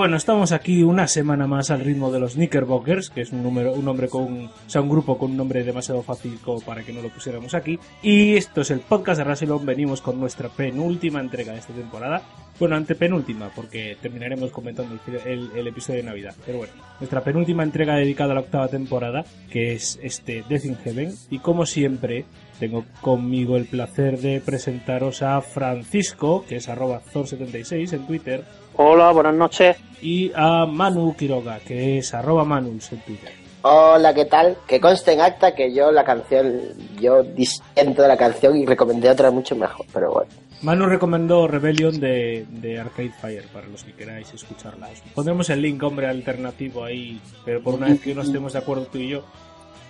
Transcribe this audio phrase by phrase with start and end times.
[0.00, 3.74] Bueno, estamos aquí una semana más al ritmo de los Knickerbockers, que es un número,
[3.74, 6.90] un nombre con, o sea, un grupo con un nombre demasiado fácil como para que
[6.94, 7.78] no lo pusiéramos aquí.
[8.00, 9.66] Y esto es el podcast de Rasilon.
[9.66, 12.22] Venimos con nuestra penúltima entrega de esta temporada.
[12.58, 16.34] Bueno, antepenúltima, porque terminaremos comentando el, el- el episodio de Navidad.
[16.46, 20.76] Pero bueno, nuestra penúltima entrega dedicada a la octava temporada, que es este Death in
[20.78, 21.14] Heaven.
[21.28, 22.24] Y como siempre,
[22.60, 28.44] tengo conmigo el placer de presentaros a Francisco, que es arroba Zor76 en Twitter,
[28.76, 29.76] Hola, buenas noches.
[30.00, 33.32] y a Manu Quiroga, que es arroba Manus en Twitter.
[33.62, 34.56] Hola, ¿qué tal?
[34.66, 36.60] Que conste en acta que yo la canción,
[36.98, 40.30] yo disiento de la canción y recomendé otra mucho mejor, pero bueno.
[40.62, 44.88] Manu recomendó Rebellion de, de Arcade Fire, para los que queráis escucharla.
[44.88, 48.58] Os Pondremos el link, hombre, alternativo ahí, pero por una vez que no estemos de
[48.60, 49.24] acuerdo tú y yo,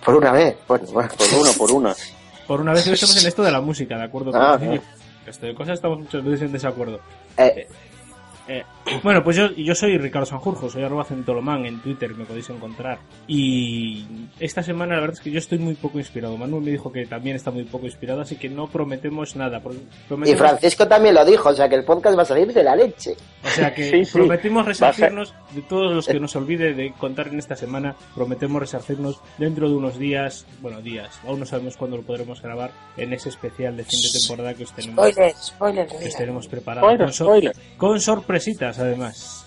[0.03, 1.09] Por una vez, bueno, bueno.
[1.17, 1.95] Por una, por una.
[2.51, 4.31] por una vez que no estamos en esto de la música, ¿de acuerdo?
[4.35, 4.81] Ah, Con- El
[5.25, 6.99] resto de cosas estamos muchas veces en desacuerdo.
[7.37, 7.67] Eh,
[8.47, 8.63] Eh,
[9.03, 12.99] bueno, pues yo, yo soy Ricardo Sanjurjo, soy arroba centolomán en Twitter, me podéis encontrar.
[13.27, 14.05] Y
[14.39, 16.35] esta semana la verdad es que yo estoy muy poco inspirado.
[16.37, 19.61] Manuel me dijo que también está muy poco inspirado, así que no prometemos nada.
[20.25, 22.75] Y Francisco también lo dijo, o sea que el podcast va a salir de la
[22.75, 23.15] leche.
[23.43, 24.11] O sea que Sí, sí.
[24.13, 27.95] prometimos resarcirnos de todos los que nos olvide de contar en esta semana.
[28.15, 32.71] Prometemos resarcirnos dentro de unos días, bueno, días, aún no sabemos cuándo lo podremos grabar,
[32.97, 35.87] en ese especial de fin de temporada que os tenemos, Spoiler, spoiler.
[35.87, 36.85] que os tenemos preparado.
[36.87, 37.55] Spoiler, Con, sor- spoiler.
[37.77, 39.45] con sorpresitas, además.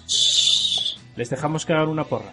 [1.17, 2.33] Les dejamos que hagan una porra.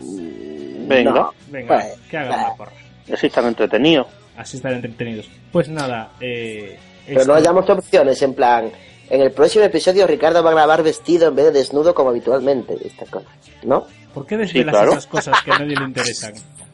[0.00, 1.34] Venga, No.
[1.48, 2.44] Venga, Vale, que hagan vale.
[2.44, 2.72] una porra.
[3.12, 4.06] así están entretenidos.
[4.36, 5.28] Así estar entretenidos.
[5.50, 8.70] Pues nada, eh, Pero esto- no hayamos opciones, en plan,
[9.10, 12.76] en el próximo episodio Ricardo va a grabar vestido en vez de desnudo como habitualmente,
[12.84, 13.26] esta cosa,
[13.64, 13.86] ¿no?
[14.14, 14.92] ¿por qué desvelas claro.
[14.92, 16.34] esas cosas que a nadie le interesan?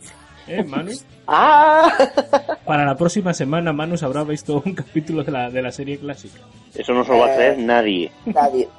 [0.46, 0.92] ¿Eh, Manu?
[1.26, 1.90] ¡Ah!
[2.66, 6.40] Para la próxima semana, Manu habrá visto un capítulo de la, de la serie clásica.
[6.74, 8.10] Eso no se lo va a creer nadie.
[8.26, 8.68] Nadie.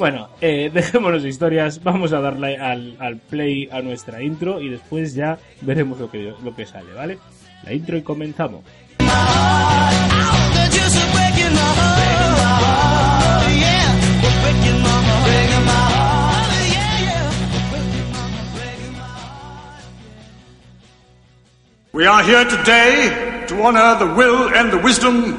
[0.00, 4.70] Bueno, eh, dejémonos de historias, vamos a darle al, al play a nuestra intro y
[4.70, 7.18] después ya veremos lo que, lo que sale, ¿vale?
[7.64, 8.64] La intro y comenzamos.
[21.92, 25.34] We are here today to honor the will and the wisdom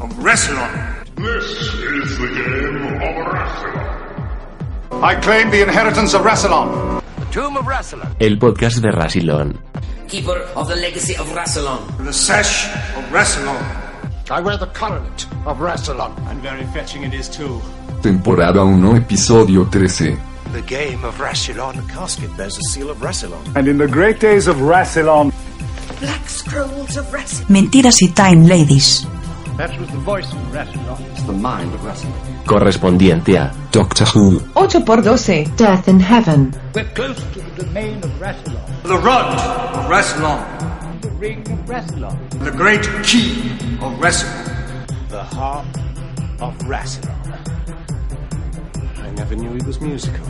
[0.00, 0.72] of Rassilon.
[1.16, 5.02] This is the game of Rassilon.
[5.02, 7.02] I claim the inheritance of Rassilon.
[7.32, 9.58] Tomb of Rassilon, El podcast de Rasilon.
[10.08, 11.80] keeper of the legacy of Rassilon.
[12.04, 13.60] The sash of Rassilon.
[14.30, 16.12] I wear the coronet of Rassilon.
[16.30, 17.60] And very fetching it is too.
[18.02, 20.18] Temporada 1, episodio 13.
[20.52, 21.76] The game of Rassilon.
[21.76, 23.40] The casket bears the seal of Rassilon.
[23.56, 25.32] And in the great days of Rassilon,
[26.00, 27.48] Black scrolls of Rassilon.
[27.48, 29.06] Mentiras y Time Ladies.
[29.56, 30.98] that was the voice of Rassilon.
[31.12, 32.44] It's the mind of Rassilon.
[32.44, 34.40] Correspondiente a Doctor Who.
[34.56, 36.52] 8 por 12 Death in Heaven.
[36.74, 38.82] We're close to the domain of Rassilon.
[38.82, 39.32] The rod
[39.76, 41.00] of Rassilon.
[41.00, 42.18] The ring of Rassilon.
[42.44, 45.08] The great key of Rassilon.
[45.08, 45.64] The harp
[46.40, 47.08] of Rassilon.
[49.12, 50.26] I never knew he was musical.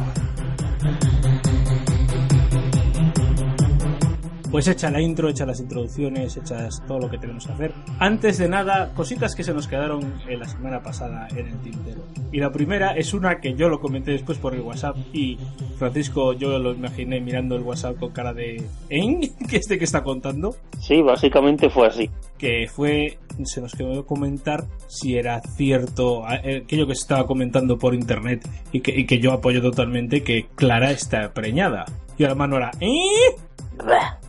[4.53, 7.73] Pues hecha la intro, hecha las introducciones, hechas todo lo que tenemos que hacer.
[7.99, 12.03] Antes de nada, cositas que se nos quedaron en la semana pasada en el tintero.
[12.31, 15.39] Y la primera es una que yo lo comenté después por el WhatsApp y
[15.79, 19.21] Francisco yo lo imaginé mirando el WhatsApp con cara de ¿en?
[19.49, 20.55] ¿Qué este que está contando?
[20.79, 22.11] Sí, básicamente fue así.
[22.37, 27.79] que fue se nos quedó comentar si era cierto eh, aquello que se estaba comentando
[27.79, 31.87] por internet y que, y que yo apoyo totalmente que Clara está preñada
[32.19, 33.35] y la mano era ¿eh?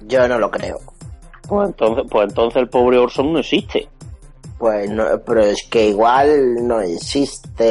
[0.08, 0.80] Yo no lo creo.
[1.47, 3.88] Pues entonces, pues entonces el pobre Orson no existe.
[4.57, 7.69] Pues no, pero es que igual no existe.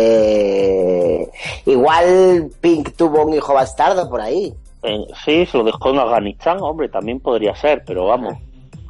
[1.64, 4.54] Igual Pink tuvo un hijo bastardo por ahí.
[4.82, 8.34] Eh, sí, se lo dejó en Afganistán, hombre, también podría ser, pero vamos.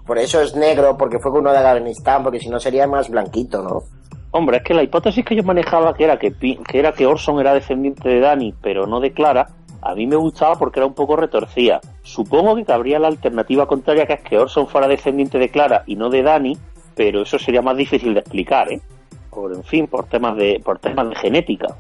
[0.07, 3.09] Por eso es negro, porque fue con uno de Afganistán, porque si no sería más
[3.09, 3.83] blanquito, ¿no?
[4.33, 7.39] Hombre, es que la hipótesis que yo manejaba, que era que, que era que Orson
[7.39, 9.49] era descendiente de Dani, pero no de Clara,
[9.83, 11.81] a mí me gustaba porque era un poco retorcida.
[12.03, 15.97] Supongo que cabría la alternativa contraria, que es que Orson fuera descendiente de Clara y
[15.97, 16.57] no de Dani,
[16.95, 18.81] pero eso sería más difícil de explicar, ¿eh?
[19.31, 21.77] Por, en fin, por temas de, por temas de genética.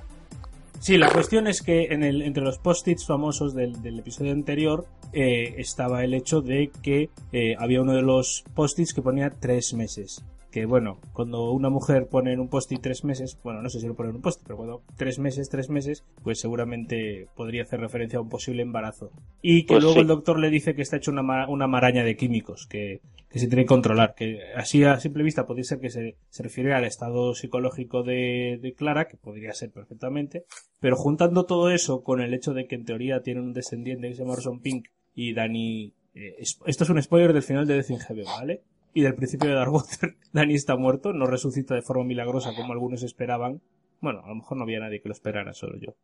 [0.80, 6.02] Sí, la cuestión es que entre los post-its famosos del, del episodio anterior eh, estaba
[6.02, 10.24] el hecho de que eh, había uno de los post-its que ponía tres meses.
[10.52, 13.86] Que bueno, cuando una mujer pone en un post-it tres meses, bueno, no sé si
[13.86, 17.80] lo pone en un post-it, pero cuando tres meses, tres meses, pues seguramente podría hacer
[17.80, 19.10] referencia a un posible embarazo.
[19.40, 20.00] Y que Pues luego sí.
[20.02, 23.00] el doctor le dice que está hecho una, ma- una maraña de químicos, que,
[23.30, 24.14] que se tiene que controlar.
[24.14, 28.58] Que así a simple vista podría ser que se, se refiere al estado psicológico de,
[28.60, 30.44] de Clara, que podría ser perfectamente,
[30.80, 34.14] pero juntando todo eso con el hecho de que en teoría tiene un descendiente que
[34.16, 35.94] se llama Orson Pink y Dani...
[36.14, 38.62] eh, es- esto es un spoiler del final de Death in Heaven, ¿vale?
[38.94, 43.02] Y del principio de Darkwater, Dani está muerto, no resucita de forma milagrosa como algunos
[43.02, 43.60] esperaban.
[44.00, 45.94] Bueno, a lo mejor no había nadie que lo esperara, solo yo.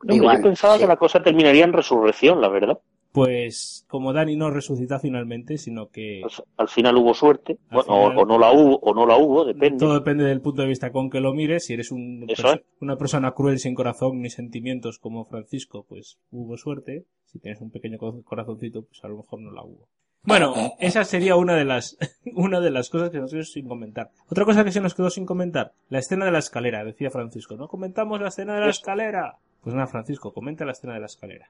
[0.00, 0.80] Hombre, Igual, yo pensaba sí.
[0.80, 2.78] que la cosa terminaría en resurrección, la verdad.
[3.12, 8.10] Pues como Dani no resucita finalmente, sino que Pues, al final hubo suerte, bueno, o-
[8.10, 9.78] final- o, no la hubo, o no la hubo, depende.
[9.78, 11.64] todo depende del punto de vista con que lo mires.
[11.64, 12.62] Si eres un Eso perso- es.
[12.80, 17.06] una persona cruel sin corazón ni sentimientos como Francisco, pues hubo suerte.
[17.24, 19.88] Si tienes un pequeño co- corazoncito, pues a lo mejor no la hubo.
[20.22, 21.96] Bueno, esa sería una de las
[22.34, 24.10] una de las cosas que nos quedó sin comentar.
[24.30, 27.56] Otra cosa que se nos quedó sin comentar, la escena de la escalera, decía Francisco.
[27.56, 29.36] No comentamos la escena de la escalera.
[29.62, 31.48] Pues nada, Francisco, comenta la escena de la escalera.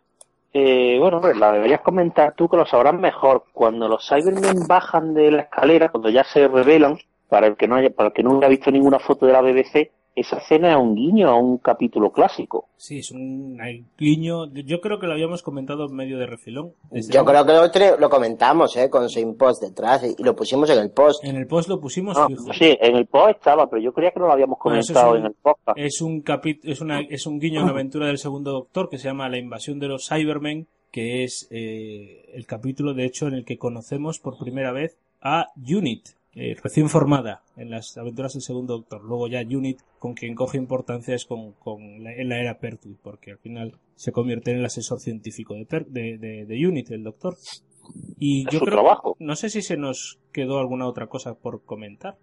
[0.53, 3.45] Eh, bueno, hombre, la deberías comentar tú que lo sabrás mejor.
[3.53, 6.99] Cuando los Cybermen bajan de la escalera, cuando ya se revelan,
[7.29, 9.43] para el que no haya, para el que no haya visto ninguna foto de la
[9.43, 12.67] BBC, esa escena es un guiño a un capítulo clásico.
[12.77, 13.59] Sí, es un
[13.99, 14.47] guiño.
[14.53, 16.73] Yo creo que lo habíamos comentado en medio de refilón.
[16.93, 18.89] Yo creo que lo, tre- lo comentamos, ¿eh?
[18.91, 21.25] Con su post detrás y, lo pusimos en el post.
[21.25, 22.53] En el post lo pusimos Ah, fijo.
[22.53, 25.15] sí, en el post estaba, pero yo creía que no lo habíamos Bueno, eso comentado
[25.15, 25.79] es un- en el podcast.
[25.79, 28.99] Es un capi- es una es un guiño a una aventura del segundo Doctor que
[28.99, 33.35] se llama La invasión de los Cybermen, que es eh, el capítulo de hecho en
[33.35, 38.43] el que conocemos por primera vez a Unit, eh, recién formada en las aventuras del
[38.43, 39.03] segundo Doctor.
[39.05, 42.97] Luego ya Unit con quien coge importancia es con, con la, en la era Pertwee,
[43.03, 46.91] porque al final se convierte en el asesor científico de, Per- de, de, de Unit,
[46.91, 47.37] el Doctor.
[48.19, 49.17] Y Es yo su creo, trabajo.
[49.19, 52.17] no sé si se nos quedó alguna otra cosa por comentar.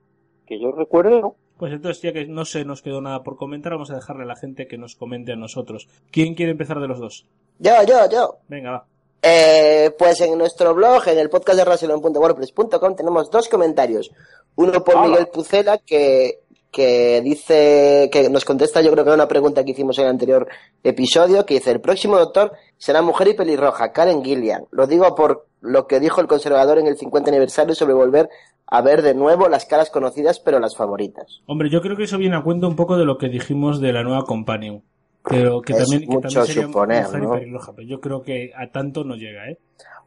[0.45, 1.35] Que yo recuerdo, ¿no?
[1.57, 4.27] Pues entonces, ya que no se nos quedó nada por comentar, vamos a dejarle a
[4.27, 5.87] la gente que nos comente a nosotros.
[6.11, 7.25] ¿Quién quiere empezar de los dos?
[7.59, 8.35] Yo, yo, yo.
[8.47, 8.87] Venga, va.
[9.27, 14.11] Eh, pues en nuestro blog, en el podcast de rasilon.wordpress.com, tenemos dos comentarios.
[14.55, 15.07] Uno por Hola.
[15.07, 16.41] Miguel Pucela, que,
[16.71, 20.47] que dice, que nos contesta yo creo que una pregunta que hicimos en el anterior
[20.83, 24.65] episodio, que dice, el próximo doctor será mujer y pelirroja, Karen Gillian.
[24.69, 28.29] Lo digo por lo que dijo el conservador en el 50 aniversario sobre volver
[28.67, 31.41] a ver de nuevo las caras conocidas, pero las favoritas.
[31.47, 33.91] Hombre, yo creo que eso viene a cuento un poco de lo que dijimos de
[33.91, 34.83] la nueva Companion.
[35.27, 37.59] Pero que Es también, que también sería suponer, mujer ¿no?
[37.75, 39.57] pero yo creo que a tanto no llega, ¿eh?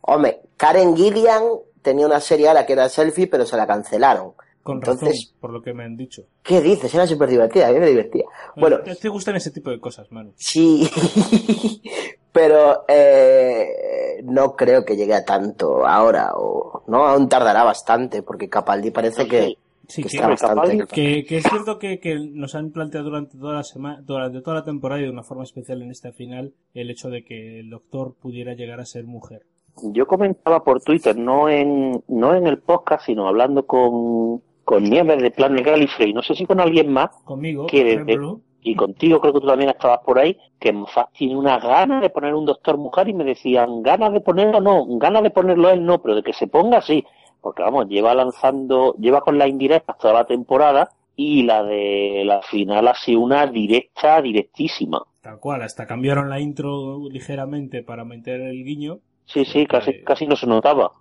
[0.00, 1.42] Hombre, Karen Gillian
[1.82, 4.32] tenía una serie a la que era selfie, pero se la cancelaron.
[4.62, 6.22] Con Entonces, razón, por lo que me han dicho.
[6.42, 6.94] ¿Qué dices?
[6.94, 8.24] Era súper divertida, a mí me divertía.
[8.56, 10.32] Bueno, ¿Te, te gustan ese tipo de cosas, Manu?
[10.36, 10.90] sí,
[12.32, 18.48] pero eh, no creo que llegue a tanto ahora, o no, aún tardará bastante, porque
[18.48, 19.56] Capaldi parece que,
[19.88, 20.84] Sí, que que, está bastante...
[20.84, 24.42] Capaldi- que, que es cierto que, que nos han planteado durante toda la semana, durante
[24.42, 27.60] toda la temporada y de una forma especial en esta final, el hecho de que
[27.60, 29.42] el doctor pudiera llegar a ser mujer.
[29.82, 35.22] Yo comentaba por Twitter, no en, no en el podcast, sino hablando con, con Nieves
[35.22, 38.18] de Planet Gallifrey, no sé si con alguien más, Conmigo, que desde-
[38.60, 42.10] y contigo creo que tú también estabas por ahí, que Moffat tiene una gana de
[42.10, 45.86] poner un doctor mujer y me decían, ganas de ponerlo no, ganas de ponerlo él
[45.86, 47.04] no, pero de que se ponga sí,
[47.40, 52.42] porque vamos, lleva lanzando, lleva con las indirectas toda la temporada y la de la
[52.42, 55.02] final ha sido una directa, directísima.
[55.20, 58.98] tal cual, hasta cambiaron la intro ligeramente para meter el guiño.
[59.26, 60.92] Sí, sí, casi, Eh, casi no se notaba.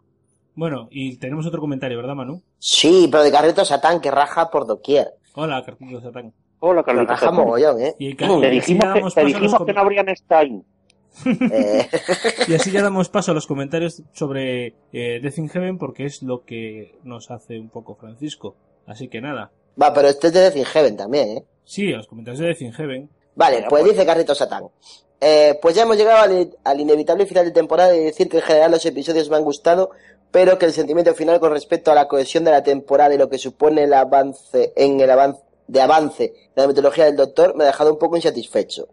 [0.55, 2.41] Bueno, y tenemos otro comentario, ¿verdad, Manu?
[2.57, 5.07] Sí, pero de Carreto Satán que raja por doquier.
[5.35, 6.33] Hola, Cartito Satán.
[6.59, 7.19] Hola, Carlitos.
[7.21, 7.93] raja mogollón, ¿eh?
[7.99, 10.65] Y, Te y así dijimos, que, dijimos no habrían Stein.
[11.25, 11.87] Eh,
[12.47, 16.21] y así ya damos paso a los comentarios sobre eh, Death in Heaven porque es
[16.21, 18.55] lo que nos hace un poco Francisco.
[18.85, 19.51] Así que nada.
[19.81, 21.45] Va, pero este es de Death in Heaven también, ¿eh?
[21.63, 23.09] Sí, a los comentarios de Death in Heaven.
[23.35, 23.93] Vale, pues pues.
[23.93, 24.65] dice Carrito Satán.
[25.19, 28.43] Eh, pues ya hemos llegado al, al inevitable final de temporada y decir que en
[28.43, 29.91] general los episodios me han gustado,
[30.31, 33.29] pero que el sentimiento final con respecto a la cohesión de la temporada y lo
[33.29, 37.63] que supone el avance en el avance de avance de la mitología del Doctor me
[37.63, 38.87] ha dejado un poco insatisfecho.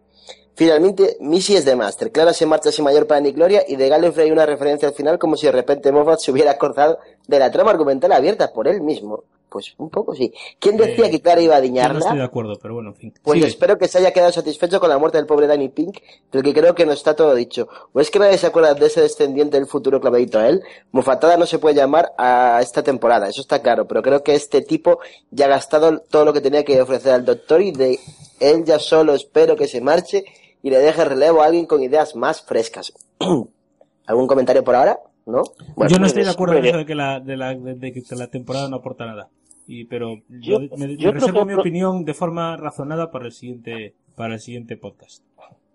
[0.55, 3.89] Finalmente, Missy es de Master, Clara se marcha sin mayor pan ni gloria y de
[3.89, 6.97] Gallifrey hay una referencia al final como si de repente Moffat se hubiera acordado
[7.27, 9.23] de la trama argumental abierta por él mismo.
[9.49, 10.33] Pues un poco sí.
[10.59, 11.99] ¿Quién decía Eh, que Clara iba a Yo no diñarla?
[11.99, 13.13] estoy de acuerdo, pero bueno, en fin.
[13.23, 13.47] Pues Sigue.
[13.47, 16.53] espero que se haya quedado satisfecho con la muerte del pobre Danny Pink, del que
[16.53, 17.69] creo que no está todo dicho.
[17.93, 20.61] ¿O es que nadie se acuerda de ese descendiente del futuro clavadito a él?
[20.91, 24.61] Mufatada no se puede llamar a esta temporada, eso está claro, pero creo que este
[24.61, 24.99] tipo
[25.31, 27.97] ya ha gastado todo lo que tenía que ofrecer al doctor y de
[28.41, 30.25] él ya solo espero que se marche
[30.65, 32.91] y le deje relevo a alguien con ideas más frescas.
[34.07, 34.97] ¿Algún comentario por ahora?
[35.27, 35.43] ¿No?
[35.75, 37.75] Bueno, yo no estoy de pues, acuerdo en eso de que la, de la, de,
[37.75, 39.29] de que la temporada no aporta nada.
[39.67, 43.93] Y, pero Yo- yo, me, reservo que- mi opinión de forma razonada para el siguiente,
[44.15, 45.23] para el siguiente podcast.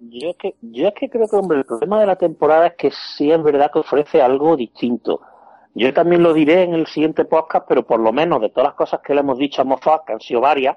[0.00, 2.75] Yo es que, yo es que creo que, hombre, el problema de la temporada es
[2.75, 5.20] que sí es verdad que ofrece algo distinto.
[5.73, 8.75] yo también lo diré en el siguiente podcast, pero por lo menos de todas las
[8.75, 10.76] cosas que le hemos dicho a Moffat, que han sido varias,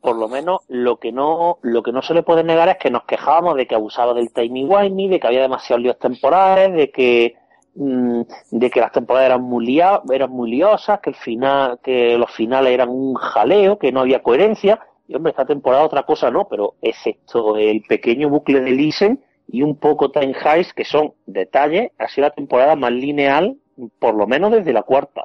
[0.00, 2.90] por lo menos lo que no lo que no se le puede negar es que
[2.90, 6.90] nos quejábamos de que abusaba del timing wimey, de que había demasiados líos temporales, de
[6.90, 7.34] que
[7.74, 8.20] mm,
[8.50, 12.30] de que las temporadas eran muy lia- eran muy liosas, que el final que los
[12.30, 14.80] finales eran un jaleo, que no había coherencia.
[15.08, 19.62] Y hombre, esta temporada otra cosa no, pero excepto el pequeño bucle de Lisen y
[19.62, 23.56] un poco Time Heist, que son detalles, ha sido la temporada más lineal,
[23.98, 25.24] por lo menos desde la cuarta.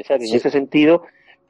[0.00, 1.02] O sea, que en ese sentido,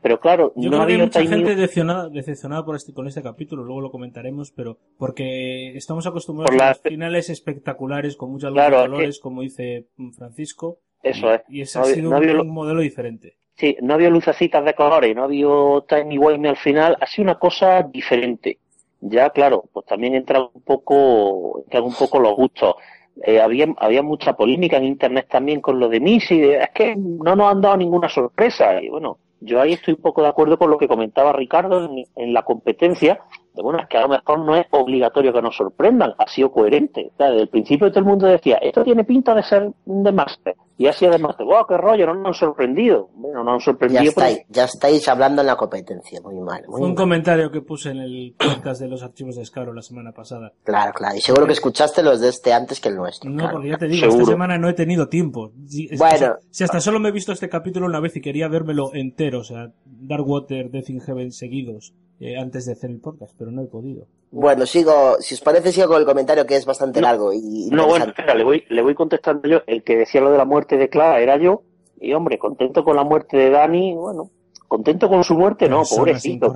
[0.05, 3.09] pero claro, Yo no creo que hay mucha timing- gente decepcionada, decepcionada por este, con
[3.09, 8.15] este capítulo, luego lo comentaremos, pero porque estamos acostumbrados Por la- a los finales espectaculares
[8.15, 10.77] con mucha luz Claro, que- colores, como dice Francisco.
[11.03, 11.41] Eso es.
[11.49, 13.39] Y ese No ha había- sido no un, había lo- un modelo diferente.
[13.55, 15.47] Sí, no había lucecitas de colores, no había
[15.89, 18.59] timey wimey al final, ha sido una cosa diferente.
[19.01, 22.75] Ya, claro, pues también entra un poco, entran un poco los gustos.
[23.23, 27.35] Eh, había, había mucha polémica en internet también con lo de Missy, es que no
[27.37, 28.83] nos han dado ninguna sorpresa.
[28.83, 32.05] Y bueno, yo ahí estoy un poco de acuerdo con lo que comentaba Ricardo en,
[32.17, 33.21] en la competencia,
[33.63, 37.11] bueno, es que a lo mejor no es obligatorio que nos sorprendan, ha sido coherente.
[37.15, 40.13] O sea, desde el principio todo el mundo decía, esto tiene pinta de ser de
[40.13, 40.55] máster.
[40.77, 43.09] Y así además, wow, qué rollo, no nos han sorprendido.
[43.15, 44.13] Bueno, nos han Ya sorprendido.
[44.17, 46.97] pero- estáis, ya estáis hablando en la competencia, muy mal, muy Fue un mal.
[46.97, 50.53] comentario que puse en el podcast de los archivos de Scaro la semana pasada.
[50.65, 51.15] Claro, claro.
[51.17, 53.31] Y seguro que escuchaste los de este antes que el nuestro.
[53.31, 53.53] No, claro.
[53.53, 54.19] porque ya te digo, Seguro.
[54.23, 55.53] esta semana no he tenido tiempo.
[55.69, 56.35] Si, Bueno.
[56.51, 59.45] si hasta solo me he visto este capítulo una vez y quería vérmelo entero, o
[59.45, 61.95] sea, Darkwater, Death in Heaven seguidos,
[62.27, 64.07] eh, antes de hacer el podcast, pero no he podido.
[64.31, 67.07] Bueno, sigo, si os parece, sigo con el comentario que es bastante No.
[67.07, 69.59] largo y No, bueno, espera, le voy, le voy contestando yo.
[69.67, 71.63] El que decía lo de la muerte de Clara era yo.
[72.01, 74.31] Y hombre, contento con la muerte de Dani, bueno,
[74.69, 76.55] contento con su muerte, no, Persona pobrecito.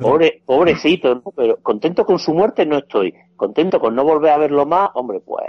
[0.00, 1.22] Pobre, pobrecito, ¿no?
[1.34, 3.14] pero contento con su muerte no estoy.
[3.34, 5.46] Contento con no volver a verlo más, hombre, pues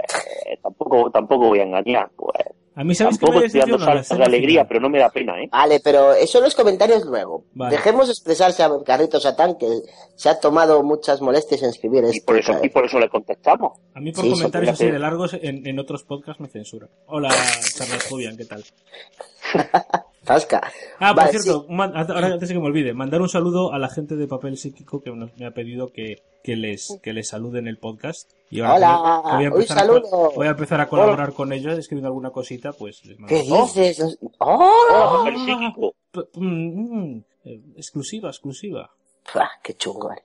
[0.62, 2.32] tampoco, tampoco voy a engañar, pues.
[2.80, 4.66] A mí, ¿sabes Tampoco me estoy dando saltos de alegría, final.
[4.68, 5.48] pero no me da pena, ¿eh?
[5.50, 7.44] Vale, pero eso los comentarios luego.
[7.54, 7.74] Vale.
[7.76, 9.66] Dejemos expresarse a Carrito Satán, que
[10.14, 12.26] se ha tomado muchas molestias en escribir Y esto.
[12.26, 13.78] por eso, y por eso le contestamos.
[13.94, 16.88] A mí por Sí, comentarios así de largos en, en otros podcasts me censuran.
[17.06, 17.30] Hola,
[17.74, 18.62] Charles Julián, ¿qué tal?
[20.24, 20.60] Zasca.
[21.00, 23.78] Ah, por Vale, cierto, man- ahora antes de que me olvide, mandar un saludo a
[23.78, 27.28] la gente de Papel Psíquico que nos- me ha pedido que, que les que les
[27.28, 28.30] salude en el podcast.
[28.50, 30.10] Y ahora Hola, que voy a un empezar a saludo.
[30.10, 33.28] co- voy a empezar a colaborar con ellos escribiendo alguna cosita, pues les mando.
[33.34, 34.18] ¿Qué dices?
[34.38, 34.72] ¡Oh!
[34.90, 35.94] ¡Oh, psíquico!
[36.34, 38.90] Mm, mm, eh, exclusiva, exclusiva.
[39.62, 40.24] ¡Qué chungo eres!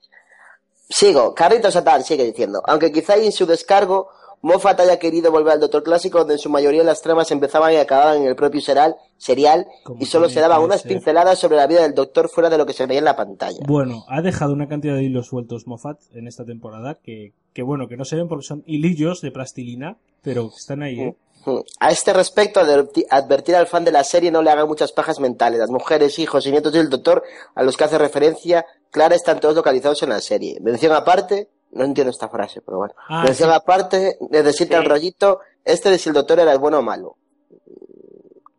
[0.88, 4.08] Sigo, Carrito Satán sigue diciendo, aunque quizá en su descargo
[4.44, 7.76] Moffat haya querido volver al Doctor Clásico donde en su mayoría las tramas empezaban y
[7.76, 9.66] acababan en el propio serial, serial
[9.98, 10.92] y solo se daban unas ser.
[10.92, 13.60] pinceladas sobre la vida del Doctor fuera de lo que se veía en la pantalla.
[13.66, 17.88] Bueno, ha dejado una cantidad de hilos sueltos Moffat en esta temporada que, que bueno,
[17.88, 21.16] que no se ven porque son hilillos de plastilina, pero están ahí, ¿eh?
[21.46, 21.58] Hmm.
[21.78, 25.20] A este respecto, adverti- advertir al fan de la serie no le haga muchas pajas
[25.20, 25.58] mentales.
[25.58, 27.22] Las mujeres, hijos y nietos del Doctor
[27.54, 30.58] a los que hace referencia, Clara están todos localizados en la serie.
[30.62, 32.94] Mención aparte, no entiendo esta frase, pero bueno.
[33.08, 33.54] Ah, Mención sí.
[33.56, 34.82] aparte, necesita Sí.
[34.84, 37.16] el rollito, este de si el Doctor era el bueno o malo.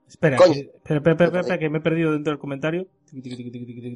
[0.08, 0.54] Espera, Coño.
[0.54, 2.88] que, espera, espera, espera, espera, que me he perdido dentro del comentario.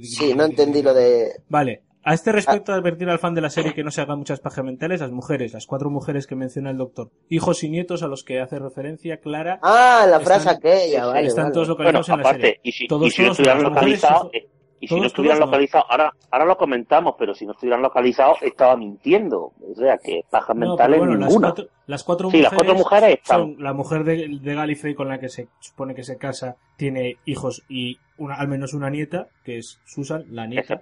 [0.04, 1.42] Sí, no entendí lo de...
[1.50, 1.84] Vale.
[2.04, 4.64] A este respecto, advertir al fan de la serie que no se hagan muchas pajas
[4.64, 8.24] mentales, las mujeres, las cuatro mujeres que menciona el doctor, hijos y nietos a los
[8.24, 11.28] que hace referencia Clara, Ah, la frase Están- aquella, vale.
[11.28, 11.54] están vale.
[11.54, 12.60] todos Bueno, localizados en la serie.
[12.64, 14.50] y si, Todos, y si todos, mujeres, localizados, hijo- eh,
[14.80, 18.76] y si no estuvieran localizados, ahora, ahora lo comentamos, pero si no estuvieran localizados, estaba
[18.78, 19.52] mintiendo.
[19.62, 21.48] O sea, que pajas No, mentales bueno, las ninguna.
[21.50, 23.40] cuatro, las cuatro Sí, las cuatro mujeres están.
[23.40, 27.18] son la mujer de, de Gallifrey con la que se supone que se casa, tiene
[27.26, 30.82] hijos y una, al menos una nieta, que es Susan, la nieta.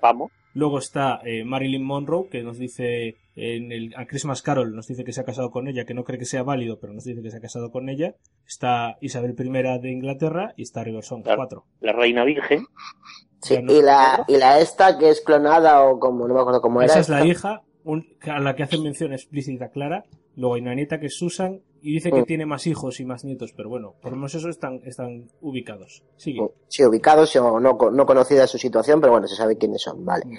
[0.54, 5.04] Luego está eh, Marilyn Monroe, que nos dice en el a Christmas Carol, nos dice
[5.04, 7.22] que se ha casado con ella, que no cree que sea válido, pero nos dice
[7.22, 8.16] que se ha casado con ella.
[8.48, 11.38] Está Isabel I de Inglaterra y está Riverson, Claro.
[11.38, 11.64] cuatro.
[11.80, 12.66] La reina virgen.
[13.42, 16.82] Sí, y la, y la esta que es clonada o como, no me acuerdo cómo
[16.82, 16.92] era.
[16.92, 20.04] Esa es la hija, un- a la que hacen mención explícita clara.
[20.36, 22.26] Luego hay una nieta que es Susan y dice que Mm.
[22.26, 26.04] tiene más hijos y más nietos, pero bueno, por lo menos eso están, están ubicados.
[26.18, 26.42] Sigue.
[26.68, 30.26] Sí, ubicados o no, no conocida su situación, pero bueno, se sabe quiénes son, vale.
[30.26, 30.38] Mm.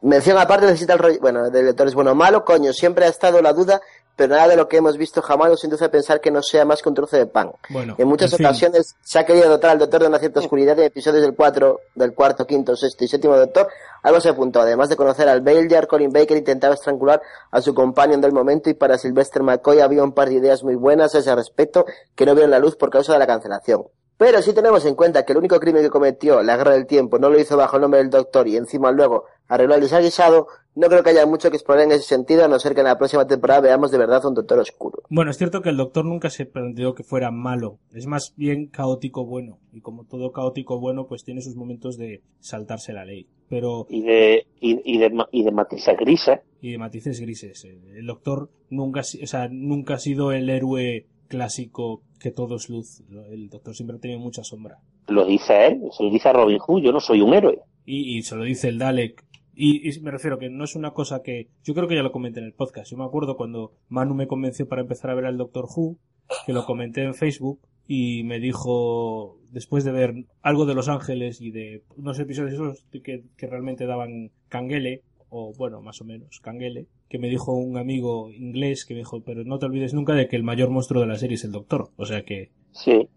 [0.00, 3.08] Mención aparte necesita el rollo, bueno, del lector es bueno o malo, coño, siempre ha
[3.08, 3.80] estado la duda,
[4.18, 6.64] pero nada de lo que hemos visto jamás nos induce a pensar que no sea
[6.64, 7.52] más que un trozo de pan.
[7.68, 10.86] Bueno, En muchas ocasiones se ha querido dotar al doctor de una cierta oscuridad en
[10.86, 13.68] episodios del 4, del cuarto, quinto, sexto y séptimo doctor,
[14.02, 17.22] algo se apuntó, además de conocer al Baileyard, Colin Baker intentaba estrangular
[17.52, 20.74] a su companion del momento y para Sylvester McCoy había un par de ideas muy
[20.74, 23.84] buenas a ese respecto que no vieron la luz por causa de la cancelación.
[24.16, 27.20] Pero si tenemos en cuenta que el único crimen que cometió la guerra del tiempo
[27.20, 30.86] no lo hizo bajo el nombre del doctor y encima luego arregló el desaguisado, no
[30.88, 32.98] creo que haya mucho que explorar en ese sentido, a no ser que en la
[32.98, 35.02] próxima temporada veamos de verdad un Doctor Oscuro.
[35.10, 38.68] Bueno, es cierto que el Doctor nunca se planteó que fuera malo, es más bien
[38.68, 43.26] caótico bueno, y como todo caótico bueno, pues tiene sus momentos de saltarse la ley.
[43.48, 46.40] Pero Y de, y, y de, y de matices grises.
[46.60, 47.64] y de matices grises.
[47.64, 53.02] El Doctor nunca, o sea, nunca ha sido el héroe clásico que todo es luz.
[53.30, 54.78] El Doctor siempre ha tenido mucha sombra.
[55.06, 57.60] Lo dice él, se lo dice a Robin Hood, yo no soy un héroe.
[57.86, 59.24] Y, y se lo dice el Dalek.
[59.60, 61.48] Y, y me refiero que no es una cosa que...
[61.64, 62.88] Yo creo que ya lo comenté en el podcast.
[62.88, 65.98] Yo me acuerdo cuando Manu me convenció para empezar a ver al Doctor Who,
[66.46, 71.40] que lo comenté en Facebook, y me dijo, después de ver algo de Los Ángeles
[71.40, 76.86] y de unos episodios que, que realmente daban canguele, o bueno, más o menos, canguele,
[77.08, 80.28] que me dijo un amigo inglés que me dijo, pero no te olvides nunca de
[80.28, 81.90] que el mayor monstruo de la serie es el Doctor.
[81.96, 82.52] O sea que...
[82.70, 83.08] Sí.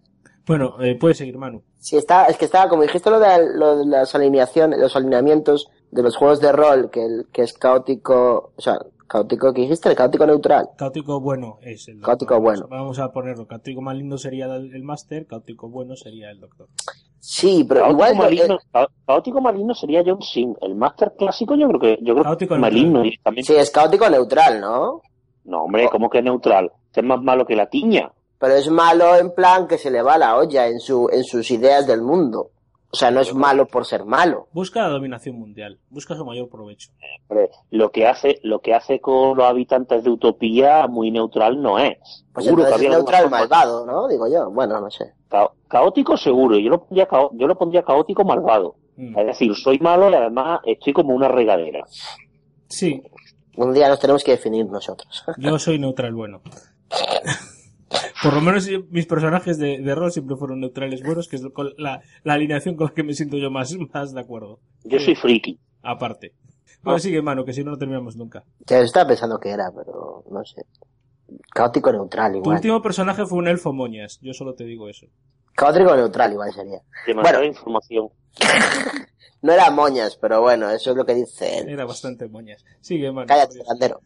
[0.47, 1.61] Bueno, eh, puedes seguir, Manu.
[1.77, 5.69] Sí, está, es que estaba, como dijiste lo de, lo de las alineaciones, los alineamientos
[5.91, 9.89] de los juegos de rol, que, el, que es caótico, o sea, caótico, que dijiste?
[9.89, 10.69] El caótico neutral.
[10.77, 12.41] Caótico bueno es el Caótico doctor.
[12.41, 12.67] bueno.
[12.69, 13.45] Vamos a ponerlo.
[13.45, 16.67] Caótico maligno sería el, el máster, caótico bueno sería el doctor.
[17.19, 20.55] Sí, pero Caótico igual, maligno, eh, ca- caótico maligno sería John Sim.
[20.61, 23.43] El máster clásico yo creo que, yo creo Caótico que maligno directamente.
[23.53, 25.01] sí, es caótico neutral, ¿no?
[25.43, 26.71] No, hombre, ¿cómo que neutral?
[26.95, 28.11] Es más malo que la tiña.
[28.41, 31.49] Pero es malo en plan que se le va la olla en su, en sus
[31.51, 32.49] ideas del mundo.
[32.93, 34.49] O sea, no es malo por ser malo.
[34.51, 35.79] Busca la dominación mundial.
[35.89, 36.89] Busca su mayor provecho.
[37.29, 41.79] Hombre, lo que hace, lo que hace con los habitantes de Utopía muy neutral no
[41.79, 42.25] es.
[42.33, 44.07] Pues Seguro que es había alguna neutral forma- malvado, ¿no?
[44.09, 44.49] Digo yo.
[44.51, 45.13] Bueno, no sé.
[45.29, 48.75] Ca- caótico seguro, yo lo pondría cao- yo lo pondría caótico malvado.
[48.97, 49.17] Mm.
[49.19, 51.85] Es decir, soy malo y además estoy como una regadera.
[52.67, 53.01] Sí,
[53.55, 55.23] Un día nos tenemos que definir nosotros.
[55.37, 56.41] yo soy neutral bueno.
[58.23, 61.43] Por lo menos yo- mis personajes de, de rol siempre fueron neutrales buenos, que es
[61.53, 64.59] con la, la alineación con la que me siento yo más, más de acuerdo.
[64.83, 65.59] Yo soy friki.
[65.81, 66.33] Aparte.
[66.83, 68.43] Bueno, sigue, mano, que si no, no terminamos nunca.
[68.67, 70.65] Ya estaba pensando que era, pero no sé.
[71.53, 72.55] Caótico neutral Tu igual.
[72.57, 74.19] último personaje fue un elfo moñas.
[74.21, 75.05] Yo solo te digo eso.
[75.53, 76.79] Caótico neutral igual sería.
[77.05, 77.53] Demasiada Bueno.
[77.53, 78.09] información.
[79.43, 81.69] No era moñas, pero bueno, eso es lo que dice él.
[81.69, 82.63] Era bastante moñas.
[82.79, 83.25] Sigue, mano.
[83.25, 84.01] Cállate, bandero.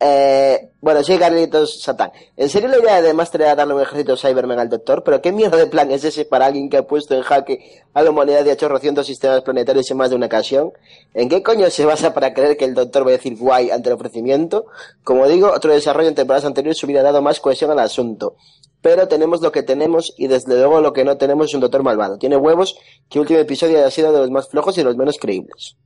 [0.00, 2.10] Eh, bueno, sí, Carlitos Satán.
[2.36, 5.02] ¿En serio la idea de Master era darle un ejército Cybermen al Doctor?
[5.02, 8.02] ¿Pero qué mierda de plan es ese para alguien que ha puesto en jaque a
[8.02, 10.72] la humanidad hecho rocientos sistemas planetarios en más de una ocasión?
[11.14, 13.88] ¿En qué coño se basa para creer que el Doctor va a decir guay ante
[13.88, 14.66] el ofrecimiento?
[15.04, 18.36] Como digo, otro desarrollo en temporadas anteriores hubiera dado más cohesión al asunto.
[18.82, 21.82] Pero tenemos lo que tenemos y desde luego lo que no tenemos es un Doctor
[21.82, 22.18] malvado.
[22.18, 22.76] Tiene huevos
[23.08, 25.76] que el último episodio haya sido de los más flojos y de los menos creíbles.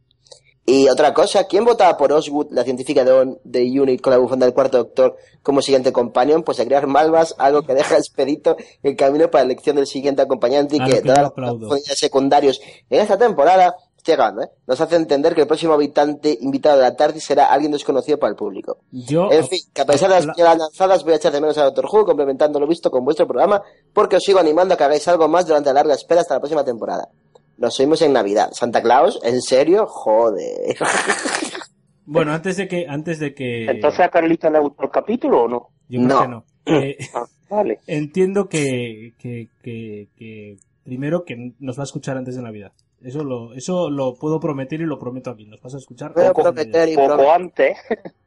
[0.70, 4.18] Y otra cosa, ¿quién votaba por Oswood, la científica de, On- de Unit con la
[4.18, 6.42] bufanda del cuarto doctor como siguiente companion?
[6.42, 10.20] Pues a crear malvas, algo que deja expedito el camino para la elección del siguiente
[10.22, 11.58] acompañante y que lo que todas yo las aplaudo.
[11.60, 13.74] profundidades secundarios en esta temporada,
[14.10, 14.48] acabando, ¿eh?
[14.66, 18.30] nos hace entender que el próximo habitante invitado de la TARDIS será alguien desconocido para
[18.30, 18.78] el público.
[18.90, 21.58] Yo, En fin, que a pesar de las señalas lanzadas voy a echar de menos
[21.58, 23.60] a Doctor Who complementando lo visto con vuestro programa
[23.92, 26.40] porque os sigo animando a que hagáis algo más durante la larga espera hasta la
[26.40, 27.08] próxima temporada.
[27.58, 28.50] Nos oímos en Navidad.
[28.52, 29.20] ¿Santa Claus?
[29.22, 29.86] ¿En serio?
[29.86, 30.76] Joder.
[32.10, 35.48] Bueno, antes de que, antes de que, Entonces a Carlita le gustó el capítulo o
[35.48, 35.68] no?
[35.90, 36.22] yo creo No.
[36.22, 36.44] que no.
[36.82, 37.80] Eh, Ah, vale.
[37.86, 42.72] entiendo que, que, que, que primero que nos va a escuchar antes de Navidad.
[43.02, 45.44] Eso lo, eso lo puedo prometer y lo prometo aquí.
[45.44, 47.76] Nos vas a escuchar de prometer y Poco antes.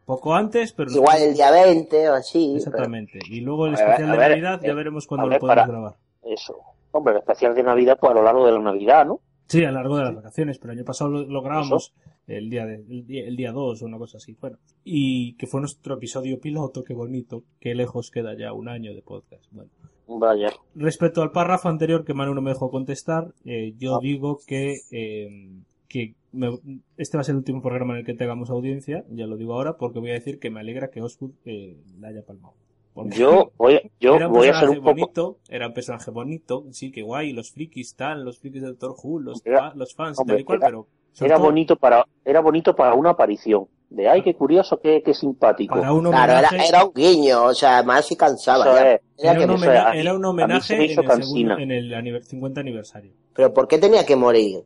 [0.06, 2.54] poco antes, pero Igual el día 20 o así.
[2.58, 3.17] exactamente.
[3.30, 5.56] Y luego el ver, especial de ver, Navidad ya eh, veremos cuándo ver, lo podemos
[5.63, 5.96] para- grabar.
[6.24, 6.56] Eso.
[6.92, 9.20] Hombre, el especial de Navidad, pues a lo largo de la Navidad, ¿no?
[9.48, 11.94] Sí, a lo largo de las vacaciones, pero el año pasado lo, lo grabamos
[12.28, 14.38] el día de, el día, el día 2 o una cosa así.
[14.40, 18.94] Bueno, y que fue nuestro episodio piloto, qué bonito, qué lejos queda ya un año
[18.94, 19.44] de podcast.
[19.52, 19.70] Bueno,
[20.08, 20.50] Vaya.
[20.76, 24.00] respecto al párrafo anterior que Manu no me dejó contestar, eh, yo Ah.
[24.02, 25.50] digo que, eh,
[25.90, 26.58] que me-
[26.96, 29.54] este va a ser el último programa en el que tengamos audiencia, ya lo digo
[29.56, 32.54] ahora, porque voy a decir que me alegra que Oswood eh, la haya palmado.
[32.94, 34.96] Porque Yo voy, yo era un voy a ser personaje un poco...
[35.00, 38.96] bonito, era un personaje bonito, sí, que guay, los frikis tal, los frikis de Doctor
[39.02, 40.88] Who, los, Era- fa- los fans hombre, tal y cual, era- pero
[41.22, 43.68] Era todo bonito para, era bonito para una aparición.
[43.90, 45.76] De ay, qué curioso, qué, qué simpático.
[45.76, 48.66] para un Claro, era, homenaje, era un guiño, o sea, más si cansaba.
[48.80, 49.52] Era que un morir.
[49.52, 50.90] homena- a mí- era un homenaje en el,
[51.24, 53.12] segundo- en el aniver- 50 aniversario.
[53.34, 54.64] Pero ¿por qué tenía que morir?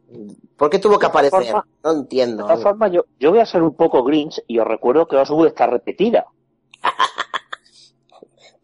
[0.58, 1.44] ¿Por qué tuvo que De aparecer?
[1.44, 2.44] formas- No De entiendo.
[2.44, 5.48] todas formas, yo, yo voy a ser un poco Grinch y os recuerdo que Oswood
[5.48, 6.26] está repetida.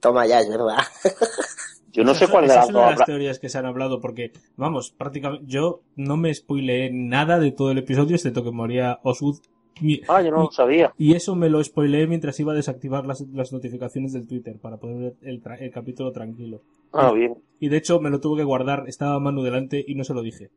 [0.02, 0.78] Toma ya, es verdad.
[1.94, 3.66] Yo no sé cuál de las es dos una de las teorías que se han
[3.66, 8.52] hablado porque, vamos, prácticamente yo no me spoileé nada de todo el episodio excepto que
[8.52, 9.40] moría Oswood
[9.82, 10.94] y, Ah, yo no lo sabía.
[10.98, 14.78] y eso me lo spoileé mientras iba a desactivar las, las notificaciones del Twitter para
[14.78, 16.62] poder ver el, tra- el capítulo tranquilo.
[16.94, 17.36] Ah, bien.
[17.60, 20.22] Y de hecho me lo tuve que guardar, estaba Manu delante y no se lo
[20.22, 20.50] dije.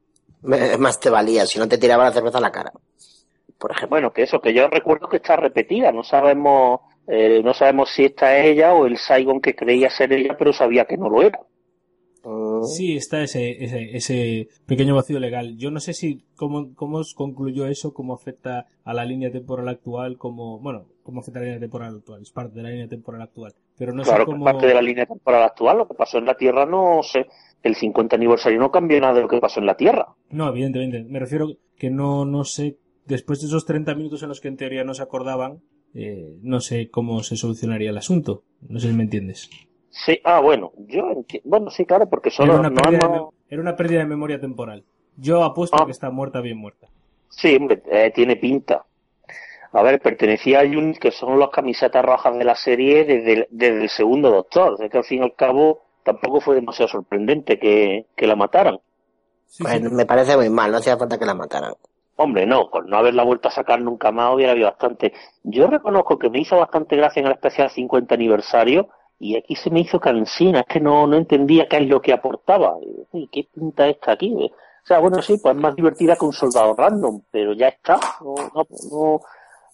[0.42, 2.70] Me- más te valía, si no te tiraba la cerveza a la cara.
[3.58, 3.88] por ejemplo.
[3.88, 8.04] Bueno, que eso, que yo recuerdo que está repetida, no sabemos, eh, no sabemos si
[8.04, 11.22] esta es ella o el Saigon que creía ser ella, pero sabía que no lo
[11.22, 11.40] era.
[12.24, 12.64] Mm.
[12.64, 15.56] Sí, está ese, ese, ese pequeño vacío legal.
[15.58, 20.16] Yo no sé si cómo, cómo concluyó eso, cómo afecta a la línea temporal actual,
[20.16, 23.22] como, bueno, cómo afecta a la línea temporal actual, es parte de la línea temporal
[23.22, 23.52] actual.
[23.76, 24.46] Pero no claro sé que cómo...
[24.46, 27.26] es parte de la línea temporal actual, lo que pasó en la Tierra no sé,
[27.62, 30.14] el 50 aniversario no cambió nada de lo que pasó en la Tierra.
[30.30, 31.04] No, evidentemente.
[31.04, 34.56] Me refiero que no, no sé, después de esos 30 minutos en los que en
[34.56, 35.60] teoría no se acordaban,
[35.94, 38.42] eh, no sé cómo se solucionaría el asunto.
[38.68, 39.48] No sé si me entiendes.
[39.90, 43.16] Sí, ah, bueno, yo enti- bueno, sí, claro, porque Era solo una, no pérdida de,
[43.16, 44.84] hemos- era una pérdida de memoria temporal.
[45.16, 45.84] Yo apuesto Ah.
[45.86, 46.88] que está muerta, bien muerta.
[47.28, 48.84] Sí, hombre, eh, tiene pinta.
[49.72, 53.46] A ver, pertenecía a Unit, que son las camisetas rojas de la serie desde el,
[53.50, 54.76] desde el segundo Doctor.
[54.82, 58.78] Es que al fin y al cabo tampoco fue demasiado sorprendente que, que la mataran.
[59.58, 61.74] Pues me parece muy mal, no hacía falta que la mataran.
[62.16, 65.12] Hombre, no, por no haberla vuelto a sacar nunca más hubiera habido bastante.
[65.42, 69.70] Yo reconozco que me hizo bastante gracia en el especial 50 aniversario y aquí se
[69.70, 72.76] me hizo cansina, es que no, no entendía qué es lo que aportaba.
[73.12, 74.32] Y, ¿Qué pinta esta aquí?
[74.34, 77.98] O sea, bueno, sí, pues es más divertida que un soldado random, pero ya está.
[78.20, 79.20] No, no, no,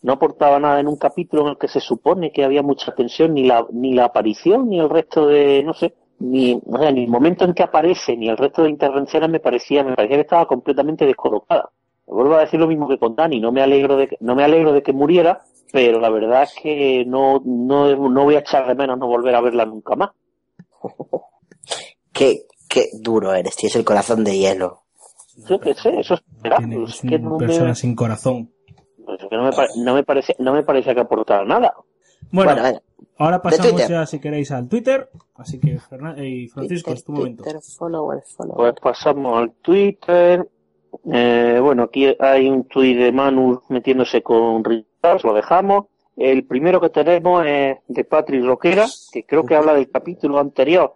[0.02, 3.34] no aportaba nada en un capítulo en el que se supone que había mucha tensión,
[3.34, 7.04] ni la, ni la aparición, ni el resto de, no sé, ni, o sea, ni
[7.04, 10.22] el momento en que aparece, ni el resto de intervenciones me parecía, me parecía que
[10.22, 11.70] estaba completamente descolocada.
[12.10, 14.44] Vuelvo a decir lo mismo que con Dani, no me alegro de que, no me
[14.44, 15.42] alegro de que muriera,
[15.72, 19.34] pero la verdad es que no, no, no voy a echar de menos no volver
[19.34, 20.10] a verla nunca más.
[22.12, 24.82] Qué, qué duro eres, tienes el corazón de hielo.
[25.48, 28.50] Yo qué sé, eso es es que una no me, persona sin corazón.
[29.18, 31.72] es que no me, pare- no me parece, no me parecía que aportara nada.
[32.30, 32.82] Bueno, Bueno, venga.
[33.16, 33.88] ahora pasamos Twitter.
[33.90, 35.08] ya, si queréis, al Twitter.
[35.36, 37.42] Así que, Fernan- eh, Francisco, es tu momento.
[37.44, 38.56] Twitter, follower, follower.
[38.56, 40.46] Pues pasamos al Twitter.
[41.12, 45.86] Eh, bueno, aquí hay un tuit de Manu metiéndose con Richard, lo dejamos.
[46.16, 50.94] El primero que tenemos es de Patrick Roquera, que creo que habla del capítulo anterior,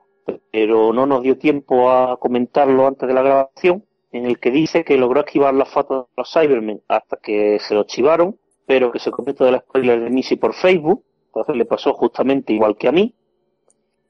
[0.50, 4.84] pero no nos dio tiempo a comentarlo antes de la grabación, en el que dice
[4.84, 8.98] que logró esquivar las fotos de los Cybermen hasta que se lo chivaron, pero que
[8.98, 12.92] se cometió del spoiler de Missy por Facebook, entonces le pasó justamente igual que a
[12.92, 13.14] mí.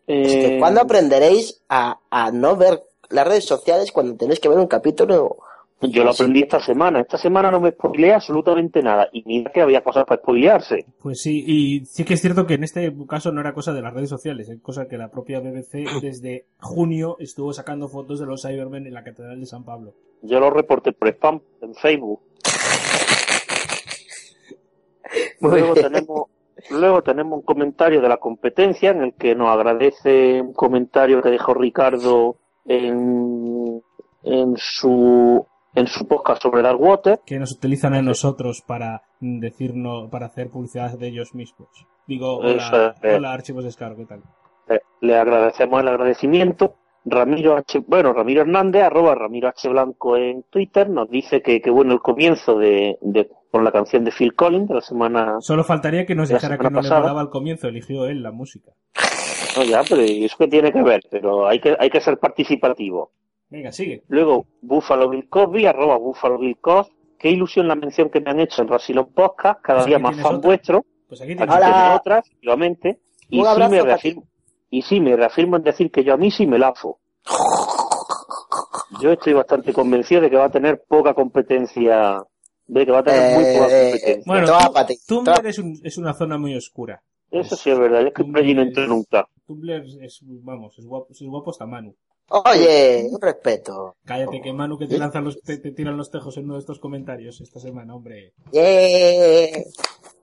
[0.06, 4.48] Es que Eh, ¿Cuándo aprenderéis a, a no ver las redes sociales cuando tenéis que
[4.48, 5.38] ver un capítulo?
[5.80, 7.00] Yo lo aprendí esta semana.
[7.00, 9.08] Esta semana no me spoileé absolutamente nada.
[9.12, 10.86] Y mira que había cosas para spoilearse.
[11.00, 13.82] Pues sí, y sí que es cierto que en este caso no era cosa de
[13.82, 18.26] las redes sociales, es cosa que la propia BBC desde junio estuvo sacando fotos de
[18.26, 19.94] los Cybermen en la Catedral de San Pablo.
[20.22, 22.20] Yo lo reporté por spam en Facebook.
[25.40, 26.22] Luego tenemos,
[26.70, 31.28] luego tenemos un comentario de la competencia en el que nos agradece un comentario que
[31.28, 33.82] dejó Ricardo en,
[34.22, 37.20] en su en su podcast sobre Darkwater.
[37.26, 41.68] que nos utilizan a nosotros para decirnos, para hacer publicidad de ellos mismos.
[42.06, 43.16] Digo, hola, es.
[43.16, 44.22] hola archivos de Scar, ¿qué tal?
[44.68, 46.76] Eh, Le agradecemos el agradecimiento.
[47.06, 51.68] Ramiro H, bueno, Ramiro Hernández, arroba Ramiro H Blanco en Twitter, nos dice que, que
[51.70, 55.64] bueno el comienzo de, de, con la canción de Phil Collins de la semana, Solo
[55.64, 57.00] faltaría que nos dijera que no le pasada.
[57.00, 58.70] molaba al comienzo, eligió él la música.
[59.54, 62.16] no ya, pero ¿y eso que tiene que ver, pero hay que, hay que ser
[62.18, 63.10] participativo.
[63.54, 64.02] Venga, sigue.
[64.08, 68.40] Luego, Buffalo Bill Cosby, arroba Buffalo Bill Cos, qué ilusión la mención que me han
[68.40, 70.48] hecho en Rasilon Podcast, cada Pues día aquí más fan otra.
[70.48, 71.64] vuestro, Pues aquí aquí tienes.
[71.64, 74.24] Tiene otra, efectivamente, y Un sí me reafirmo,
[74.70, 76.98] y sí me reafirmo en decir que yo a mí sí me lafo.
[79.00, 82.24] Yo estoy bastante convencido de que va a tener poca competencia,
[82.66, 84.22] de que va a tener muy poca Eh, competencia.
[84.26, 84.46] Bueno,
[85.06, 87.00] Tumblr es, un- es una zona muy oscura.
[87.30, 89.28] Eso sí es verdad, es que por allí no entro nunca.
[89.46, 91.94] Tumblr es, vamos, es guapo, es guapo hasta Manu.
[92.28, 93.96] Oye, un respeto.
[94.04, 96.60] Cállate que Manu que te lanzan los, te, te tiran los tejos en uno de
[96.60, 98.32] estos comentarios esta semana, hombre.
[98.50, 99.62] Yeah.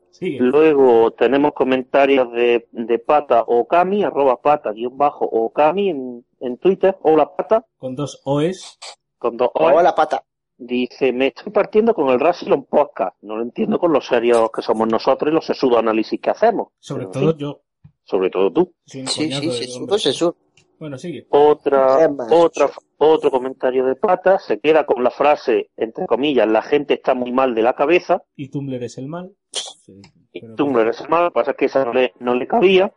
[0.09, 0.39] Sigue.
[0.39, 6.97] Luego tenemos comentarios de, de Pata Okami, arroba pata guion bajo Okami en, en Twitter.
[7.03, 8.77] Hola Pata, Con dos OEs.
[9.17, 9.73] con dos O's.
[9.73, 10.23] Hola, pata.
[10.57, 13.15] Dice, me estoy partiendo con el Rassilon Podcast.
[13.21, 16.67] No lo entiendo con lo serios que somos nosotros y los sesudos análisis que hacemos.
[16.79, 17.61] Sobre Pero, todo yo.
[18.03, 18.73] sobre todo tú.
[18.85, 19.97] Sí, sí, sí, sí, hombre.
[20.81, 21.27] Bueno, sigue.
[21.29, 22.67] Otra, otra,
[22.97, 27.31] otro comentario de Pata se queda con la frase, entre comillas, la gente está muy
[27.31, 28.23] mal de la cabeza.
[28.35, 29.31] Y Tumblr es el mal.
[29.51, 30.01] Sí,
[30.33, 32.47] Y Tumblr es el mal, lo que pasa es que esa no le, no le
[32.47, 32.91] cabía.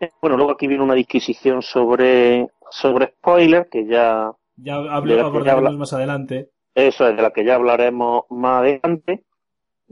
[0.00, 4.96] Eh, Bueno, luego aquí viene una disquisición sobre, sobre spoiler, que ya, Ya De la
[4.96, 6.50] hablo, que abordaremos ya habla- más adelante.
[6.74, 9.24] eso es de la que ya hablaremos más adelante.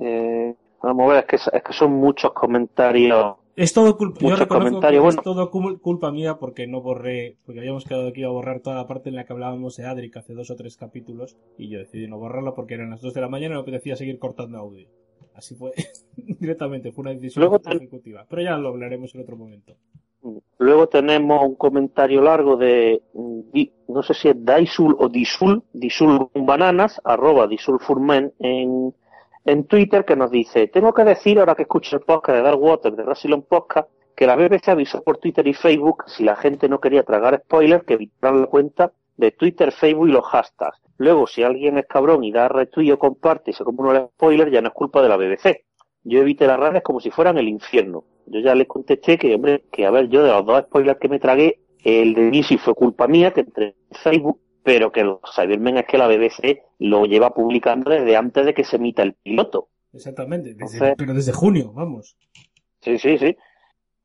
[0.00, 3.36] Eh, vamos a ver, es que, es que son muchos comentarios.
[3.58, 5.22] Es todo culpa, yo Muchos reconozco que comentarios, es bueno.
[5.22, 8.86] todo cul- culpa mía porque no borré, porque habíamos quedado aquí a borrar toda la
[8.86, 12.06] parte en la que hablábamos de Adric hace dos o tres capítulos y yo decidí
[12.06, 14.88] no borrarlo porque eran las dos de la mañana y me apetecía seguir cortando audio.
[15.34, 15.72] Así fue.
[16.16, 18.26] Directamente, fue una decisión Luego ejecutiva.
[18.28, 19.74] Pero ya lo hablaremos en otro momento.
[20.58, 23.02] Luego tenemos un comentario largo de,
[23.88, 28.92] no sé si es Daisul o Disul, Disul bananas, arroba Disul Furman en,
[29.48, 32.62] en Twitter, que nos dice, tengo que decir, ahora que escucho el podcast de Dark
[32.62, 36.68] Water de Rassilon Podcast, que la BBC avisó por Twitter y Facebook si la gente
[36.68, 40.78] no quería tragar spoilers, que evitaran la cuenta de Twitter, Facebook y los hashtags.
[40.98, 44.52] Luego, si alguien es cabrón y da retweet o comparte y se de los spoilers,
[44.52, 45.64] ya no es culpa de la BBC.
[46.04, 48.04] Yo evité las redes como si fueran el infierno.
[48.26, 51.08] Yo ya les contesté que, hombre, que a ver, yo de los dos spoilers que
[51.08, 55.20] me tragué, el de Missy fue culpa mía, que entré en Facebook, pero que los
[55.34, 59.14] Cybermen es que la BBC lo lleva publicando desde antes de que se emita el
[59.14, 59.68] piloto.
[59.94, 60.50] Exactamente.
[60.50, 62.18] desde- Entonces- pero desde junio, vamos.
[62.82, 63.34] Sí, sí, sí.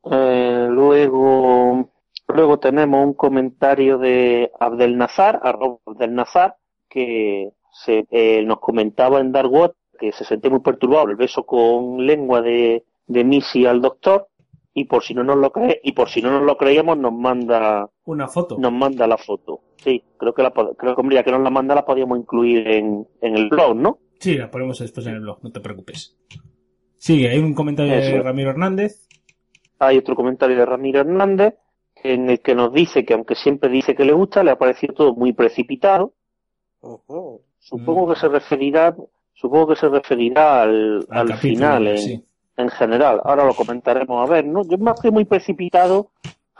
[0.10, 1.90] Eh, luego,
[2.30, 6.56] luego tenemos un comentario de Abdel Nazar, arroba Abdel Nazar,
[6.90, 7.50] que
[7.84, 12.06] se, eh, nos comentaba en Dark Water que se sentía muy perturbado el beso con
[12.06, 14.28] lengua de, de Missy al doctor,
[14.74, 17.14] y por si no nos lo cree, y por si no nos lo creíamos, nos
[17.14, 18.58] manda, Una foto.
[18.58, 19.53] nos manda la foto.
[19.78, 22.68] Sí, creo que la, creo que hombre, ya que nos la manda la podíamos incluir
[22.68, 23.98] en, en el blog, ¿no?
[24.20, 26.16] Sí, la ponemos después en el blog, no te preocupes.
[26.98, 28.22] Sigue, hay un comentario de.
[28.22, 29.08] Ramiro Hernández.
[29.80, 31.56] Hay otro comentario de Ramiro Hernández
[32.04, 34.94] en el que nos dice que aunque siempre dice que le gusta, le ha parecido
[34.94, 36.14] todo muy precipitado.
[37.60, 38.10] Supongo Mm.
[38.14, 38.96] que se referirá,
[39.34, 42.24] supongo que se referirá al, Al al capítulo, final en, sí.
[42.58, 43.22] en general.
[43.24, 44.64] Ahora lo comentaremos a ver, ¿no?
[44.68, 46.12] Yo más que muy precipitado,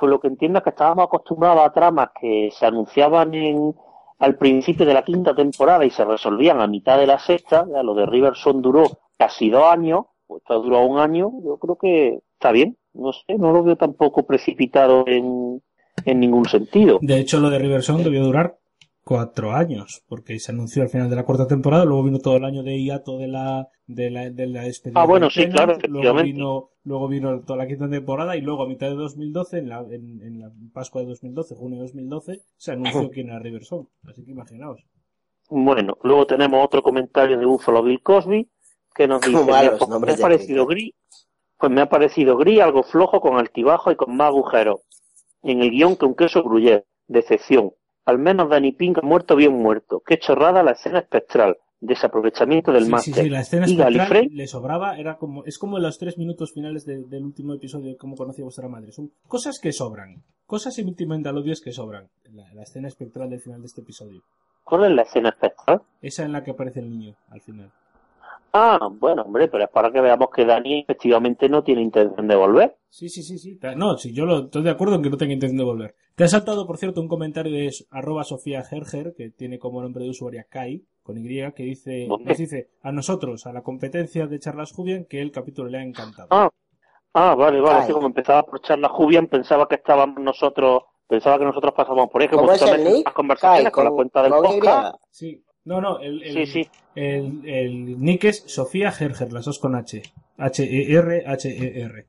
[0.04, 3.74] por lo que entiendo es que estábamos acostumbrados a tramas que se anunciaban en
[4.20, 7.82] al principio de la quinta temporada y se resolvían a mitad de la sexta, ya
[7.84, 8.84] lo de Riverson duró
[9.18, 13.38] casi dos años, pues esto durado un año, yo creo que está bien, no sé,
[13.38, 15.62] no lo veo tampoco precipitado en,
[16.04, 17.00] en ningún sentido.
[17.02, 18.58] De hecho, lo de Riverson debió durar
[19.04, 22.46] cuatro años, porque se anunció al final de la cuarta temporada, luego vino todo el
[22.46, 25.02] año de hiato de la, de la, de la despedida.
[25.02, 28.64] Ah, bueno, de sí, claro, luego vino, luego vino toda la quinta temporada y luego
[28.64, 32.42] a mitad de 2012, en la, en, en la Pascua de 2012, junio de 2012,
[32.58, 33.88] se anunció quién era Riverson.
[34.08, 34.82] Así que imaginaos.
[35.50, 38.50] Bueno, luego tenemos otro comentario de Buffalo Bill Cosby
[38.96, 40.94] que nos dice, "Me ha- malos me nombres ha de parecido gris,
[41.60, 44.82] pues me ha parecido gris, algo flojo, con altibajo y con más agujeros.
[45.44, 47.72] En el guion que un queso gruyere, decepción.
[48.06, 50.02] Al menos Danny Pink ha muerto bien muerto.
[50.06, 51.58] Qué chorrada la escena espectral.
[51.80, 53.24] Desaprovechamiento del Sí, sí, máster.
[53.26, 56.54] sí, la escena y espectral Gallifrey, le sobraba, era como, es como los tres minutos
[56.54, 58.92] finales de- del último episodio de Cómo conocí a vuestra madre.
[58.94, 60.24] Son cosas que sobran.
[60.46, 62.08] Cosas íntimamente alodias que sobran.
[62.32, 64.22] La, la escena espectral del final de este episodio.
[64.64, 65.82] ¿cuál es la escena espectral?
[66.02, 67.70] Esa en la que aparece el niño, al final.
[68.54, 72.36] Ah, bueno, hombre, pero es para que veamos que Dani efectivamente no tiene intención de
[72.36, 72.78] volver.
[72.94, 73.60] Sí, sí, sí, sí.
[73.76, 75.96] No, sí, yo lo, estoy de acuerdo en que no tenga intención de volver.
[76.14, 80.04] Te ha saltado, por cierto, un comentario de arroba Sofía Gerger, que tiene como nombre
[80.04, 84.74] de usuaria Kai, con Y, que dice, dice a nosotros, a la competencia de charlas
[84.74, 86.28] Jubian, que el capítulo le ha encantado.
[86.30, 86.52] Ah,
[87.16, 87.86] ah vale, vale.
[87.86, 87.92] Ay.
[87.92, 92.46] Como empezaba por charla Jubian, pensaba que estábamos nosotros, pensaba que nosotros pasábamos por ejemplo,
[92.46, 94.98] las conversaciones Kai, con la cuenta del podcast.
[95.10, 95.44] Sí.
[95.66, 96.70] No, no, el, el, Sí, sí.
[96.94, 100.04] el, el nick es Sofía Gerger, las dos con H.
[100.38, 102.08] H-E-R, H-E-R.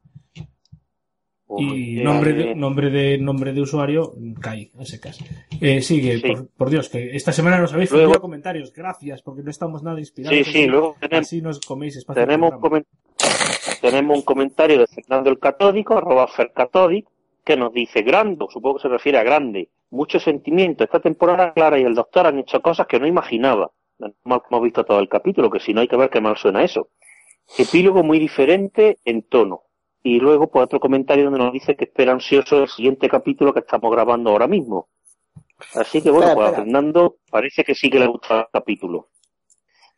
[1.59, 5.19] Y nombre de, nombre de nombre de usuario, Kai, a secas.
[5.61, 6.29] Eh, sigue, Sí.
[6.29, 10.01] por, por Dios, que esta semana nos habéis Luego- comentarios, gracias, porque no estamos nada
[10.01, 10.37] inspirados.
[10.39, 12.23] Sí, sí, luego tenemos, así nos coméis espacio.
[12.23, 12.87] en tenemos, comen-
[13.81, 17.07] tenemos un comentario de Fernando el Catódico, arroba Fercatódic,
[17.45, 21.79] que nos dice, grande, supongo que se refiere a grande, mucho sentimiento, esta temporada Clara
[21.79, 23.71] y el Doctor han hecho cosas que no imaginaba.
[24.25, 26.37] Mal que hemos visto todo el capítulo, que si no hay que ver qué mal
[26.37, 26.89] suena eso.
[27.59, 29.61] Epílogo muy diferente en tono.
[30.07, 33.61] Y luego, pues otro comentario donde nos dice que espera ansioso el siguiente capítulo que
[33.61, 34.89] estamos grabando ahora mismo.
[35.75, 36.63] Así que bueno, Espera, pues a.
[36.63, 39.09] Fernando parece que sí que le gusta el capítulo.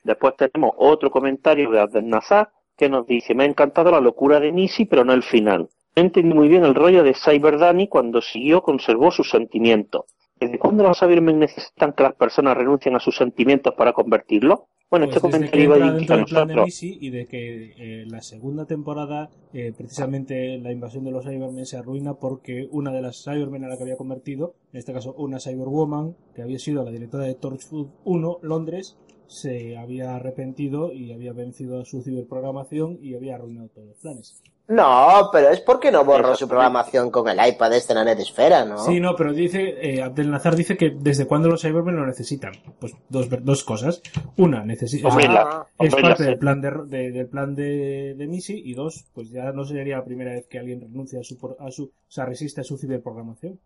[0.04, 4.38] Después tenemos otro comentario de Abdel Nazar que nos dice, me ha encantado la locura
[4.38, 5.68] de Nisi, pero no el final.
[5.96, 10.04] No entendí muy bien el rollo de Cyber Danny cuando siguió, conservó sus sentimientos.
[10.38, 14.60] ¿Desde cuándo los Cybermen necesitan que las personas renuncien a sus sentimientos para convertirlos?
[14.88, 16.55] Bueno, Pues este comentario iba a dentro del plan de.
[16.55, 21.66] Missy y de que eh, la segunda temporada, eh, precisamente la invasión de los Cybermen
[21.66, 25.12] se arruina porque una de las Cybermen a la que había convertido, en este caso
[25.18, 28.96] una Cyberwoman, que había sido la directora de Torchwood 1, Londres,
[29.27, 34.40] se había arrepentido y había vencido a su ciberprogramación y había arruinado todos los planes.
[34.68, 38.18] No, pero es porque no borró su programación con el iPad este en la net
[38.18, 38.79] esfera, ¿no?
[38.79, 42.52] Sí, no, pero dice, eh, Abdel Nazar dice que desde cuándo los Cybermen lo necesitan.
[42.81, 44.02] Pues dos, ver- dos cosas.
[44.37, 45.09] Una, necesita...
[45.09, 49.31] Ah, es parte del plan de, de- del plan de, de Missy y dos, pues
[49.31, 51.90] ya no sería la primera vez que alguien renuncia a su, por- a su o
[52.09, 53.61] sea, resiste a su ciberprogramación.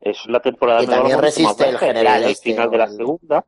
[0.00, 3.44] es la temporada Y también resiste más el general el este, final de la segunda.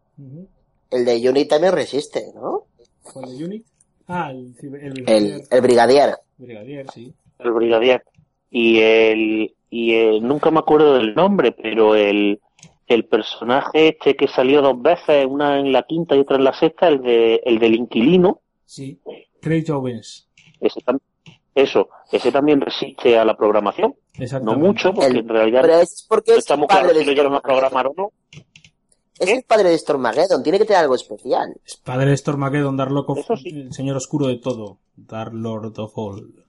[0.90, 2.64] El de Unity también resiste, ¿no?
[3.02, 3.66] ¿Cuál de Unit?
[4.12, 5.40] Ah, el, el El, brigadier.
[5.50, 6.14] el brigadier.
[6.36, 7.12] Brigadier, sí.
[7.38, 8.02] el brigadier.
[8.50, 12.40] Y el, y el, nunca me acuerdo del nombre, pero el,
[12.88, 16.52] el personaje este que salió dos veces, una en la quinta y otra en la
[16.52, 18.98] sexta, el de, el del inquilino, Sí.
[19.40, 20.28] Craig Owens.
[20.60, 20.80] ese
[21.54, 23.94] eso, ese también resiste a la programación.
[24.42, 26.94] No mucho, porque El- en realidad Pero es porque no es está muy padre claro
[26.94, 28.12] de si lo llegaron a programar o no.
[29.20, 31.54] Es el padre de Stormageddon, tiene que tener algo especial.
[31.62, 33.50] Es padre de Stormageddon, Dark of, sí.
[33.50, 34.78] el señor oscuro de todo.
[34.96, 36.46] Dark Lord of All.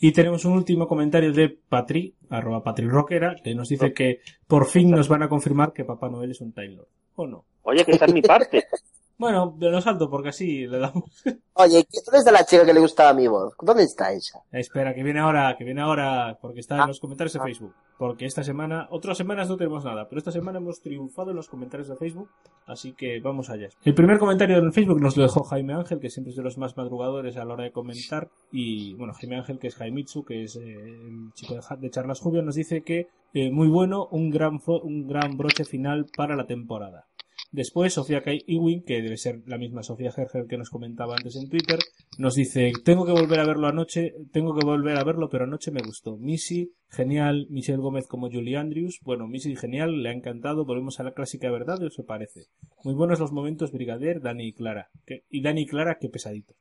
[0.00, 4.66] Y tenemos un último comentario de Patri, arroba Patri Rockera, que nos dice que por
[4.66, 6.88] fin nos van a confirmar que Papá Noel es un Time Lord.
[7.16, 7.44] ¿O no?
[7.64, 8.64] Oye, que esa es mi parte.
[9.18, 11.04] Bueno, lo salto porque así le damos.
[11.54, 13.52] Oye, ¿qué- ¿dónde está la chica que le gustaba mi voz?
[13.60, 14.40] ¿Dónde está esa?
[14.52, 17.74] Espera, que viene ahora, que viene ahora, porque está en los comentarios de Facebook.
[17.98, 21.48] Porque esta semana, otras semanas no tenemos nada, pero esta semana hemos triunfado en los
[21.48, 22.30] comentarios de Facebook,
[22.64, 23.70] así que vamos allá.
[23.82, 26.58] El primer comentario en Facebook nos lo dejó Jaime Ángel, que siempre es de los
[26.58, 30.44] más madrugadores a la hora de comentar, y bueno, Jaime Ángel, que es Jaimitsu, que
[30.44, 34.60] es eh, el chico de, Charlas Jubio, nos dice que eh, muy bueno, un gran,
[34.84, 37.07] un gran broche final para la temporada.
[37.50, 41.34] Después, Sofía Kai Ewing, que debe ser la misma Sofía Gerger que nos comentaba antes
[41.36, 41.78] en Twitter,
[42.18, 45.70] nos dice, tengo que volver a verlo anoche, tengo que volver a verlo, pero anoche
[45.70, 46.18] me gustó.
[46.18, 51.04] Missy, genial, Michelle Gómez como Julie Andrews, bueno, Missy genial, le ha encantado, volvemos a
[51.04, 52.48] la clásica verdad, ¿o se parece?
[52.84, 54.90] Muy buenos los momentos Brigadier, Dani y Clara.
[55.30, 56.54] Y Dani y Clara, qué pesadito.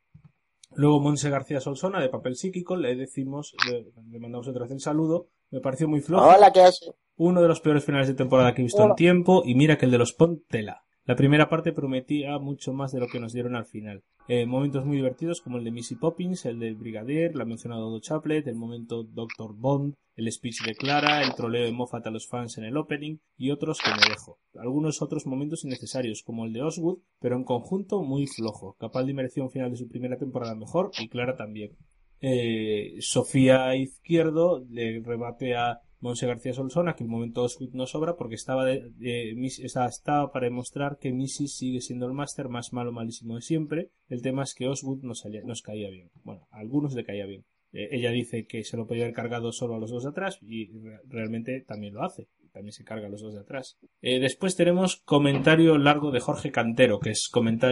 [0.73, 4.79] Luego Monse García Solsona, de papel psíquico, le decimos, le, le mandamos otra vez el
[4.79, 6.27] saludo, me pareció muy flojo.
[6.27, 6.93] Hola, ¿qué hace?
[7.17, 9.85] Uno de los peores finales de temporada que he visto en tiempo y mira que
[9.85, 10.83] el de los Pont tela.
[11.05, 14.03] La primera parte prometía mucho más de lo que nos dieron al final.
[14.27, 18.01] Eh, momentos muy divertidos como el de Missy Poppins, el del Brigadier, la mencionado Do
[18.01, 19.55] Chaplet, el momento Dr.
[19.55, 23.19] Bond, el speech de Clara, el troleo de Moffat a los fans en el opening
[23.37, 24.37] y otros que me dejo.
[24.59, 28.75] Algunos otros momentos innecesarios como el de Oswood, pero en conjunto muy flojo.
[28.77, 31.77] Capaldi mereció un final de su primera temporada mejor y Clara también.
[32.19, 38.15] Eh, Sofía Izquierdo le rebate a Monse García Solsona que el momento Osgood no sobra
[38.15, 39.33] porque estaba, de, de-
[39.63, 43.89] estaba, estaba para demostrar que Missy sigue siendo el máster más malo malísimo de siempre.
[44.09, 45.23] El tema es que Osgood nos,
[45.63, 46.09] caía bien.
[46.23, 47.45] Bueno, a algunos le caía bien.
[47.73, 50.37] Eh, ella dice que se lo podía haber cargado solo a los dos de atrás
[50.41, 52.27] y re- realmente también lo hace.
[52.53, 53.77] También se carga a los dos de atrás.
[54.01, 57.29] Eh, después tenemos comentario largo de Jorge Cantero, que es,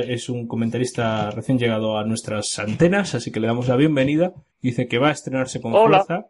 [0.07, 4.33] es un comentarista recién llegado a nuestras antenas, así que le damos la bienvenida.
[4.61, 6.03] Dice que va a estrenarse con Hola.
[6.03, 6.27] fuerza.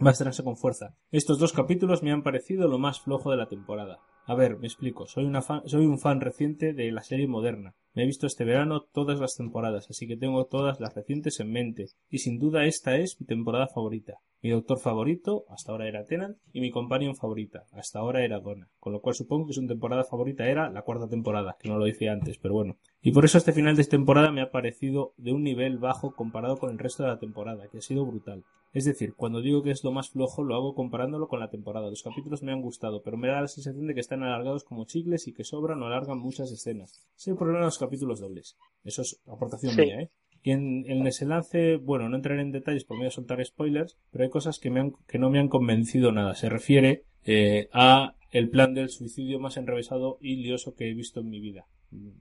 [0.00, 0.94] Estrenarse con fuerza.
[1.10, 3.98] Estos dos capítulos me han parecido lo más flojo de la temporada.
[4.26, 5.06] A ver, me explico.
[5.06, 7.74] Soy, una fan- soy un fan reciente de la serie moderna.
[7.94, 11.50] Me he visto este verano todas las temporadas, así que tengo todas las recientes en
[11.50, 11.86] mente.
[12.10, 14.14] Y sin duda esta es mi temporada favorita.
[14.40, 18.68] Mi doctor favorito, hasta ahora era Tennant, y mi companion favorita, hasta ahora era Donna.
[18.78, 21.84] Con lo cual supongo que su temporada favorita era la cuarta temporada, que no lo
[21.84, 22.76] decía antes, pero bueno.
[23.02, 26.56] Y por eso este final de temporada me ha parecido de un nivel bajo comparado
[26.56, 28.44] con el resto de la temporada, que ha sido brutal.
[28.74, 31.88] Es decir, cuando digo que es lo más flojo, lo hago comparándolo con la temporada.
[31.88, 34.84] Los capítulos me han gustado, pero me da la sensación de que están alargados como
[34.84, 37.00] chicles y que sobran o alargan muchas escenas.
[37.16, 38.56] Es el problema de los capítulos dobles.
[38.84, 39.80] Eso es aportación Sí.
[39.80, 40.10] mía, ¿eh?
[40.48, 43.98] Y en, en ese lance, bueno, no entraré en detalles por miedo a soltar spoilers,
[44.10, 46.34] pero hay cosas que, me han- que no me han convencido nada.
[46.34, 51.20] Se refiere eh, a el plan del suicidio más enrevesado y lioso que he visto
[51.20, 51.66] en mi vida.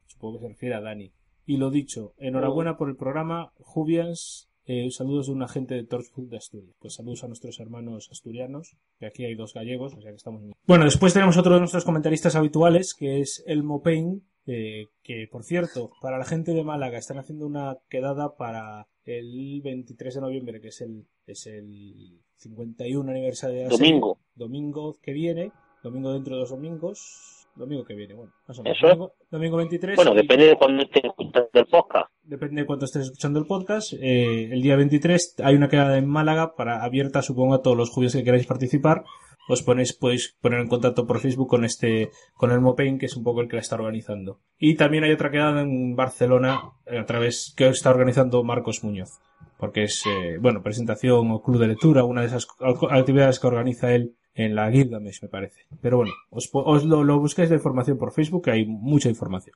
[0.08, 1.12] Supongo que se refiere a Dani.
[1.46, 4.50] Y lo dicho, enhorabuena por el programa, Jubians.
[4.66, 6.76] eh, saludos de un agente de Torchwood de Asturias.
[6.80, 10.42] Pues saludos a nuestros hermanos asturianos, que aquí hay dos gallegos, o sea que estamos.
[10.66, 15.44] Bueno, después tenemos otro de nuestros comentaristas habituales, que es Elmo Payne, eh, que por
[15.44, 20.62] cierto, para la gente de Málaga están haciendo una quedada para el 23 de noviembre,
[20.62, 23.92] que es el, es el 51 aniversario de la serie.
[23.92, 24.20] Domingo.
[24.36, 25.52] Domingo que viene,
[25.84, 28.78] domingo dentro de dos domingos, domingo que viene, bueno, más o menos.
[28.78, 28.88] Eso.
[28.88, 29.96] Domingo, domingo 23.
[29.96, 32.12] Bueno, depende de cuando estés escuchando el podcast.
[32.24, 33.94] depende de cuánto estés escuchando el podcast.
[33.94, 37.90] eh, el día 23 hay una quedada en Málaga para abierta, supongo, a todos los
[37.90, 39.04] judíos que queráis participar.
[39.48, 43.16] Os ponéis, podéis poner en contacto por Facebook con este, con el Mopain, que es
[43.16, 44.40] un poco el que la está organizando.
[44.58, 49.20] Y también hay otra quedada en Barcelona, a través, que está organizando Marcos Muñoz.
[49.58, 52.48] Porque es, eh, bueno, presentación o club de lectura, una de esas
[52.92, 55.62] actividades que organiza él en la Gilgamesh, me parece.
[55.82, 59.56] Pero bueno, os, os lo, lo buscáis de información por Facebook, que hay mucha información.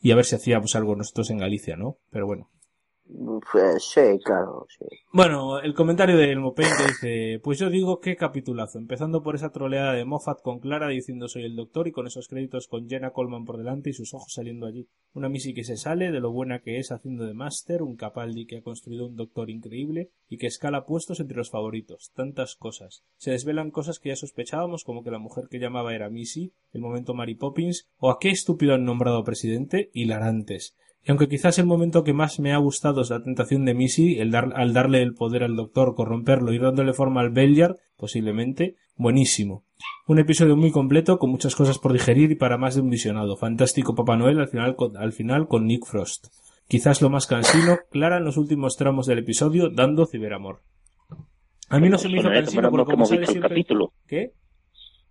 [0.00, 1.98] Y a ver si hacíamos algo nosotros en Galicia, ¿no?
[2.10, 2.48] Pero bueno.
[3.52, 4.66] Pues sí, claro.
[5.12, 9.34] Bueno, el comentario de Elmo Payne que dice, pues yo digo qué capitulazo, empezando por
[9.34, 12.88] esa troleada de Moffat con Clara diciendo soy el doctor y con esos créditos con
[12.88, 14.88] Jenna Coleman por delante y sus ojos saliendo allí.
[15.12, 18.46] Una Missy que se sale de lo buena que es haciendo de máster, un Capaldi
[18.46, 22.12] que ha construido un doctor increíble y que escala puestos entre los favoritos.
[22.14, 23.04] Tantas cosas.
[23.16, 26.80] Se desvelan cosas que ya sospechábamos como que la mujer que llamaba era Missy, el
[26.80, 30.76] momento Mary Poppins o a qué estúpido han nombrado presidente, hilarantes.
[31.04, 34.20] Y aunque quizás el momento que más me ha gustado es la tentación de Missy,
[34.20, 38.76] el dar, al darle el poder al doctor, corromperlo y dándole forma al Belliard, posiblemente,
[38.96, 39.64] buenísimo.
[40.06, 43.36] Un episodio muy completo, con muchas cosas por digerir y para más de un visionado.
[43.36, 46.28] Fantástico Papá Noel al final con, al final con Nick Frost.
[46.68, 50.60] Quizás lo más cansino, Clara en los últimos tramos del episodio, dando ciberamor.
[51.68, 52.34] A mí no se me hizo ¿eh?
[52.34, 53.48] cansino porque como sale siempre...
[53.48, 53.92] capítulo.
[54.06, 54.32] ¿Qué?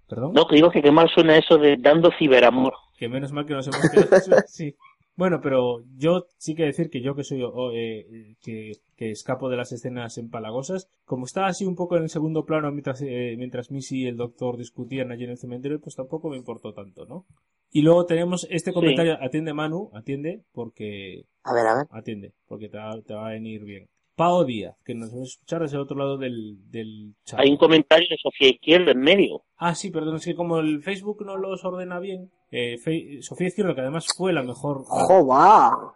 [0.08, 0.34] ¿Perdón?
[0.34, 2.74] No, que digo que qué mal suena eso de dando ciberamor.
[2.98, 4.38] Que menos mal que nos hemos quedado.
[4.48, 4.76] sí.
[5.16, 9.50] Bueno, pero yo sí que decir que yo que soy oh, eh, que, que escapo
[9.50, 13.36] de las escenas empalagosas, como estaba así un poco en el segundo plano mientras, eh,
[13.38, 17.06] mientras Missy y el doctor discutían allí en el cementerio, pues tampoco me importó tanto,
[17.06, 17.26] ¿no?
[17.72, 21.24] Y luego tenemos este comentario, atiende Manu, atiende, porque...
[21.44, 21.88] A ver, a ver.
[21.90, 23.88] Atiende, porque te va, te va a venir bien.
[24.22, 27.40] Pao Díaz, que nos va a escuchar desde el otro lado del, del chat.
[27.40, 29.42] Hay un comentario de Sofía Izquierda en medio.
[29.58, 33.48] Ah, sí, perdón, es que como el Facebook no los ordena bien, eh, Fe- Sofía
[33.48, 35.96] Izquierdo, que además fue la mejor, ¡Joba!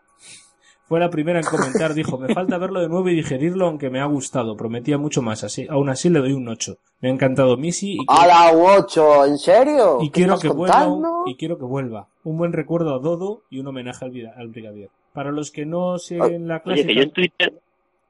[0.88, 4.00] fue la primera en comentar, dijo, me falta verlo de nuevo y digerirlo, aunque me
[4.00, 6.78] ha gustado, prometía mucho más, así, aún así le doy un 8.
[7.02, 9.26] Me ha encantado Missy y, ¡A la 8!
[9.26, 9.98] ¿En serio?
[10.02, 11.24] y ¿Qué quiero que vuelva, contando?
[11.28, 12.08] y quiero que vuelva.
[12.24, 14.90] Un buen recuerdo a Dodo y un homenaje al, vida- al brigadier.
[15.14, 17.62] Para los que no siguen la Oye, clásica, que yo en Twitter...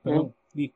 [0.05, 0.73] perdón, di.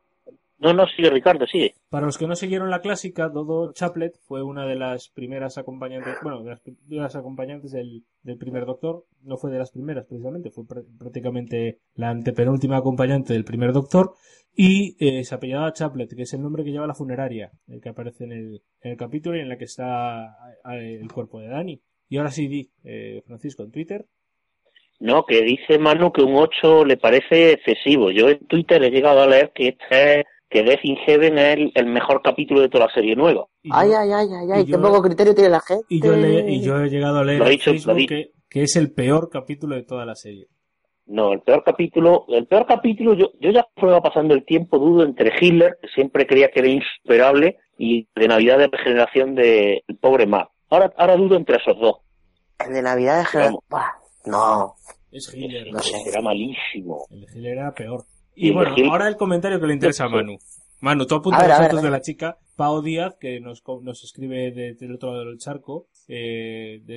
[0.62, 1.74] No, no, sigue Ricardo, sigue.
[1.90, 6.18] Para los que no siguieron la clásica, Dodo Chaplet fue una de las primeras acompañantes,
[6.22, 9.06] bueno, de las acompañantes del, del primer doctor.
[9.24, 14.16] No fue de las primeras, precisamente, fue pr- prácticamente la antepenúltima acompañante del primer doctor.
[14.54, 17.88] Y eh, se apellidaba Chaplet, que es el nombre que lleva la funeraria, el que
[17.88, 20.26] aparece en el, en el capítulo y en la que está
[20.74, 21.82] eh, el cuerpo de Dani.
[22.10, 24.06] Y ahora sí, di, eh, Francisco, en Twitter.
[25.00, 28.12] No, que dice Manu que un 8 le parece excesivo.
[28.12, 31.58] Yo en Twitter he llegado a leer que este es, que Death in Heaven es
[31.58, 33.46] el, el mejor capítulo de toda la serie nueva.
[33.72, 35.86] Ay, ay, ay, ay, ay, y qué yo- poco criterio tiene la gente.
[35.90, 38.76] y yo, le- y yo he llegado a leer en dicho, Facebook que, que es
[38.76, 40.48] el peor capítulo de toda la serie.
[41.06, 45.04] No, el peor capítulo, el peor capítulo, yo, yo ya prueba pasando el tiempo, dudo
[45.04, 50.28] entre Hitler, que siempre creía que era insuperable, y de Navidad de regeneración del pobre
[50.28, 50.50] Matt.
[50.70, 51.96] Ahora, ahora dudo entre esos dos.
[52.64, 53.50] El de Navidad de.
[53.70, 53.88] Buah,
[54.26, 54.76] No.
[55.12, 55.72] Es Hitler.
[55.72, 55.96] No sé.
[56.08, 57.06] Era malísimo.
[57.10, 58.06] El de era peor.
[58.36, 60.38] Y bueno, ahora el comentario que le interesa a Manu.
[60.82, 63.82] Manu, tú apunta A ver, los datos de la chica, Pao Díaz, que nos, co-
[63.84, 65.88] nos escribe de- del otro lado del charco.
[66.08, 66.96] Eh, de-.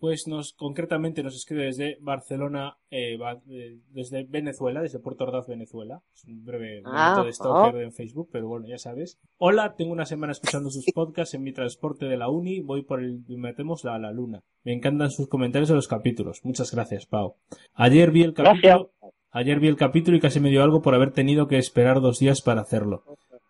[0.00, 5.46] Pues nos, concretamente nos escribe desde Barcelona, eh, va- eh, desde Venezuela, desde Puerto Ordaz,
[5.48, 6.02] Venezuela.
[6.14, 7.80] Es un breve Ah, momento de stalker oh.
[7.80, 9.18] en Facebook, pero bueno, ya sabes.
[9.38, 13.00] Hola, tengo una semana escuchando sus podcasts en mi transporte de la uni, voy por
[13.02, 14.40] el, metemos a la luna.
[14.64, 16.40] Me encantan sus comentarios de los capítulos.
[16.44, 17.34] Muchas gracias, Pau.
[17.74, 18.90] Ayer vi el capítulo,
[19.30, 22.18] ayer vi el capítulo y casi me dio algo por haber tenido que esperar dos
[22.18, 23.02] días para hacerlo.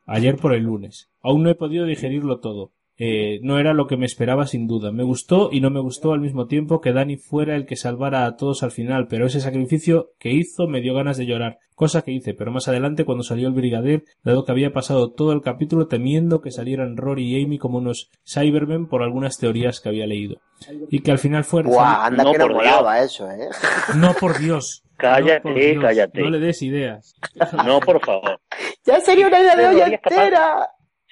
[0.07, 1.11] Ayer por el lunes.
[1.21, 2.73] Aún no he podido digerirlo todo.
[3.01, 4.91] Eh, no era lo que me esperaba sin duda.
[4.91, 8.27] Me gustó y no me gustó al mismo tiempo que Dani fuera el que salvara
[8.27, 12.03] a todos al final, pero ese sacrificio que hizo me dio ganas de llorar, cosa
[12.03, 15.43] que hice, pero más adelante cuando salió el brigadier, dado que había pasado todo el
[15.43, 20.07] capítulo temiendo que salieran Rory y Amy como unos Cybermen por algunas teorías que había
[20.09, 20.39] leído.
[20.91, 21.69] Y que al final fuera...
[21.69, 23.49] Buah, anda No, que no por molaba eso, ¿eh?
[23.97, 24.83] No, por Dios.
[24.97, 25.85] Cállate, No, Dios.
[25.85, 26.21] cállate.
[26.21, 27.15] No le des ideas.
[27.65, 28.41] No, por favor.
[28.85, 30.69] Ya sería una idea de capaz- entera.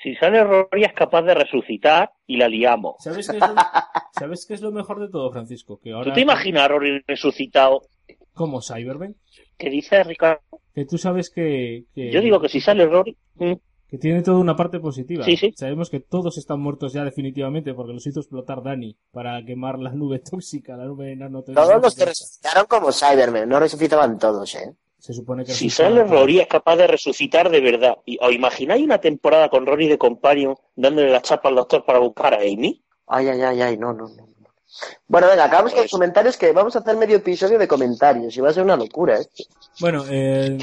[0.07, 2.95] Si sale Rory es capaz de resucitar y la liamos.
[3.01, 3.55] ¿Sabes qué es lo,
[4.17, 5.81] ¿sabes qué es lo mejor de todo, Francisco?
[5.83, 6.05] Que ahora...
[6.05, 7.83] ¿Tú te imaginas a Rory resucitado?
[8.33, 9.17] Como Cybermen.
[9.59, 10.43] Que dice Ricardo.
[10.73, 11.87] Que tú sabes que...
[11.93, 13.17] que- Yo digo que si sale Rory.
[13.35, 13.55] mm,
[13.89, 15.25] que tiene toda una parte positiva.
[15.25, 15.53] Sí, sí.
[15.57, 19.91] Sabemos que todos están muertos ya definitivamente porque los hizo explotar Dani para quemar la
[19.91, 21.73] nube tóxica, la nube nanotecnológica.
[21.81, 24.73] Todos los que resucitaron como Cybermen, no resucitaban todos, ¿eh?
[25.07, 27.97] Se supone que Si sale Rory es capaz de resucitar de verdad.
[28.05, 32.01] ¿Y, ¿Os imagináis una temporada con Rory de Companion dándole la chapa al doctor para
[32.01, 32.83] buscar a Amy?
[33.07, 34.36] Ay, ay, ay, ay, no, no, no.
[34.81, 34.97] No.
[35.09, 38.41] Bueno, venga, acabamos con los comentarios que vamos a hacer medio episodio de comentarios y
[38.41, 39.27] va a ser una locura, ¿eh?
[39.81, 40.57] Bueno, eh,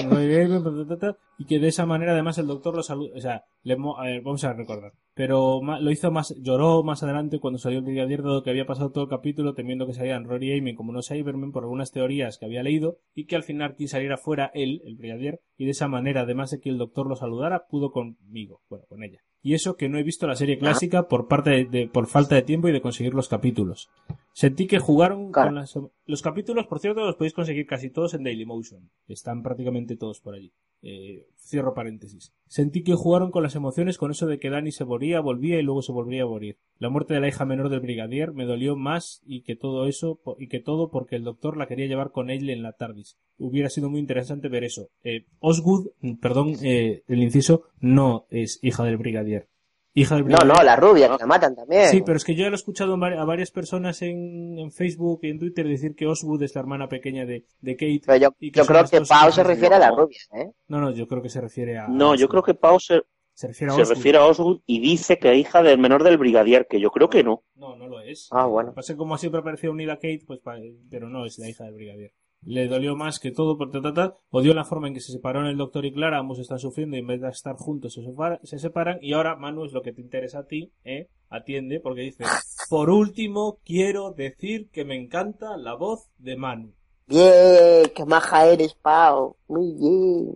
[1.37, 4.03] y que de esa manera además el doctor lo saluda, o sea, le mo- a
[4.05, 7.85] ver, vamos a recordar, pero ma- lo hizo más, lloró más adelante cuando salió el
[7.85, 10.91] brigadier dado que había pasado todo el capítulo temiendo que salieran Rory y Amy como
[10.91, 14.51] unos Cybermen por algunas teorías que había leído y que al final quien saliera fuera
[14.53, 17.91] él, el brigadier, y de esa manera además de que el doctor lo saludara, pudo
[17.91, 19.19] conmigo, bueno, con ella.
[19.43, 22.35] Y eso que no he visto la serie clásica por parte de, de- por falta
[22.35, 23.89] de tiempo y de conseguir los capítulos.
[24.33, 25.49] Sentí que jugaron Claro.
[25.49, 25.77] con las...
[26.05, 28.89] Los capítulos, por cierto, los podéis conseguir casi todos en Dailymotion.
[29.07, 30.51] Están prácticamente todos por allí.
[30.81, 32.33] Eh, cierro paréntesis.
[32.47, 35.63] Sentí que jugaron con las emociones con eso de que Dani se moría, volvía y
[35.63, 36.57] luego se volvía a morir.
[36.77, 40.19] La muerte de la hija menor del brigadier me dolió más y que todo eso,
[40.39, 43.17] y que todo porque el doctor la quería llevar con él en la TARDIS.
[43.37, 44.89] Hubiera sido muy interesante ver eso.
[45.03, 49.47] Eh, Osgood, mm, perdón, eh, el inciso, no es hija del brigadier.
[49.95, 50.57] Hija del No, brigadier.
[50.57, 51.89] no, la rubia, que la matan también.
[51.89, 55.29] Sí, pero es que yo lo he escuchado a varias personas en, en Facebook y
[55.29, 58.01] en Twitter decir que Oswood es la hermana pequeña de, de Kate.
[58.05, 60.51] Pero yo, y yo son creo que Pau se refiere a la rubia, ¿eh?
[60.67, 61.87] No, no, yo creo que se refiere a.
[61.87, 63.01] No, yo creo que Pau se,
[63.35, 63.95] Se refiere a se Osgood.
[63.97, 67.09] refiere a Osgood y dice que es hija del menor del brigadier, que yo creo
[67.09, 67.43] que no.
[67.55, 68.29] No, no lo es.
[68.31, 68.69] Ah, bueno.
[68.69, 70.57] Lo que pasa como siempre parecía unida Kate, pues, pa-
[70.89, 72.11] pero no, es la hija del brigadier.
[72.45, 75.57] Le dolió más que todo por tratar, odió la forma en que se separaron el
[75.57, 78.59] doctor y Clara, ambos están sufriendo y en vez de estar juntos se, separa- se
[78.59, 81.07] separan y ahora Manu es lo que te interesa a ti, ¿eh?
[81.29, 82.25] Atiende, porque dice,
[82.69, 86.73] por último quiero decir que me encanta la voz de Manu.
[87.07, 89.35] Bien, qué maja eres, Pau.
[89.47, 90.35] Muy bien.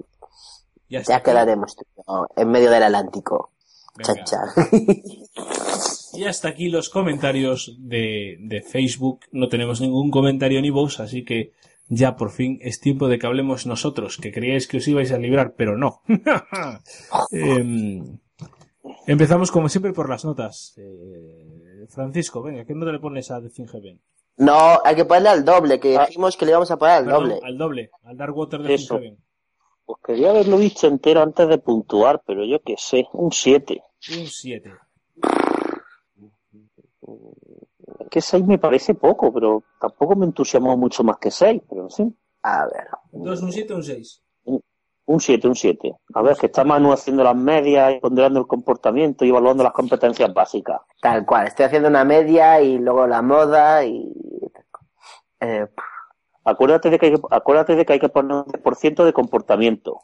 [0.90, 1.84] Ya, Ya quedaremos tú
[2.36, 3.52] en medio del Atlántico.
[4.02, 4.40] Cha, cha.
[6.14, 9.22] Y hasta aquí los comentarios de, de Facebook.
[9.32, 11.52] No tenemos ningún comentario ni voz, así que
[11.90, 15.18] ya por fin es tiempo de que hablemos nosotros, que creíais que os ibais a
[15.18, 16.02] librar, pero no.
[17.32, 18.18] Em,
[19.08, 20.74] empezamos como siempre por las notas.
[20.78, 24.00] Eh, Francisco, venga, ¿qué nota le pones a The Thing Heaven?
[24.38, 26.06] No, hay que ponerle al doble, que Ah.
[26.08, 27.40] dijimos que le íbamos a poner al Perdón, doble.
[27.44, 28.96] Al doble, al Dark Water de Eso.
[28.98, 29.18] Thing Heaven.
[29.86, 33.82] Pues quería haberlo visto entero antes de puntuar, pero yo qué sé, un 7.
[34.20, 34.72] Un 7.
[38.10, 42.18] Que 6 me parece poco, pero tampoco me entusiasmó mucho más que 6, pero fin.
[42.44, 42.88] A ver.
[43.12, 44.24] Entonces, un 7 o un 6.
[45.06, 45.96] Un 7, un 7.
[46.14, 49.74] A ver, que está Manu haciendo las medias y ponderando el comportamiento y evaluando las
[49.74, 50.82] competencias básicas.
[51.02, 54.14] Tal cual, estoy haciendo una media y luego la moda y...
[55.40, 55.68] Eh,
[56.48, 60.00] Acuérdate de que hay que, acuérdate de que, hay que poner un 10% de comportamiento.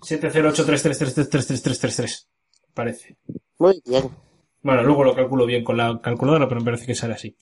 [0.00, 2.26] 70833333333.
[2.74, 3.16] Parece.
[3.58, 4.10] Muy bien.
[4.62, 7.34] Bueno, luego lo calculo bien con la calculadora, pero me parece que sale así.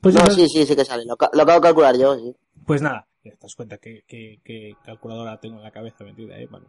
[0.00, 1.04] Pues, No, ya- sí, sí, sí que sale.
[1.06, 2.34] Lo, ca- lo acabo de calcular yo, sí.
[2.66, 6.38] pues nada, ya te das cuenta que, que, que calculadora tengo en la cabeza metida,
[6.38, 6.46] ¿eh?
[6.50, 6.66] Vale.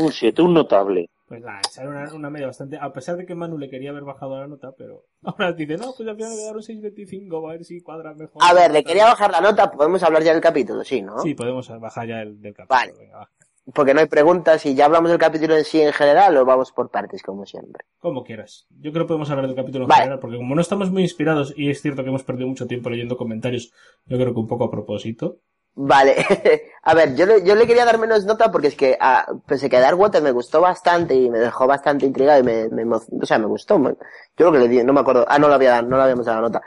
[0.00, 1.08] Un 7, un notable.
[1.26, 2.78] Pues nada, sale una, una media bastante.
[2.80, 5.92] A pesar de que Manu le quería haber bajado la nota, pero ahora dice, no,
[5.96, 8.42] pues al final le voy a dar un 6.25, a ver si cuadra mejor.
[8.44, 11.18] A ver, le quería bajar la nota, podemos hablar ya del capítulo, sí, ¿no?
[11.18, 12.78] Sí, podemos bajar ya el del capítulo.
[12.78, 12.92] Vale.
[12.96, 13.30] Venga, va.
[13.74, 16.70] Porque no hay preguntas y ya hablamos del capítulo en sí en general o vamos
[16.70, 17.84] por partes, como siempre.
[17.98, 18.68] Como quieras.
[18.70, 20.02] Yo creo que podemos hablar del capítulo en Vale.
[20.02, 22.90] general, porque como no estamos muy inspirados y es cierto que hemos perdido mucho tiempo
[22.90, 23.72] leyendo comentarios,
[24.04, 25.40] yo creo que un poco a propósito.
[25.78, 26.16] Vale,
[26.84, 29.68] a ver, yo le, yo le quería dar menos nota porque es que, ah, pese
[29.68, 33.38] que Darkwater me gustó bastante y me dejó bastante intrigado y me, me o sea,
[33.38, 33.76] me gustó.
[33.78, 33.94] yo
[34.36, 36.40] creo que le di, no me acuerdo, ah, no le había no le habíamos dado
[36.40, 36.62] nota.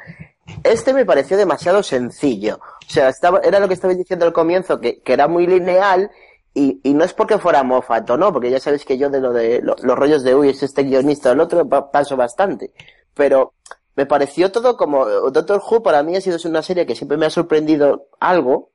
[0.64, 2.60] Este me pareció demasiado sencillo.
[2.88, 6.12] O sea, estaba, era lo que estabais diciendo al comienzo, que, que era muy lineal
[6.54, 8.32] y, y no es porque fuera mofato, ¿no?
[8.34, 10.84] Porque ya sabéis que yo de lo de lo- los rollos de, uy, es este
[10.84, 12.72] guionista o el otro, pa- paso bastante.
[13.16, 13.54] Pero
[13.96, 17.26] me pareció todo como, Doctor Who para mí ha sido una serie que siempre me
[17.26, 18.70] ha sorprendido algo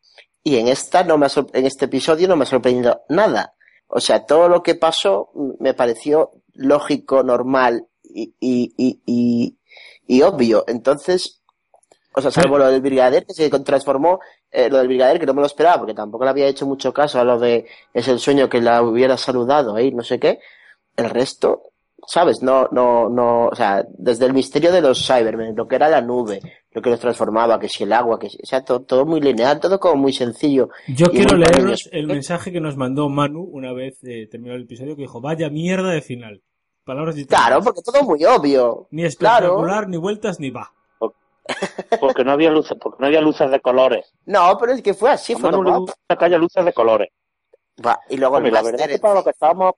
[0.45, 3.55] y en esta no me ha en este episodio no me ha sorprendido nada.
[3.89, 9.59] O sea, todo lo que pasó me pareció lógico, normal y, y, y, y,
[10.07, 10.65] y obvio.
[10.69, 11.43] Entonces,
[12.15, 14.21] o sea, salvo lo del Brigadier, que se transformó,
[14.51, 16.93] eh, lo del Brigadier, que no me lo esperaba, porque tampoco le había hecho mucho
[16.93, 20.39] caso a lo de es el sueño que la hubiera saludado ahí, no sé qué.
[20.97, 21.63] El resto,
[22.07, 22.43] ¿sabes?
[22.43, 26.01] No, no, no, o sea, desde el misterio de los Cybermen, lo que era la
[26.01, 26.41] nube,
[26.73, 29.21] lo que los transformaba, que si el agua, que si, o sea, todo, todo muy
[29.21, 30.69] lineal, todo como muy sencillo.
[30.89, 34.63] Yo Y quiero leeros el mensaje que nos mandó Manu una vez eh, terminó el
[34.63, 36.43] episodio, que dijo, vaya mierda de final.
[36.85, 37.47] Palabras literales.
[37.47, 38.89] Claro, porque todo muy obvio.
[38.91, 39.47] Ni Claro.
[39.47, 40.71] espectacular, ni vueltas, ni va.
[42.01, 44.13] Porque no había luces, porque no había luces de colores.
[44.25, 46.73] No, pero es que fue así, A fue Manu le gusta que haya luces de
[46.73, 47.09] colores.
[47.85, 49.75] Va, y luego Hombre, el la verdad es que para lo que estábamos,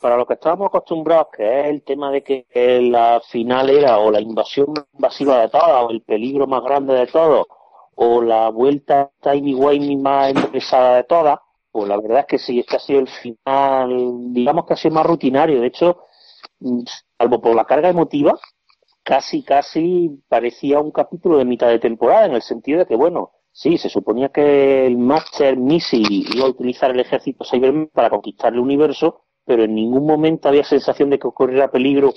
[0.00, 2.46] para lo que estábamos acostumbrados, que es el tema de que,
[2.82, 7.06] la final era o la invasión invasiva de todos, o el peligro más grande de
[7.06, 7.46] todos,
[7.94, 11.38] o la vuelta Timey Wimey más interesada de todas,
[11.70, 14.94] pues la verdad es que sí, este ha sido el final, digamos que ha sido
[14.94, 15.60] más rutinario.
[15.60, 16.04] De hecho,
[16.60, 16.82] mm,
[17.18, 18.38] salvo por la carga emotiva,
[19.02, 23.32] casi, casi parecía un capítulo de mitad de temporada, en el sentido de que, bueno,
[23.52, 26.02] sí, se suponía que el Master Missy
[26.34, 30.62] iba a utilizar el ejército Cyberman para conquistar el universo, pero en ningún momento había
[30.62, 32.12] sensación de que ocurriera peligro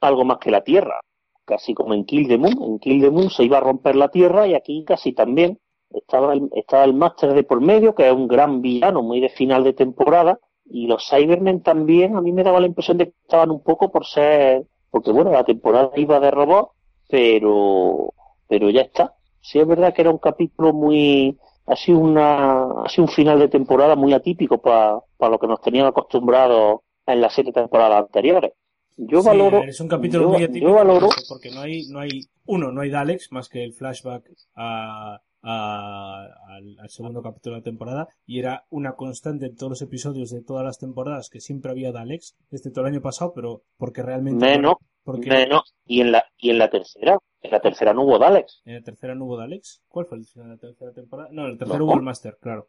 [0.00, 0.98] algo más que la Tierra.
[1.44, 2.56] Casi como en Kill the Moon.
[2.62, 5.58] En Kill the Moon se iba a romper la Tierra y aquí casi también
[5.90, 9.28] estaba el, estaba el Master de por medio, que es un gran villano muy de
[9.28, 13.14] final de temporada, y los Cybermen también, a mí me daba la impresión de que
[13.20, 16.70] estaban un poco por ser, porque bueno, la temporada iba de robot,
[17.10, 18.14] pero,
[18.48, 19.16] pero ya está.
[19.42, 21.36] Sí es verdad que era un capítulo muy,
[21.66, 25.60] ha sido una, ha sido un final de temporada muy atípico para lo que nos
[25.60, 28.52] tenían acostumbrados en las siete temporadas anteriores.
[28.96, 32.00] Yo Sí, valoro, es un capítulo yo- muy yo atípico valoro, porque no hay, no
[32.00, 37.54] hay, uno, no hay Daleks más que el flashback a, a- al, al segundo capítulo
[37.56, 41.30] de la temporada y era una constante en todos los episodios de todas las temporadas
[41.30, 45.74] que siempre había Daleks, desde todo el año pasado, pero porque realmente menos, porque menos,
[45.86, 48.60] y en la, y en la tercera, en la tercera no hubo Daleks.
[48.66, 49.82] en la tercera no hubo Daleks.
[49.88, 51.30] ¿Cuál fue el final de la tercera temporada?
[51.32, 51.84] No, en la tercera No.
[51.86, 52.68] hubo el Master, claro.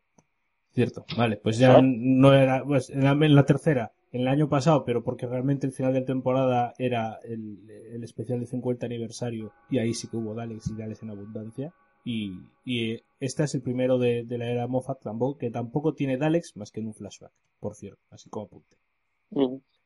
[0.73, 4.47] Cierto, vale, pues ya no era, pues en la, en la tercera, en el año
[4.47, 9.51] pasado, pero porque realmente el final de temporada era el, el especial de 50 aniversario
[9.69, 11.73] y ahí sí que hubo Daleks y Daleks en abundancia.
[12.05, 12.31] Y,
[12.65, 16.55] y este es el primero de, de la era Moffat tampoco, que tampoco tiene Daleks
[16.55, 18.77] más que en un flashback, por cierto, así como apunte.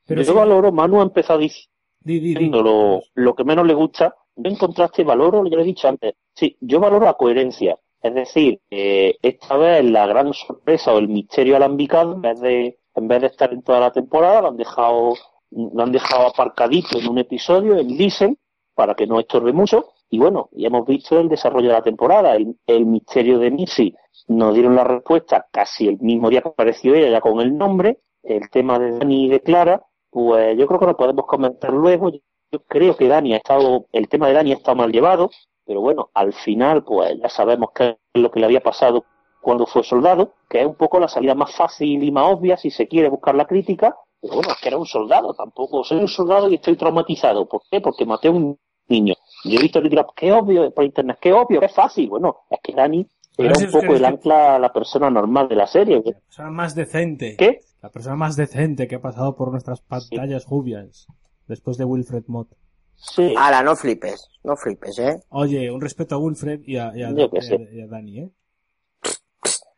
[0.05, 1.71] Pero yo sí- valoro, Manu ha empezado diciendo
[2.01, 2.49] Di, di, di.
[2.49, 4.15] lo, lo que menos le gusta.
[4.35, 7.77] Yo en contraste valoro, ya lo he dicho antes, sí, yo valoro la coherencia.
[8.05, 12.77] Es decir, eh, esta vez la gran sorpresa o el misterio alambicado, en vez de,
[12.93, 15.15] en vez de estar en toda la temporada, lo han dejado,
[15.49, 18.37] lo han dejado aparcadito en un episodio, en Listen,
[18.75, 19.87] para que no estorbe mucho.
[20.11, 23.95] Y bueno, ya hemos visto el desarrollo de la temporada, el, el misterio de Missy.
[24.27, 28.01] Nos dieron la respuesta casi el mismo día que apareció ella, ya con el nombre.
[28.21, 32.11] El tema de Dani y de Clara, pues yo creo que lo podemos comentar luego.
[32.11, 35.31] Yo creo que Dani ha estado, el tema de Dani ha estado mal llevado,
[35.65, 39.05] pero bueno, al final, pues ya sabemos qué es lo que le había pasado
[39.41, 42.71] cuando fue soldado, que es un poco la salida más fácil y más obvia si
[42.71, 46.07] se quiere buscar la crítica, pero bueno, es que era un soldado, tampoco soy un
[46.07, 47.47] soldado y estoy traumatizado.
[47.47, 47.79] ¿Por qué?
[47.81, 48.57] Porque maté a un
[48.87, 49.13] niño.
[49.43, 52.09] Yo he visto críticas, qué obvio, por internet, qué obvio, qué fácil.
[52.09, 53.07] Bueno, es que Dani
[53.37, 56.01] era un poco el que- ancla, la persona normal de la serie.
[56.03, 57.35] La persona más decente.
[57.37, 57.59] ¿Qué?
[57.83, 61.05] La persona más decente que ha pasado por nuestras pantallas jubias.
[61.47, 62.47] Después de Wilfred Mott.
[62.95, 63.33] Sí.
[63.37, 65.19] Ala, no flipes, no flipes, ¿eh?
[65.29, 67.69] Oye, un respeto a Wilfred y a, y a- Yo qué y a- sé.
[67.73, 68.29] y a Dani, ¿eh?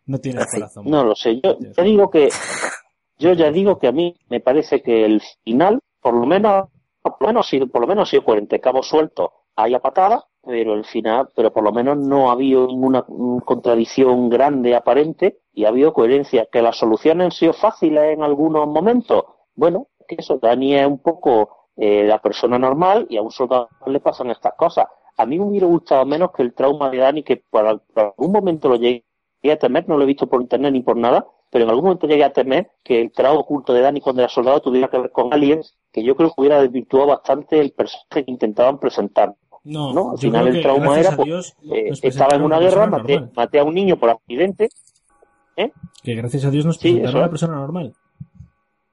[0.06, 0.86] No tiene corazón.
[0.88, 2.30] No lo sé, yo ya digo que
[3.20, 6.70] yo ya digo que a mí me parece que el final, por lo menos,
[7.02, 9.80] por lo menos ha sido, por lo menos ha sido coherente, cabo suelto, hay a
[9.80, 13.04] patada, pero el final, pero por lo menos no ha habido ninguna
[13.44, 16.48] contradicción grande aparente y ha habido coherencia.
[16.50, 19.26] Que las soluciones han sido fáciles en algunos momentos.
[19.56, 23.70] Bueno, que eso, Dani es un poco eh, la persona normal y a un soldado
[23.86, 24.88] le pasan estas cosas.
[25.18, 28.32] A mí me hubiera gustado menos que el trauma de Dani, que por, por algún
[28.32, 29.04] momento lo llegué
[29.52, 32.08] a temer, no lo he visto por internet ni por nada, pero en algún momento
[32.08, 35.12] llegué a temer que el trauma oculto de Dani cuando era soldado tuviera que ver
[35.12, 39.34] con aliens, que yo creo que hubiera desvirtuado bastante el personaje que intentaban presentar.
[39.64, 40.12] No, ¿no?
[40.12, 43.60] Al final el trauma era, a pues, Dios, eh, estaba en una guerra, maté, maté
[43.60, 44.70] a un niño por accidente,
[45.58, 45.72] ¿eh?
[46.04, 47.24] Que gracias a Dios nos Sí, presentaron eso a es.
[47.24, 47.94] una persona normal.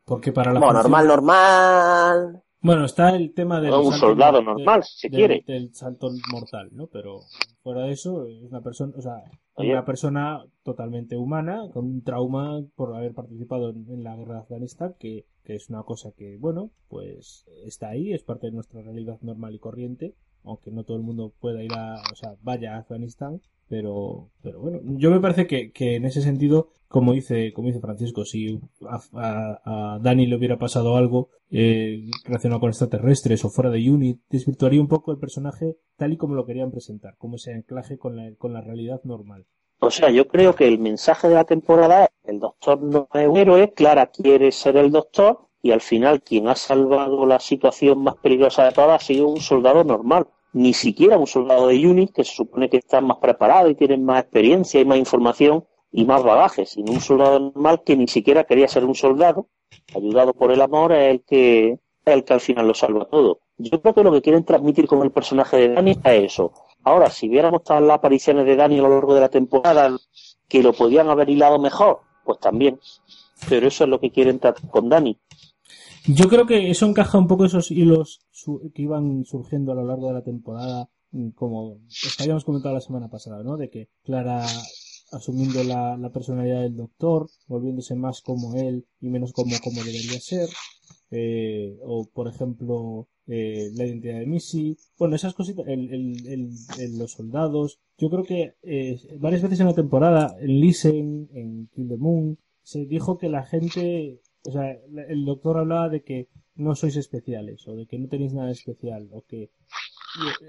[0.05, 2.43] Porque para la Bueno, función- normal, normal.
[2.65, 5.45] Bueno, está el tema del un salto soldado normal, del- si se del- quiere.
[5.47, 6.87] Del salto mortal, ¿no?
[6.87, 7.21] Pero
[7.63, 9.23] fuera de eso, es una persona, o sea,
[9.57, 9.71] Oye.
[9.73, 14.41] una persona totalmente humana, con un trauma por haber participado en, en la guerra de
[14.41, 18.81] Afganistán, que, que es una cosa que, bueno, pues está ahí, es parte de nuestra
[18.81, 20.15] realidad normal y corriente,
[20.45, 24.61] aunque no todo el mundo pueda ir a, o sea, vaya a Afganistán, pero, pero
[24.61, 28.61] bueno, yo me parece que, que en ese sentido, como dice, como dice Francisco, si
[28.89, 33.91] a, a- a Dani le hubiera pasado algo eh, relacionado con extraterrestres o fuera de
[33.91, 37.97] Unit, desvirtuaría un poco el personaje tal y como lo querían presentar, como ese anclaje
[37.99, 39.47] con la, con la realidad normal.
[39.81, 43.29] O sea, yo creo que el mensaje de la temporada es el doctor no es
[43.29, 48.05] un héroe, Clara quiere ser el doctor y al final quien ha salvado la situación
[48.05, 50.27] más peligrosa de todas ha sido un soldado normal.
[50.53, 54.05] Ni siquiera un soldado de UNIT que se supone que están más preparados y tienen
[54.05, 58.45] más experiencia y más información y más bagaje, sino un soldado normal que ni siquiera
[58.45, 59.49] quería ser un soldado,
[59.97, 63.41] ayudado por el amor, es el que, el que al final lo salva todo.
[63.57, 66.53] Yo creo que lo que quieren transmitir con el personaje de Dani es eso.
[66.83, 69.97] Ahora, si viéramos todas las apariciones de Dani a lo largo de la temporada,
[70.47, 72.79] que lo podían haber hilado mejor, pues también.
[73.49, 75.19] Pero eso es lo que quieren tratar con Dani.
[76.07, 78.21] Yo creo que eso encaja un poco esos hilos
[78.75, 81.79] que iban surgiendo a lo largo de la temporada mm, como
[82.21, 83.57] habíamos comentado la semana pasada, ¿no?
[83.57, 84.45] De que Clara
[85.13, 90.19] asumiendo la, la personalidad del doctor, volviéndose más como él y menos como, como debería
[90.21, 90.49] ser,
[91.11, 96.99] eh, o por ejemplo eh, la identidad de Missy, bueno, esas cositas, el, el, el-
[96.99, 101.89] los soldados, yo creo que eh, varias veces en la temporada, en Listen, en Kill
[101.89, 104.73] the Moon, se dijo que la gente, o sea,
[105.09, 109.09] el doctor hablaba de que no sois especiales, o de que no tenéis nada especial,
[109.13, 109.51] o que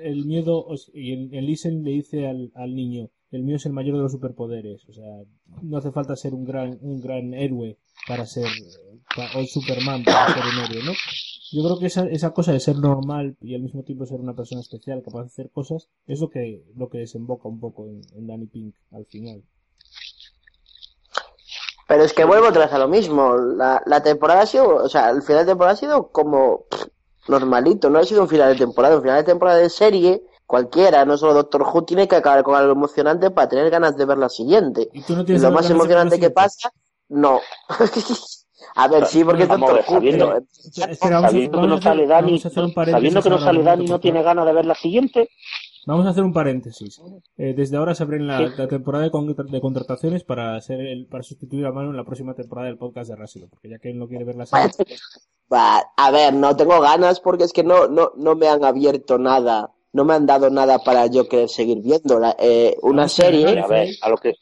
[0.03, 4.03] el miedo, y en Listen le dice al, niño, el mío es el mayor de
[4.03, 5.23] los superpoderes, o sea,
[5.61, 7.77] no hace falta ser un gran, un gran héroe
[8.07, 8.47] para ser,
[9.35, 10.93] o Superman para ser un héroe, ¿no?
[11.51, 14.35] Yo creo que esa, esa cosa de ser normal y al mismo tiempo ser una
[14.35, 18.27] persona especial capaz de hacer cosas es lo que, lo que desemboca un poco en
[18.27, 19.43] Danny Pink al final.
[21.87, 23.35] Pero es que vuelvo otra vez a lo mismo.
[23.37, 26.85] La, la temporada ha sido, o sea, el final de temporada ha sido como pff,
[27.27, 31.05] normalito, no ha sido un final de temporada, un final de temporada de serie, cualquiera,
[31.05, 34.17] no solo Doctor Who, tiene que acabar con algo emocionante para tener ganas de ver
[34.17, 34.89] la siguiente.
[34.93, 36.71] Y tú no Y tienes lo más emocionante que pasa,
[37.09, 37.39] no.
[38.75, 40.45] a ver, sí, porque Doctor ver, Who, sabiendo- pero-
[41.61, 44.75] que no sale Dani, sabiendo que no sale Dani no tiene ganas de ver la
[44.75, 45.29] siguiente,
[45.87, 46.99] Vamos a hacer un paréntesis.
[47.37, 48.53] Eh, desde ahora se abren la, Sí.
[48.57, 52.03] la temporada de, con- de contrataciones para hacer el, para sustituir a Manu en la
[52.05, 54.71] próxima temporada del podcast de Rásilo, porque ya que él no quiere ver la serie.
[55.53, 59.19] Va, a ver, no tengo ganas porque es que no, no, no me han abierto
[59.19, 63.59] nada, no me han dado nada para yo querer seguir viendo la- eh, una serie.
[63.59, 64.33] a ver, a lo que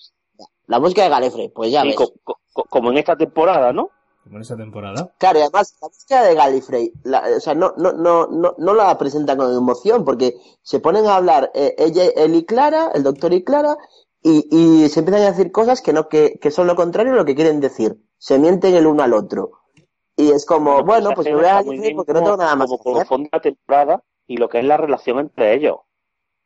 [0.68, 1.98] La búsqueda de Galefrey, pues ya sí, ves.
[1.98, 3.89] co- co- co- como en esta temporada, ¿no?
[4.24, 5.13] Como en esa temporada.
[5.19, 8.74] Claro, y además, la búsqueda de Gallifrey, la- o sea, no, no, no, no, no
[8.74, 13.03] la presentan con emoción, porque se ponen a hablar eh, ella, él y Clara, el
[13.03, 13.78] doctor y Clara,
[14.21, 17.17] y, y se empiezan a decir cosas que no, que, que son lo contrario de
[17.17, 17.97] lo que quieren decir.
[18.17, 19.51] Se mienten el uno al otro.
[20.15, 22.67] Y es como, bueno, esa pues me voy a Gallifrey porque no tengo nada más
[22.67, 25.78] como corresponde a la temporada y lo que es la relación entre ellos.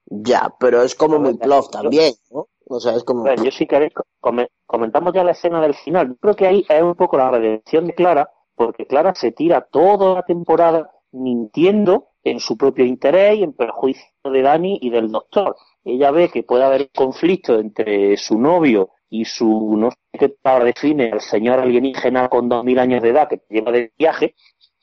[0.06, 2.48] Ya, pero es como muy plof también, ¿no?
[2.70, 3.24] O sea, es como...
[3.24, 6.10] Ver, yo queréis, come- comentamos ya la escena del final.
[6.10, 9.62] Yo creo que ahí es un poco la redención de Clara, porque Clara se tira
[9.62, 15.10] toda la temporada mintiendo en su propio interés y en perjuicio de Dani y del
[15.12, 15.56] doctor.
[15.84, 20.66] Ella ve que puede haber conflicto entre su novio y su, no sé qué palabra
[20.66, 24.36] define, el señor alienígena con dos mil años de edad que lleva de viaje,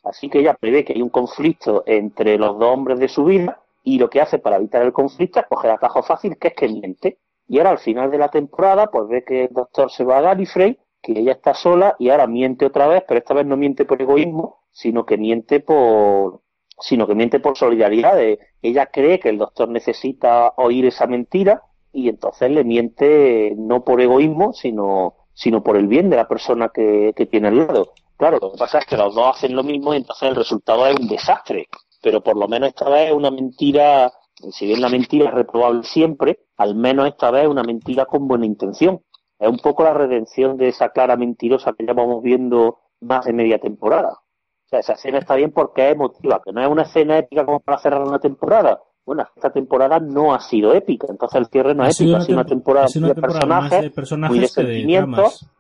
[0.03, 3.61] así que ella prevé que hay un conflicto entre los dos hombres de su vida
[3.83, 6.69] y lo que hace para evitar el conflicto es coger atajo fácil, que es que
[6.69, 7.19] miente.
[7.49, 10.23] Y ahora al final de la temporada, pues ve que el doctor se va a
[10.23, 13.85] Gallifrey, que ella está sola y ahora miente otra vez, pero esta vez no miente
[13.85, 16.41] por egoísmo, sino que miente por
[16.81, 18.17] sino que miente por solidaridad.
[18.17, 23.85] De, ella cree que el doctor necesita oír esa mentira y entonces le miente no
[23.85, 27.93] por egoísmo, sino sino por el bien de la persona que, que tiene al lado.
[28.17, 30.87] Claro, lo que pasa es que los dos hacen lo mismo y entonces el resultado
[30.87, 31.69] es un desastre.
[32.01, 34.13] Pero por lo menos esta vez es una mentira,
[34.53, 38.27] si bien la mentira es reprobable siempre, al menos esta vez es una mentira con
[38.29, 39.01] buena intención.
[39.39, 43.33] Es un poco la redención de esa clara mentirosa que ya vamos viendo más de
[43.33, 44.11] media temporada.
[44.13, 47.45] O sea, esa escena está bien porque es emotiva, que no es una escena épica
[47.45, 48.81] como para cerrar una temporada.
[49.05, 52.39] Bueno, esta temporada no ha sido épica, entonces el cierre no es una ha sido
[52.39, 55.51] una tem- temporada ha sido una de temporada personajes, de personajes muy de sentimientos.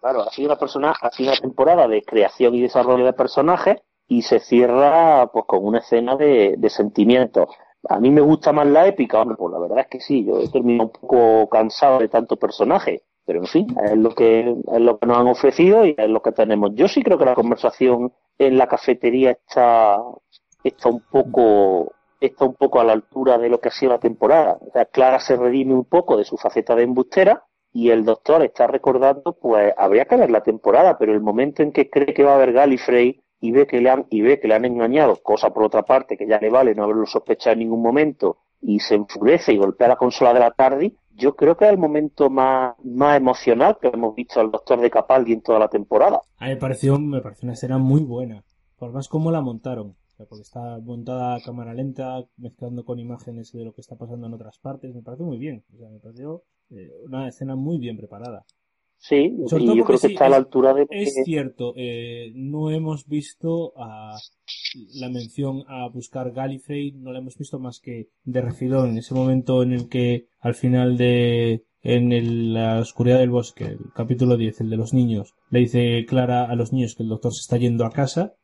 [0.00, 3.76] Claro, ha sido una persona, ha sido una temporada de creación y desarrollo de personajes
[4.08, 7.48] y se cierra pues con una escena de, de sentimientos.
[7.88, 10.40] A mí me gusta más la épica, hombre, pues la verdad es que sí, yo
[10.40, 14.80] he terminado un poco cansado de tanto personaje, pero en fin, es lo que es
[14.80, 16.72] lo que nos han ofrecido y es lo que tenemos.
[16.74, 19.98] Yo sí creo que la conversación en la cafetería está
[20.62, 23.98] está un poco está un poco a la altura de lo que ha sido la
[23.98, 24.58] temporada.
[24.60, 28.42] O sea, Clara se redime un poco de su faceta de embustera y el doctor
[28.42, 32.24] está recordando, pues habría que ver la temporada, pero el momento en que cree que
[32.24, 35.16] va a haber Gallifrey y ve que le han y ve que le han engañado,
[35.22, 38.80] cosa por otra parte que ya le vale no haberlo sospechado en ningún momento y
[38.80, 42.30] se enfurece y golpea la consola de la tarde, yo creo que es el momento
[42.30, 46.20] más, más emocional que hemos visto al doctor de Capaldi en toda la temporada.
[46.38, 48.44] A mí me pareció, me pareció una escena muy buena.
[48.78, 49.88] Por más cómo la montaron.
[49.88, 53.96] O sea, porque está montada a cámara lenta, mezclando con imágenes de lo que está
[53.96, 54.94] pasando en otras partes.
[54.94, 55.64] Me pareció muy bien.
[55.74, 58.44] O sea, me pareció eh, una escena muy bien preparada.
[59.02, 60.86] Sí, Sobre y yo creo que sí, está a la altura de...
[60.90, 64.14] Es cierto, eh, no hemos visto a
[64.94, 69.14] la mención a buscar Gallifrey, no la hemos visto más que de refilón, en ese
[69.14, 74.36] momento en el que al final de en el- la oscuridad del bosque, el capítulo
[74.36, 77.40] 10, el de los niños, le dice Clara a los niños que el doctor se
[77.40, 78.34] está yendo a casa.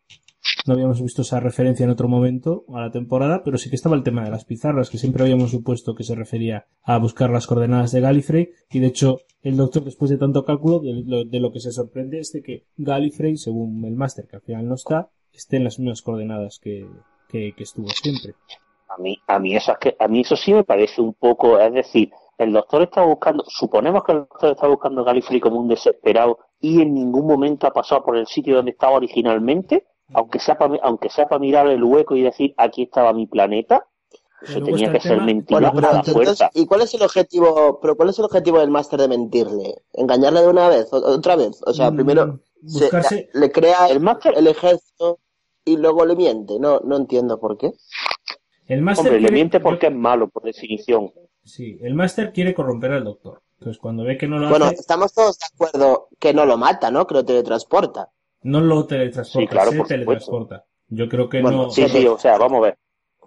[0.66, 3.94] No habíamos visto esa referencia en otro momento a la temporada, pero sí que estaba
[3.94, 7.46] el tema de las pizarras, que siempre habíamos supuesto que se refería a buscar las
[7.46, 11.40] coordenadas de Gallifrey, y de hecho el doctor después de tanto cálculo, de lo, de
[11.40, 14.74] lo que se sorprende es de que Gallifrey, según el máster, que al final no
[14.74, 16.88] está, esté en las mismas coordenadas que,
[17.28, 18.34] que, que estuvo siempre.
[18.88, 22.10] A mí, a mí eso a mí eso sí me parece un poco, es decir,
[22.38, 26.82] el doctor está buscando, suponemos que el doctor está buscando Gallifrey como un desesperado y
[26.82, 31.08] en ningún momento ha pasado por el sitio donde estaba originalmente, aunque sea para, aunque
[31.10, 33.86] sea para mirar el hueco y decir aquí estaba mi planeta.
[34.42, 36.50] Eso Luego tenía que ser tema- mentira Bueno, pero a la entonces, fuerza.
[36.54, 37.80] ¿y cuál es el objetivo?
[37.80, 39.74] Pero cuál es el objetivo del máster de mentirle?
[39.94, 40.92] ¿Engañarle de una vez?
[40.92, 41.60] o- ¿Otra vez?
[41.66, 45.20] O sea, Mm, primero se- le crea El máster, el ejército
[45.64, 46.58] y luego le miente.
[46.60, 47.72] No, no entiendo por qué.
[48.66, 51.12] El máster hombre, le miente porque es malo, por definición.
[51.44, 53.40] Sí, el máster quiere corromper al doctor.
[53.58, 56.58] Entonces, cuando ve que no lo Bueno, hace, estamos todos de acuerdo que no lo
[56.58, 57.06] mata, ¿no?
[57.06, 58.10] Que lo teletransporta.
[58.42, 60.04] No lo teletransporta, Sí, claro, se por supuesto.
[60.06, 60.64] teletransporta.
[60.88, 61.70] Yo creo que Bueno, no...
[61.70, 62.78] Sí, sí, o sea, vamos a ver.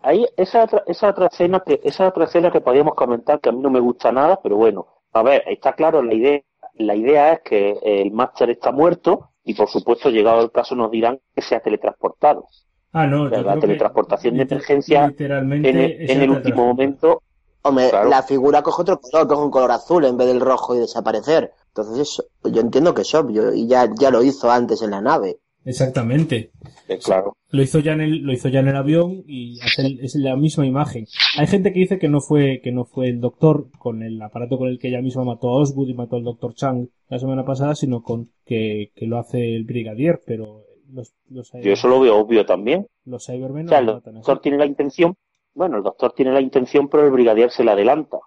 [0.01, 3.51] Ahí, esa otra, esa otra escena que, esa otra escena que podíamos comentar que a
[3.51, 6.41] mí no me gusta nada, pero bueno, a ver, está claro la idea,
[6.76, 10.89] la idea es que el máster está muerto y por supuesto llegado el caso nos
[10.89, 12.45] dirán que se ha teletransportado.
[12.93, 16.66] Ah, no, yo la creo que teletransportación de emergencia literalmente En el, en el último
[16.66, 17.22] momento,
[17.62, 18.10] Hombre, Claro.
[18.10, 21.51] la figura coge otro color, coge un color azul en vez del rojo y desaparecer.
[21.70, 25.01] Entonces, eso, yo entiendo que es obvio y ya, ya lo hizo antes en la
[25.01, 25.38] nave.
[25.65, 26.51] Exactamente.
[26.88, 29.84] eh, claro, Lo hizo ya en el, lo hizo ya en el avión y hace
[29.86, 31.05] el- es la misma imagen.
[31.38, 34.57] Hay gente que dice que no fue, que no fue el doctor con el aparato
[34.57, 37.45] con el que ella misma mató a Osgood y mató al doctor Chang la semana
[37.45, 41.99] pasada, sino con que, que lo hace el brigadier, pero los, los, yo eso lo
[41.99, 42.88] veo obvio también.
[43.05, 44.11] los Cybermen O no sea, el así.
[44.13, 45.15] doctor tiene la intención,
[45.53, 48.17] bueno, el doctor tiene la intención, pero el brigadier se la adelanta,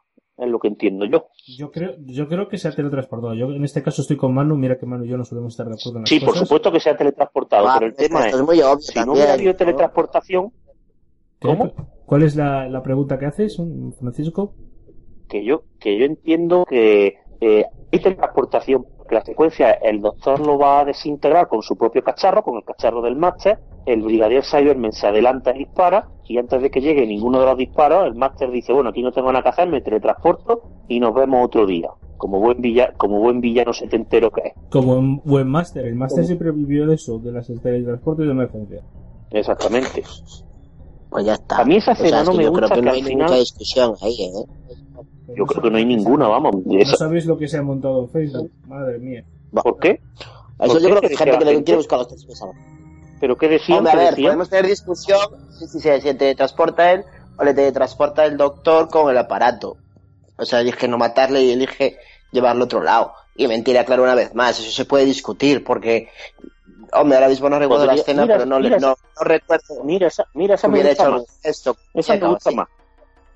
[0.45, 1.29] es lo que entiendo yo.
[1.59, 3.35] Yo creo, yo creo que se ha teletransportado.
[3.35, 5.67] Yo en este caso estoy con Manu, mira que Manu y yo no solemos estar
[5.67, 8.27] de acuerdo en las Sí, por supuesto que se ha teletransportado, Ah, pero el tema
[8.29, 9.57] es, es muy obvio si no también, hubiera habido ¿no?
[9.57, 10.53] teletransportación.
[11.41, 11.73] ¿cómo?
[12.07, 13.61] ¿Cuál es la, la pregunta que haces,
[13.99, 14.55] Francisco?
[15.29, 20.81] que yo, que yo entiendo que eh, hay teletransportación, la secuencia, el doctor lo va
[20.81, 25.07] a desintegrar con su propio cacharro, con el cacharro del máster, el brigadier Cyberman se
[25.07, 28.73] adelanta y dispara, y antes de que llegue ninguno de los disparos, el máster dice,
[28.73, 32.39] bueno, aquí no tengo nada que hacer, me teletransporto y nos vemos otro día, como
[32.41, 34.53] buen villano, como buen villano setentero que es.
[34.71, 35.85] Como un buen máster.
[35.87, 38.83] El máster siempre vivió de eso, de las teletransportes de emergencia.
[39.31, 40.03] Exactamente.
[41.11, 41.59] Pues ya está.
[41.61, 42.85] A mí esa O sea, escena es no que me yo gusta creo que que
[42.87, 45.03] no al hay final- mucha discusión ahí, ¿eh?
[45.29, 46.55] Yo creo que no hay ninguna, vamos.
[46.65, 48.51] No sabéis lo que se ha montado en Facebook.
[48.67, 49.25] Madre mía.
[49.53, 50.01] ¿Por qué?
[50.59, 50.87] Eso ¿Por yo qué?
[50.89, 52.55] creo que ¿Qué hay gente que le quiere buscar los tres pesados.
[53.21, 53.79] ¿Pero qué decían?
[53.79, 54.27] Hombre, a ¿Qué ver, decían?
[54.29, 55.21] podemos tener discusión
[55.59, 57.05] si, si se, se teletransporta él
[57.39, 59.77] o le teletransporta el doctor con el aparato.
[60.37, 61.99] O sea, elige no matarle y elige
[62.33, 63.13] llevarlo a otro lado.
[63.37, 66.09] Y mentira, claro, una vez más, eso se puede discutir porque,
[66.93, 69.85] hombre, ahora mismo no recuerdo la escena, mira, pero no, le- mira no, no recuerdo
[69.85, 71.21] Mira esa, mira esa me hubiera gusta hecho más.
[71.21, 71.77] algún gesto.
[71.95, 72.57] Esa me Muñeca o gusta así.
[72.57, 72.69] más.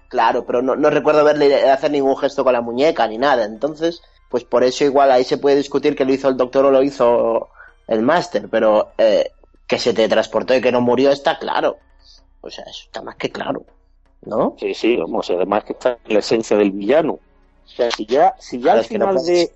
[0.09, 3.45] Claro, pero no, no recuerdo verle hacer ningún gesto con la muñeca ni nada.
[3.45, 6.71] Entonces, pues por eso igual ahí se puede discutir que lo hizo el doctor o
[6.71, 7.49] lo hizo
[7.89, 9.31] el máster, pero eh,
[9.67, 11.79] que se teletransportó y que no murió está claro.
[12.41, 13.65] O sea, eso está más que claro.
[14.23, 14.57] ¿No?
[14.59, 17.13] Sí, sí, vamos, además que está en la esencia del villano.
[17.13, 19.53] O sea, si ya, si ya Claro, al no final de,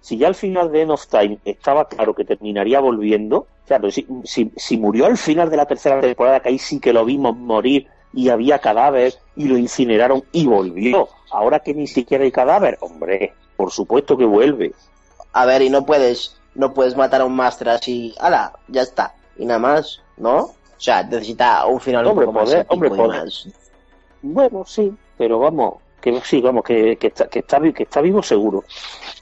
[0.00, 3.78] si ya al final de End of Time estaba claro que terminaría volviendo, o sea,
[3.78, 6.92] pero si, si, si murió al final de la tercera temporada, que ahí sí que
[6.92, 11.08] lo vimos morir y había cadáver y lo incineraron y volvió.
[11.30, 14.72] Ahora que ni siquiera hay cadáver, hombre, por supuesto que vuelve.
[15.32, 19.14] A ver, y no puedes, no puedes matar a un máster así, ala, ya está.
[19.38, 20.36] Y nada más, ¿no?
[20.38, 23.20] O sea, necesita un final Hombre, un poco más poder- épico hombre, poder.
[23.24, 23.48] más.
[24.22, 28.00] Bueno, sí, pero vamos, que sí, vamos, que, que, está, que, está, vi- que está
[28.00, 28.64] vivo seguro.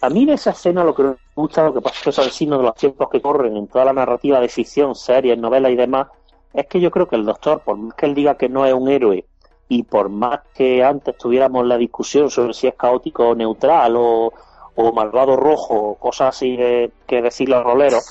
[0.00, 2.58] A mí de esa escena lo que me gusta, lo que pasa es el signo
[2.58, 6.08] de los tiempos que corren en toda la narrativa de ficción, series, novelas y demás,
[6.54, 8.74] es que yo creo que el doctor, por más que él diga que no es
[8.74, 9.26] un héroe,
[9.68, 14.32] y por más que antes tuviéramos la discusión sobre si es caótico o neutral, o,
[14.74, 18.04] o malvado rojo, cosas así de- que decir los roleros,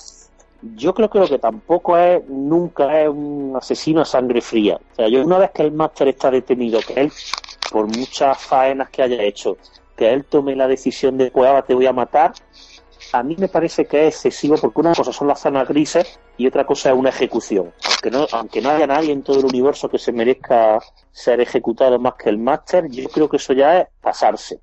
[0.62, 4.78] yo creo que lo que tampoco es, nunca es un asesino a sangre fría.
[4.78, 7.12] O sea, yo una vez que el máster está detenido, que él,
[7.72, 9.58] por muchas faenas que haya hecho,
[9.96, 12.34] que él tome la decisión de, pues ahora te voy a matar,
[13.14, 16.48] a mí me parece que es excesivo porque una cosa son las zonas grises y
[16.48, 17.72] otra cosa es una ejecución.
[17.88, 20.80] Aunque no, aunque no haya nadie en todo el universo que se merezca
[21.12, 24.62] ser ejecutado más que el máster, yo creo que eso ya es pasarse.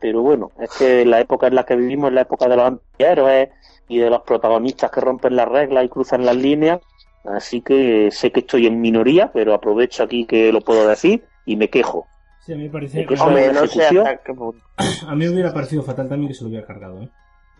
[0.00, 2.64] Pero bueno, es que la época en la que vivimos es la época de los
[2.64, 3.50] antihéroes
[3.88, 6.80] y de los protagonistas que rompen las reglas y cruzan las líneas.
[7.24, 11.56] Así que sé que estoy en minoría, pero aprovecho aquí que lo puedo decir y
[11.56, 12.06] me quejo.
[12.40, 14.54] Sí, a mí me parece Que no.
[15.06, 17.08] A mí me hubiera parecido fatal también que se lo hubiera cargado, ¿eh?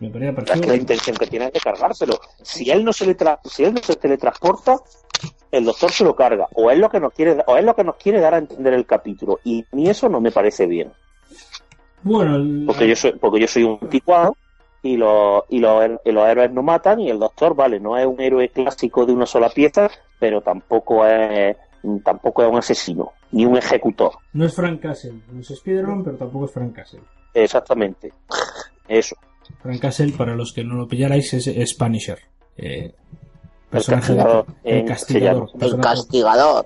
[0.09, 2.19] Me Es que la intención que tiene es de cargárselo.
[2.41, 4.77] Si él no se le tra- si él no se teletransporta,
[5.51, 6.47] el doctor se lo carga.
[6.55, 8.73] O es lo que nos quiere, o es lo que nos quiere dar a entender
[8.73, 9.39] el capítulo.
[9.43, 10.91] Y ni eso no me parece bien.
[12.01, 14.35] Bueno, el- Porque yo soy, porque yo soy un anticuado
[14.81, 18.05] y los, y los, y los héroes no matan y el doctor, vale, no es
[18.05, 19.89] un héroe clásico de una sola pieza,
[20.19, 21.55] pero tampoco es,
[22.03, 23.13] tampoco es un asesino.
[23.31, 24.11] ni un ejecutor.
[24.33, 26.99] No es Frank Castle, no es Spider-Man, pero tampoco es Frank Castle.
[27.33, 28.13] Exactamente.
[28.87, 29.15] Eso.
[29.61, 32.19] Frank Castle, para los que no lo pillarais, es, es Punisher.
[32.57, 32.93] Eh,
[33.69, 35.49] personaje castigador, de- el castigador.
[35.53, 36.65] El personaje- castigador.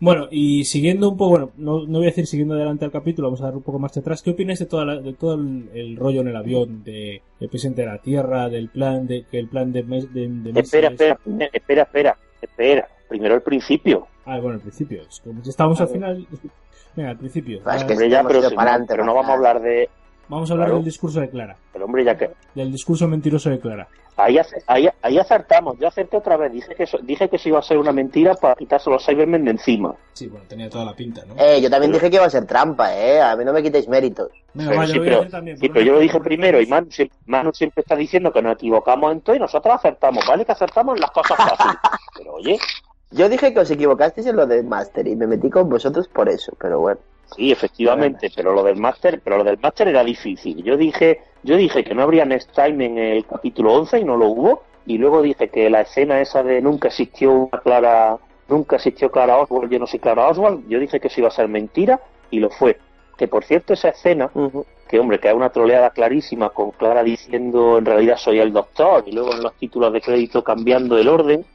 [0.00, 3.28] Bueno, y siguiendo un poco, bueno, no, no voy a decir siguiendo adelante al capítulo,
[3.28, 4.22] vamos a dar un poco más atrás.
[4.22, 7.48] ¿Qué opinas de, toda la- de todo el, el rollo en el avión, de, del
[7.48, 10.88] presidente de la Tierra, del plan de que el plan de, mes, de, de Espera,
[10.88, 11.18] espera,
[11.52, 12.88] espera, espera, espera.
[13.08, 14.06] Primero el principio.
[14.26, 15.02] Ah, bueno, al principio.
[15.08, 16.26] Es como si estábamos al final.
[16.96, 17.58] Venga, al principio.
[17.74, 19.88] Es que ya, pero, si no- pero no vamos a hablar de...
[20.28, 20.76] Vamos a hablar claro.
[20.78, 21.56] del discurso de Clara.
[21.72, 22.30] Pero hombre, ya que...
[22.54, 23.86] Del discurso mentiroso de Clara.
[24.16, 25.76] Ahí, ace- ahí, ahí acertamos.
[25.78, 26.52] Yo acerté otra vez.
[26.52, 29.44] Dije que, eso, dije que eso iba a ser una mentira para quitarse los Cybermen
[29.44, 29.92] de encima.
[30.12, 31.34] Sí, bueno, tenía toda la pinta, ¿no?
[31.36, 33.20] Eh, yo también dije que iba a ser trampa, eh.
[33.20, 34.30] A mí no me quitéis méritos.
[34.54, 35.58] Venga, Pero sí, pero, decir también.
[35.58, 38.40] sí, por pero yo lo dije primero y Manu, sie- Manu siempre está diciendo que
[38.40, 40.24] nos equivocamos en todo y nosotros acertamos.
[40.28, 41.76] Vale que acertamos en las cosas fáciles.
[42.16, 42.56] Pero oye,
[43.10, 46.28] Yo dije que os equivocasteis en lo del máster y me metí con vosotros por
[46.28, 47.00] eso, pero bueno.
[47.36, 50.62] Sí, efectivamente, pero lo del máster, pero lo del máster era difícil.
[50.62, 54.16] Yo dije, yo dije que no habría next time en el capítulo 11 y no
[54.16, 54.62] lo hubo.
[54.86, 58.18] Y luego dije que la escena esa de nunca existió una Clara,
[58.48, 61.32] nunca existió Clara Oswald, yo no soy Clara Oswald, yo dije que eso iba a
[61.32, 62.78] ser mentira y lo fue.
[63.16, 64.30] Que por cierto esa escena
[64.88, 69.04] que hombre, que es una troleada clarísima con Clara diciendo en realidad soy el doctor
[69.06, 71.46] y luego en los títulos de crédito cambiando el orden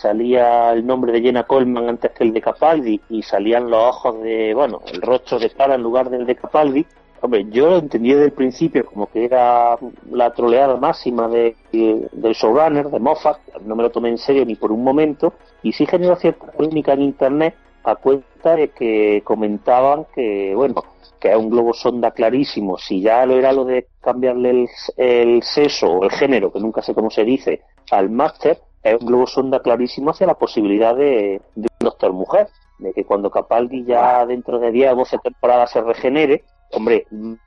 [0.00, 4.22] salía el nombre de Jenna Coleman antes que el de Capaldi y salían los ojos
[4.22, 6.86] de, bueno, el rostro de Clara en lugar del de Capaldi.
[7.20, 9.76] Hombre, yo lo entendí desde el principio como que era
[10.12, 14.44] la troleada máxima de, de- del showrunner, de Moffat, no me lo tomé en serio
[14.44, 15.32] ni por un momento,
[15.64, 20.84] y sí generó cierta polémica en internet a cuenta de que comentaban que, bueno,
[21.18, 25.42] que es un globo sonda clarísimo, si ya lo era lo de cambiarle el, el
[25.42, 29.26] sexo o el género, que nunca sé cómo se dice, al máster, es un globo
[29.26, 32.48] sonda clarísimo hacia la posibilidad de, de un doctor mujer,
[32.78, 37.06] de que cuando Capaldi ya dentro de 10 o 12 temporadas se regenere, hombre,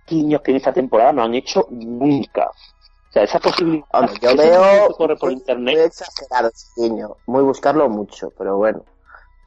[0.10, 2.48] niños que en esta temporada no han hecho nunca.
[2.48, 5.76] O sea, esa posibilidad Hombre, yo veo corre por muy, internet.
[5.76, 6.50] muy exagerado
[7.26, 8.84] buscarlo mucho, pero bueno.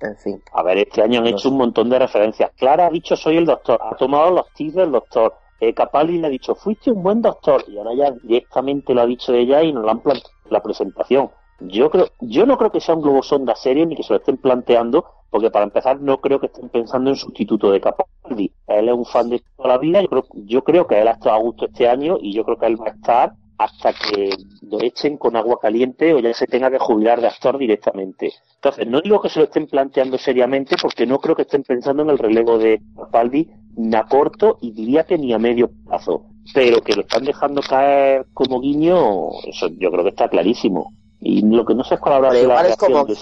[0.01, 0.43] En fin.
[0.53, 2.51] A ver, este año han No hecho un montón de referencias.
[2.57, 5.35] Clara ha dicho soy el doctor, ha tomado los tips del doctor.
[5.61, 9.07] Eh, Capaldi le ha dicho fuiste un buen doctor y ahora ya directamente lo ha
[9.07, 11.30] dicho ella y nos lo han planteado la presentación.
[11.61, 14.19] Yo creo, yo no creo que sea un globo sonda serio ni que se lo
[14.19, 18.53] estén planteando, porque para empezar no creo que estén pensando en sustituto de Capaldi.
[18.67, 21.13] Él es un fan de toda la vida, yo creo, yo creo que él ha
[21.13, 24.31] estado a gusto este año y yo creo que él va a estar hasta que
[24.63, 28.33] lo echen con agua caliente o ya se tenga que jubilar de actor directamente.
[28.57, 32.03] Entonces, no digo que se lo estén planteando seriamente porque no creo que estén pensando
[32.03, 36.27] en el relevo de Capaldi ni a corto y diría que ni a medio plazo.
[36.53, 40.93] Pero que lo están dejando caer como guiño, eso yo creo que está clarísimo.
[41.27, 43.16] Y lo que no sé es cuál habrá sido la es como de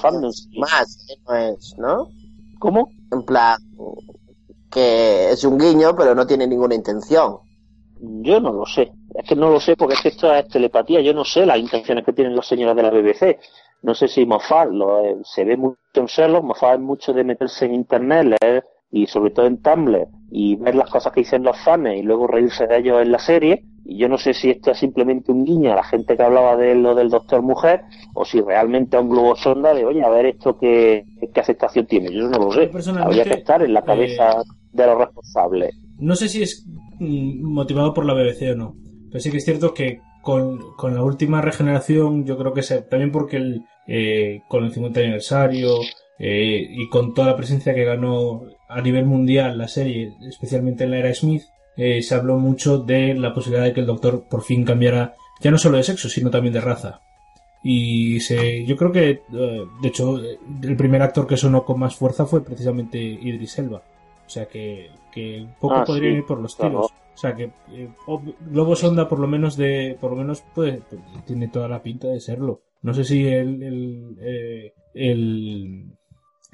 [0.59, 2.09] más, no es, ¿no?
[2.59, 2.90] ¿Cómo?
[3.12, 3.57] En plan,
[4.72, 7.38] que es un guiño, pero no tiene ninguna intención.
[8.00, 8.90] Yo no lo sé.
[9.14, 11.00] Es que no lo sé porque es que esto es telepatía.
[11.00, 13.38] Yo no sé las intenciones que tienen los señores de la BBC.
[13.82, 16.42] No sé si Moffat lo, eh, se ve mucho en Sherlock.
[16.42, 20.74] Moffat es mucho de meterse en internet, leer y sobre todo en Tumblr y ver
[20.74, 23.64] las cosas que dicen los fans y luego reírse de ellos en la serie.
[23.84, 26.57] Y yo no sé si esto es simplemente un guiño a la gente que hablaba
[26.57, 27.82] de lo del Doctor Mujer
[28.14, 31.86] o si realmente es un globo sonda de, oye, a ver esto qué, qué aceptación
[31.86, 32.12] tiene.
[32.12, 32.70] Yo no lo sé.
[33.01, 35.74] Habría que estar en la cabeza de los responsables.
[35.99, 36.64] No sé si es
[37.01, 38.76] mm, motivado por la BBC o no,
[39.09, 42.82] pero sí que es cierto que con, con la última regeneración, yo creo que se,
[42.82, 45.80] también porque el, eh, con el 50 aniversario
[46.18, 48.43] eh, y con toda la presencia que ganó
[48.74, 51.42] a nivel mundial la serie, especialmente en la era Smith,
[51.76, 55.50] eh, se habló mucho de la posibilidad de que el Doctor por fin cambiara ya
[55.50, 57.00] no solo de sexo, sino también de raza.
[57.64, 61.78] Y se, yo creo que, eh, de hecho, eh, el primer actor que sonó con
[61.78, 63.82] más fuerza fue precisamente Idris Elba.
[64.26, 66.70] O sea que, que poco Ah, podrían sí, ir por los claro.
[66.70, 66.90] tiros.
[67.14, 70.80] O sea que eh, ob- Globo Sonda por lo menos de, por lo menos puede,
[71.26, 72.62] tiene toda la pinta de serlo.
[72.82, 75.84] No sé si el, el, eh, el,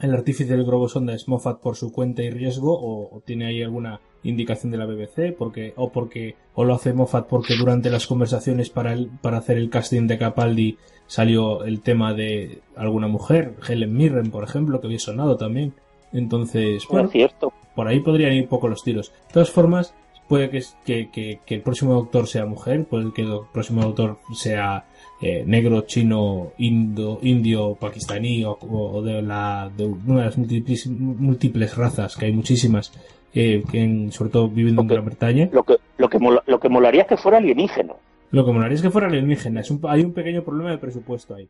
[0.00, 3.46] el artífice del globo sonda es Moffat por su cuenta y riesgo o, o tiene
[3.46, 7.90] ahí alguna indicación de la BBC porque o porque o lo hace Moffat porque durante
[7.90, 13.08] las conversaciones para el, para hacer el casting de Capaldi salió el tema de alguna
[13.08, 15.74] mujer Helen Mirren por ejemplo que había sonado también
[16.12, 17.52] entonces No bueno es cierto.
[17.74, 19.94] por ahí podrían ir poco los tiros de todas formas
[20.28, 24.18] puede que, que, que, que el próximo doctor sea mujer puede que el próximo doctor
[24.34, 24.84] sea
[25.20, 30.86] eh, negro, chino, indo, indio, pakistaní o, o de, la, de una de las múltiples,
[30.86, 32.92] múltiples razas, que hay muchísimas,
[33.34, 34.88] eh, que en- sobre todo viviendo en.
[34.88, 35.48] Gran Bretaña.
[35.52, 37.94] Lo que, lo que, mola- lo que molaría es que fuera alienígena.
[38.30, 39.60] Lo que molaría es que fuera alienígena.
[39.60, 41.48] Es un- hay un pequeño problema de presupuesto ahí.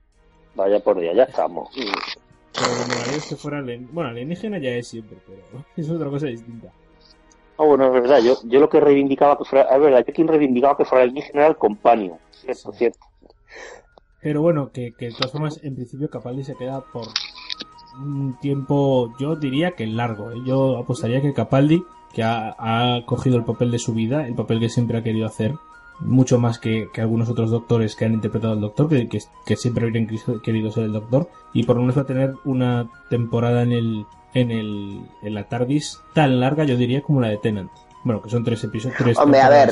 [0.54, 1.68] Vaya por Dios, ya estamos.
[1.74, 6.08] Pero me molaría es que fuera alien- Bueno, alienígena ya es siempre, pero es otra
[6.08, 6.72] cosa distinta.
[7.58, 10.28] Ah, bueno, es verdad, yo, yo lo que reivindicaba que fuera, es verdad, yo quien
[10.28, 13.00] reivindicaba que fuera alienígena era el compañero, cierto, cierto.
[14.20, 17.06] Pero bueno, que, que de todas formas, en principio Capaldi se queda por
[18.00, 20.32] un tiempo, yo diría que largo.
[20.32, 20.42] ¿eh?
[20.44, 24.60] Yo apostaría que Capaldi, que ha, ha cogido el papel de su vida, el papel
[24.60, 25.54] que siempre ha querido hacer,
[26.00, 29.56] mucho más que, que algunos otros doctores que han interpretado al doctor, que, que, que
[29.56, 30.06] siempre habrían
[30.42, 34.06] querido ser el doctor, y por lo menos va a tener una temporada en el
[34.34, 37.70] en el en la TARDIS tan larga, yo diría, como la de Tennant.
[38.04, 38.96] Bueno, que son tres episodios.
[38.96, 39.70] Tres Hombre, a ver.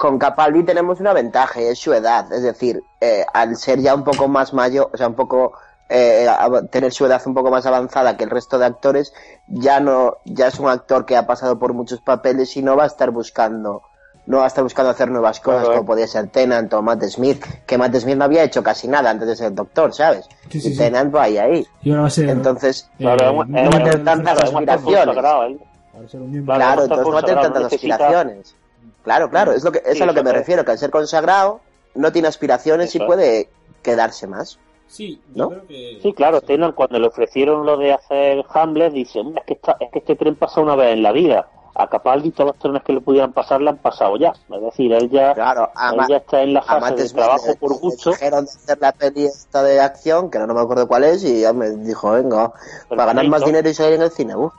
[0.00, 2.32] Con Capaldi tenemos una ventaja y es su edad.
[2.32, 5.52] Es decir, eh, al ser ya un poco más mayor, o sea, un poco
[5.90, 6.26] eh,
[6.70, 9.12] tener su edad un poco más avanzada que el resto de actores,
[9.46, 12.84] ya no, ya es un actor que ha pasado por muchos papeles y no va
[12.84, 13.82] a estar buscando,
[14.24, 15.76] no va a estar buscando hacer nuevas cosas Claro, eh.
[15.76, 19.10] como podía ser Tennant o Matt Smith, que Matt Smith no había hecho casi nada
[19.10, 20.26] antes de ser doctor, ¿sabes?
[20.48, 20.78] Sí, sí, y sí.
[20.78, 21.66] Tennant va ahí ahí.
[21.82, 22.30] Y ahora va a ser.
[22.30, 25.14] Entonces, Claro, no va a tener tantas aspiraciones.
[25.14, 28.56] Claro, no entonces no va a tener tantas aspiraciones.
[29.04, 30.90] Claro, claro, es lo que es Sí, a lo que me refiero, que al ser
[30.90, 31.60] consagrado
[31.94, 33.48] no tiene aspiraciones y Eso puede
[33.82, 34.58] quedarse más.
[34.86, 35.48] Sí, yo ¿No?
[35.50, 35.98] creo que.
[36.02, 39.76] Sí, claro, Tennant cuando le ofrecieron lo de hacer Hamlet, dice, "Hombre, es que, esta-
[39.80, 41.48] es que este tren pasa una vez en la vida.
[41.76, 44.32] A Capaldi todos los trenes que le pudieran pasar le han pasado ya.
[44.52, 47.78] Es decir, él ya, Claro, él ya está en la a fase de trabajo por
[47.78, 48.10] gusto.
[48.10, 51.22] dijeron de hacer la peli esta de acción, que no, no me acuerdo cuál es,
[51.22, 52.52] y ya me dijo, venga,
[52.88, 54.52] para ganar más dinero y salir en el cine, uf.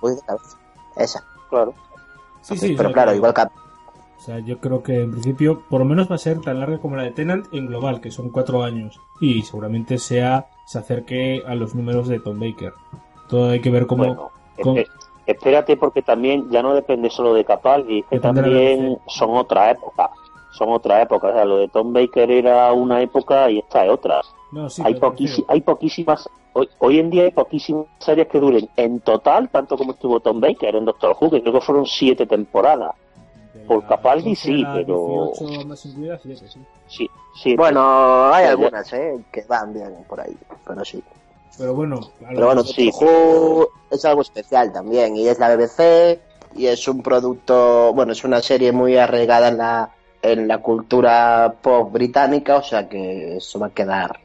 [0.96, 1.24] Esa.
[1.50, 1.74] Claro.
[2.42, 3.42] Sí, sí, Pero claro, que- igual que
[4.22, 6.78] O sea, yo creo que en principio, por lo menos va a ser tan larga
[6.78, 9.00] como la de Tenant en global, que son cuatro años.
[9.20, 12.72] Y seguramente sea, se acerque a los números de Tom Baker.
[13.28, 14.04] Todo hay que ver cómo.
[14.06, 14.78] Bueno, cómo-
[15.26, 20.12] espérate porque también ya no depende solo de Capaldi, que también son otra época.
[20.52, 21.30] Son otra época.
[21.30, 24.22] O sea, lo de Tom Baker era una época y esta es otra.
[24.52, 28.70] No, sí, hay, refiero- hay poquísimas hoy, hoy en día hay poquísimas series que duren
[28.76, 32.26] en total tanto como estuvo Tom Baker en Doctor Who que creo que fueron siete
[32.28, 32.92] temporadas
[33.68, 36.60] por la Capaldi 12 sí, la pero- 18 más incluidas, siete, sí.
[36.88, 37.10] sí
[37.42, 40.36] sí Bueno, hay algunas, eh, que van bien por ahí,
[40.66, 41.04] pero sí.
[41.58, 42.00] Pero bueno,
[42.30, 42.90] Pero bueno, Sí.
[43.00, 46.20] Who es algo especial también, y es la BBC,
[46.56, 49.92] y es un producto, bueno, es una serie muy arraigada en la,
[50.22, 54.20] en la cultura pop británica, o sea que eso va a quedar.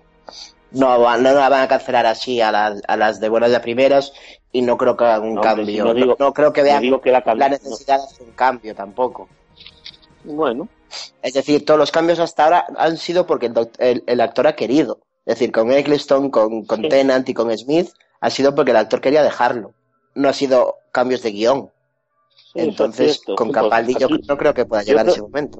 [0.72, 3.61] No, va- no la van a cancelar así a las, a las de buenas de
[3.61, 4.12] primeras,
[4.53, 5.66] y no creo que hagan un No, cambio.
[5.66, 9.28] si no digo- no, creo que que la necesidad de hacer un cambio tampoco.
[10.24, 10.32] no.
[10.34, 10.68] bueno
[11.22, 14.57] Es decir, todos los cambios hasta ahora han sido porque el, el- el actor ha
[14.57, 15.01] querido.
[15.26, 16.88] Es decir, con Eccleston, con, con Sí.
[16.88, 17.90] Tennant y con Smith,
[18.20, 19.72] ha sido porque el actor quería dejarlo.
[20.14, 21.70] No ha sido cambios de guion.
[22.36, 25.22] sí, eso es Entonces, con Capaldi yo no creo que pueda yo llegar creo- ese
[25.22, 25.59] momento.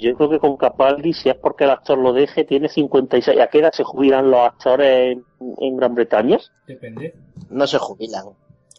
[0.00, 3.46] Yo creo que con Capaldi si es porque el actor lo deje tiene 56 ¿a
[3.48, 5.24] qué edad se jubilan los actores en,
[5.58, 6.38] en Gran Bretaña?
[6.66, 7.14] Depende.
[7.50, 8.24] No se jubilan.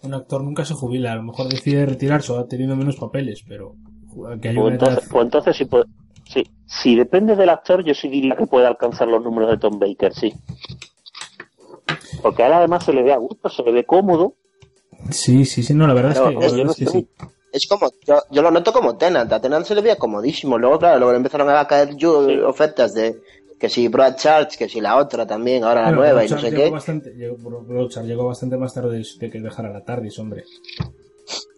[0.03, 3.43] Un actor nunca se jubila, a lo mejor decide retirarse o ha tenido menos papeles,
[3.47, 3.75] pero
[4.41, 5.85] que hay Pues una entonces, edad- pues entonces sí, puede-
[6.27, 6.43] sí.
[6.65, 10.13] Si depende del actor, yo sí diría que puede alcanzar los números de Tom Baker,
[10.13, 10.33] sí.
[12.21, 14.35] Porque a él además se le ve a gusto, se le ve cómodo.
[15.09, 17.07] Sí, sí, sí, no, la verdad Pero es que, es- que sí.
[17.51, 19.31] Es como, yo, yo lo noto como Tennant.
[19.33, 20.57] A Tennant se le veía comodísimo.
[20.57, 22.39] Luego, claro, luego le empezaron a caer yo- Sí.
[22.39, 23.17] ofertas de
[23.59, 26.49] que si Brad Charles, que si la otra también, ahora la nueva y no sé
[26.49, 26.69] llegó qué.
[26.71, 27.37] Bastante, llegó,
[28.03, 30.45] llegó bastante más tarde de, que dejara la TARDIS, hombre.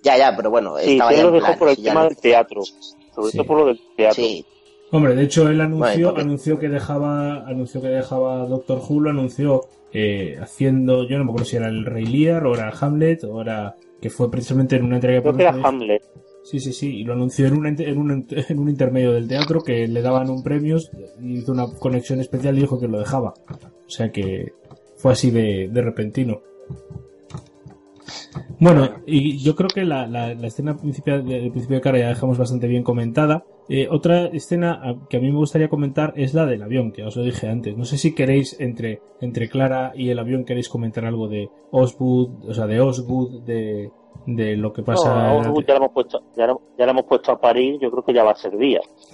[0.03, 2.17] Ya, ya, pero bueno, Sí, estaba ya él lo dejó por el tema no- del
[2.17, 2.61] teatro.
[3.15, 3.37] Sobre Sí.
[3.37, 4.15] todo por lo del teatro.
[4.24, 4.45] Sí,
[4.91, 9.09] Hombre, de hecho él anunció, Bueno, anunció que dejaba, anunció que dejaba Doctor Who, lo
[9.09, 9.61] anunció
[9.91, 13.24] eh, haciendo, yo no me acuerdo si era el Rey Lear o era el Hamlet
[13.24, 15.55] o era que fue precisamente en una entrega Creo que era.
[15.63, 16.04] Hamlet.
[16.43, 19.62] Sí, sí, sí, y lo anunció en un, en, un, en un intermedio del teatro
[19.62, 20.78] que le daban un premio
[21.21, 23.34] y hizo una conexión especial y dijo que lo dejaba.
[23.88, 24.51] O sea que
[24.97, 26.42] fue así de, de repentino.
[28.59, 32.09] Bueno, y yo creo que la, la, la escena principal del principio de cara ya
[32.09, 33.46] dejamos bastante bien comentada.
[33.69, 37.03] Eh, otra escena a- que a mí me gustaría comentar es la del avión, que
[37.03, 37.77] os lo dije antes.
[37.77, 42.49] No sé si queréis, entre, entre Clara y el avión, queréis comentar algo de Oswood,
[42.49, 43.89] o sea, de Oswood, de,
[44.25, 45.13] de lo que pasa.
[45.13, 47.79] No, a Osgood ya lo hemos puesto, ya lo, ya lo hemos puesto a parir,
[47.79, 48.81] yo creo que ya va a ser día.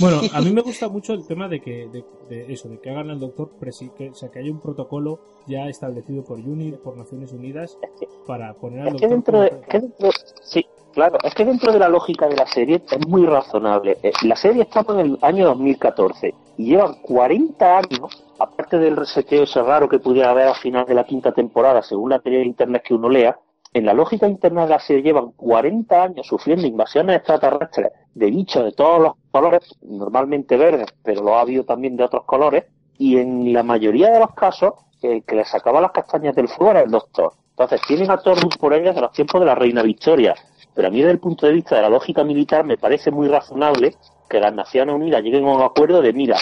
[0.00, 2.90] bueno, a mí me gusta mucho el tema de que de, de eso, de que
[2.90, 6.72] hagan al doctor presi, que, o sea, que haya un protocolo ya establecido por UNI,
[6.72, 7.78] por Naciones Unidas,
[8.26, 9.10] para poner al Es que doctor.
[9.10, 10.10] dentro de, que dentro-
[10.42, 13.98] sí, claro, es que dentro de la lógica de la serie es muy razonable.
[14.02, 19.42] Eh, La serie estamos en el año 2014 y llevan 40 años, aparte del reseteo
[19.42, 22.46] ese raro que pudiera haber al final de la quinta temporada, según la teoría de
[22.46, 23.38] internet que uno lea,
[23.72, 28.64] en la lógica interna de la serie llevan 40 años sufriendo invasiones extraterrestres de bichos
[28.64, 32.64] de todos los colores, normalmente verdes, pero lo ha habido también de otros colores,
[32.96, 36.70] y en la mayoría de los casos el que le sacaba las castañas del fuego
[36.70, 37.32] era el doctor.
[37.50, 38.20] Entonces tienen a
[38.58, 40.34] por ellas de los tiempos de la reina Victoria.
[40.74, 43.28] Pero a mí desde el punto de vista de la lógica militar me parece muy
[43.28, 43.94] razonable
[44.28, 46.36] que las Naciones Unidas lleguen a un acuerdo de, mira,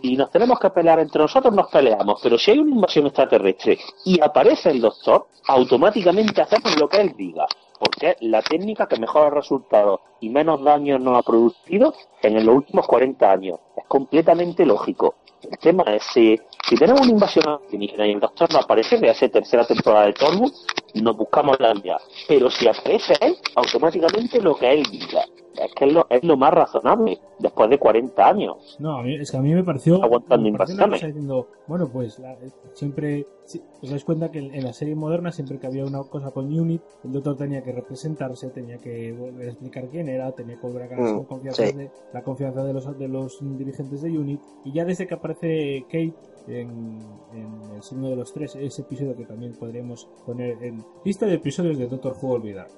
[0.00, 3.78] si nos tenemos que pelear entre nosotros, nos peleamos, pero si hay una invasión extraterrestre
[4.04, 7.46] y aparece el doctor, automáticamente hacemos lo que él diga,
[7.80, 12.54] porque es la técnica que mejor resultados y menos daños nos ha producido en los
[12.54, 13.58] últimos 40 años.
[13.74, 15.14] Es completamente lógico.
[15.50, 16.38] El tema es si,
[16.68, 20.12] si tenemos una invasión alienígena y el doctor no aparece, de hace tercera temporada de
[20.12, 20.52] Tormund,
[20.94, 21.96] nos buscamos la vía.
[22.28, 25.24] Pero si aparece él, automáticamente lo que él diga.
[25.62, 28.76] Es que es lo, es lo más razonable, después de 40 años.
[28.80, 30.02] No, a mí, es que a mí me pareció.
[30.02, 31.14] Aguantando me pareció invasiones.
[31.14, 32.36] diciendo, bueno, pues la-
[32.72, 33.26] siempre.
[33.44, 36.30] si- os dais cuenta que en, en la serie moderna, siempre que había una cosa
[36.30, 40.56] con Unit, el doctor tenía que representarse, tenía que volver a explicar quién era, tenía
[40.58, 41.72] que volver a ganar Mm, la confianza, sí.
[41.76, 44.40] de, la confianza de los, de los dirigentes de Unit.
[44.64, 46.14] Y ya desde que aparece Kate
[46.48, 47.00] en,
[47.34, 51.34] en el signo de los tres, ese episodio que también podríamos poner en lista de
[51.34, 52.68] episodios de Doctor Who olvidar.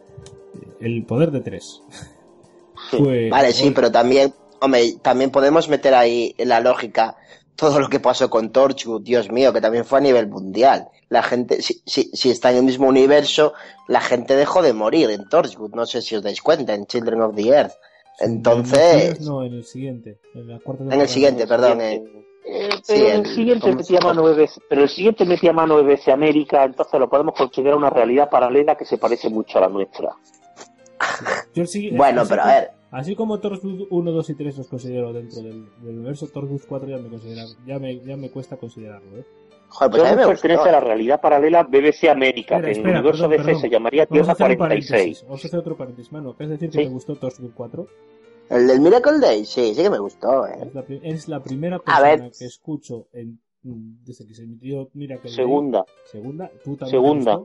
[0.81, 1.83] El poder de tres.
[2.91, 7.17] Fue- Vale, sí, pero también, hombre, también podemos meter ahí en la lógica
[7.57, 10.89] todo lo que pasó con Torchwood, Dios mío, que también fue a nivel mundial.
[11.09, 13.53] La gente, si, si, si está en el mismo universo,
[13.89, 17.23] la gente dejó de morir en Torchwood, no sé si os dais cuenta, en Children
[17.23, 17.73] of the Earth.
[18.19, 20.19] Entonces, No, en el siguiente.
[20.35, 23.77] En, la cuarta en el siguiente, perdón, en, Eh, Sí, pero el, el- siguiente ¿cómo
[23.77, 25.77] metía mano de veces, pero el siguiente metía mano
[26.13, 30.11] América, entonces lo podemos considerar una realidad paralela que se parece mucho a la nuestra.
[31.55, 32.71] Yo sigui- Bueno, pero a ver.
[32.91, 36.89] Así como Torchwood 1, 2 y 3 los considero dentro del, del universo, Torchwood 4
[36.91, 39.19] ya me, considera, ya me, ya me cuesta considerarlo.
[39.19, 39.25] ¿eh?
[39.69, 42.93] joder, pues mí me pertenece a la realidad paralela BBC América, Espera, que en el
[42.97, 43.61] universo perdón, DC perdón.
[43.63, 44.91] se llamaría Tierra hacer un 46.
[44.91, 45.25] paréntesis.
[45.27, 46.37] Vamos a hacer otro paréntesis, mano.
[46.37, 46.85] ¿Qué es decir que Sí.
[46.85, 47.87] me gustó Torchwood 4?
[48.51, 50.59] El del Miracle Day, sí, sí que me gustó, eh.
[50.67, 52.31] Es la, es la primera A persona ver.
[52.39, 55.87] que escucho en, mm, desde que se emitió Mira que Segunda.
[56.05, 56.51] Segunda.
[56.63, 57.41] ¿Tú también te Segunda.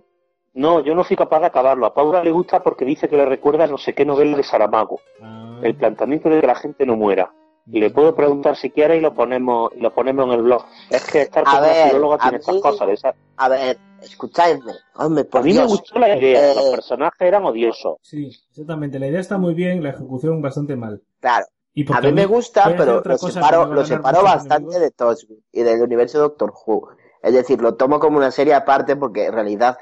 [0.58, 1.86] No, yo no fui capaz de acabarlo.
[1.86, 4.44] A Paula le gusta porque dice que le recuerda a no sé qué novela de
[4.44, 5.00] Saramago.
[5.22, 7.32] Ah, El planteamiento de que la gente no muera.
[7.70, 10.64] Y le puedo preguntar si quiere y lo ponemos y lo ponemos en el blog.
[10.90, 12.90] Es que estar con una filóloga tiene estas cosas.
[12.90, 15.66] esas- A ver, escuchadme, hombre, por A mí Dios.
[15.66, 16.52] me gustó la idea.
[16.52, 17.98] Eh, Los personajes eran odiosos.
[18.02, 18.98] Sí, exactamente.
[19.00, 21.02] La idea está muy bien, la ejecución bastante mal.
[21.20, 24.80] Claro, Y a porque mí me gusta, pero lo separo, lo bastante enemigos.
[24.82, 26.88] de Torchwood y del universo Doctor Who.
[27.22, 29.78] Es decir, lo tomo como una serie aparte porque en realidad,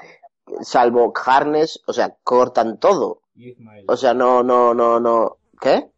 [0.62, 3.20] salvo Harness, o sea, cortan todo.
[3.88, 5.36] O sea, no, no, no, no.
[5.60, 5.90] ¿Qué?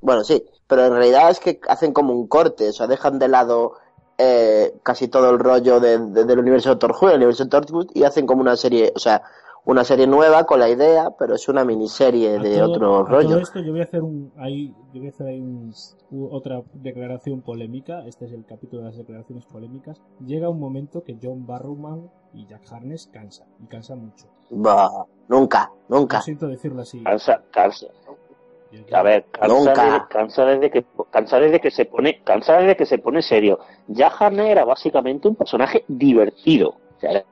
[0.00, 3.28] Bueno, sí, pero en realidad es que hacen como un corte, o sea, dejan de
[3.28, 3.74] lado
[4.20, 8.02] eh, casi todo el rollo de- de- del universo Doctor Who, el universo Torchwood, y
[8.02, 9.22] hacen como una serie, o sea,
[9.70, 13.02] una serie nueva con la idea, pero es una miniserie A de todo- otro a
[13.02, 13.28] rollo.
[13.28, 15.72] todo esto yo voy a hacer un ahí yo voy a hacer ahí un-
[16.10, 21.04] u- otra declaración polémica este es el capítulo de las declaraciones polémicas llega un momento
[21.04, 26.16] que John Barrowman y Jack Harness cansa y cansa mucho Bah, nunca, nunca.
[26.16, 27.86] Lo siento decirlo así Cansa, cansa.
[28.92, 32.98] A ver, cansa, cansa desde que cansa desde que se pone, cansa desde que se
[32.98, 33.58] pone serio.
[33.86, 36.70] Ya Harness era básicamente un personaje divertido.
[36.96, 37.24] O sea, era-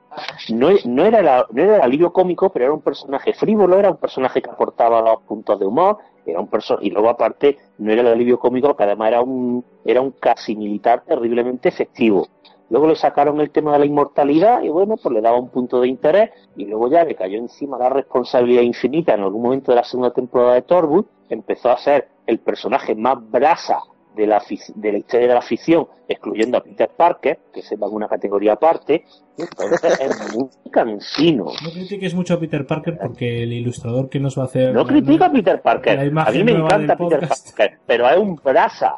[0.49, 3.97] no, no era no era el alivio cómico, pero era un personaje frívolo, era un
[3.97, 8.01] personaje que aportaba los puntos de humor, era un perso y luego aparte no era
[8.01, 12.27] el alivio cómico, que además era un era un casi militar terriblemente efectivo.
[12.69, 15.79] Luego le sacaron el tema de la inmortalidad y bueno, pues le daba un punto
[15.79, 19.77] de interés y luego ya le cayó encima la responsabilidad infinita en algún momento de
[19.77, 23.79] la segunda temporada de Torwood, empezó a ser el personaje más brasa
[24.17, 24.43] de la,
[24.75, 28.07] de la historia de la ficción, excluyendo a Peter Parker, que se va en una
[28.07, 29.05] categoría aparte,
[29.37, 31.45] entonces es muy cansino.
[31.63, 34.85] no critiques mucho a Peter Parker porque el ilustrador que nos va a hacer No
[34.85, 37.27] critica a Peter Parker, a mí me encanta Peter.
[37.27, 38.95] Parker, pero es un brasa,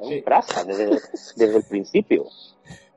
[0.00, 0.14] es Sí.
[0.18, 0.90] un brasa desde,
[1.36, 2.24] desde el principio.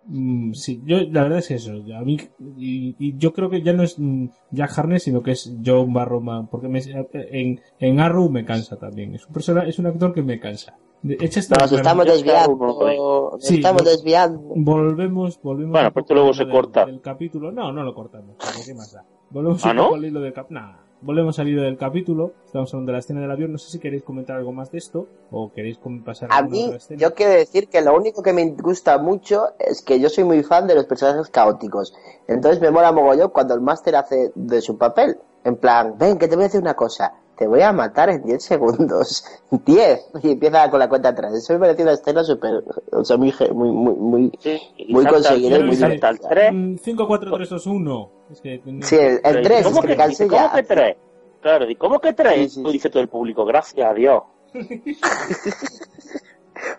[0.06, 1.74] Mm, sí, yo la verdad es eso.
[1.96, 2.18] A mí
[2.58, 5.94] y, y yo creo que ya no es mm, Jack Harness, sino que es John
[5.94, 6.82] Barrowman, porque me-
[7.14, 9.14] en, en Arrow me cansa también.
[9.16, 10.76] Es un persona, es un actor que me cansa.
[11.04, 11.38] Nos
[11.72, 14.40] estamos desviando, nos Sí, estamos desviando.
[14.56, 15.72] Volvemos, volvemos.
[15.72, 16.86] Bueno, esto luego se corta.
[16.86, 17.52] Del, capítulo.
[17.52, 18.36] No, no lo cortamos.
[18.66, 19.04] ¿Qué más da?
[19.32, 19.96] Volvemos ¿Ah, un no?
[19.96, 20.62] al hilo del capítulo.
[21.02, 22.34] volvemos al hilo del capítulo.
[22.46, 23.52] Estamos hablando de la escena del avión.
[23.52, 26.66] No sé si queréis comentar algo más de esto o queréis pasar a A mí,
[26.66, 27.00] otra escena.
[27.02, 30.44] yo quiero decir que lo único que me gusta mucho es que yo soy muy
[30.44, 31.96] fan de los personajes caóticos.
[32.28, 35.18] Entonces me mola mogollón cuando el máster hace de su papel.
[35.44, 37.14] En plan, ven, que te voy a decir una cosa.
[37.42, 39.26] Te voy a matar en 10 segundos.
[39.50, 40.12] 10.
[40.22, 41.34] Y empieza con la cuenta atrás.
[41.34, 45.58] Eso me pareció una escena súper, o sea, muy, muy, muy, muy, Sí, Muy conseguido
[45.60, 46.54] y muy 3.
[46.54, 48.12] Mm, 5, 4, 3, 2, 1.
[48.30, 50.52] Es que tenía- Sí, el, el 3 es ¿Cómo que que, me cansé ¿cómo ya.
[50.54, 50.98] que tres?
[51.42, 52.36] Claro, ¿y cómo que tres?
[52.36, 52.72] Sí, sí, sí.
[52.74, 54.22] Dice todo el público, gracias a Dios.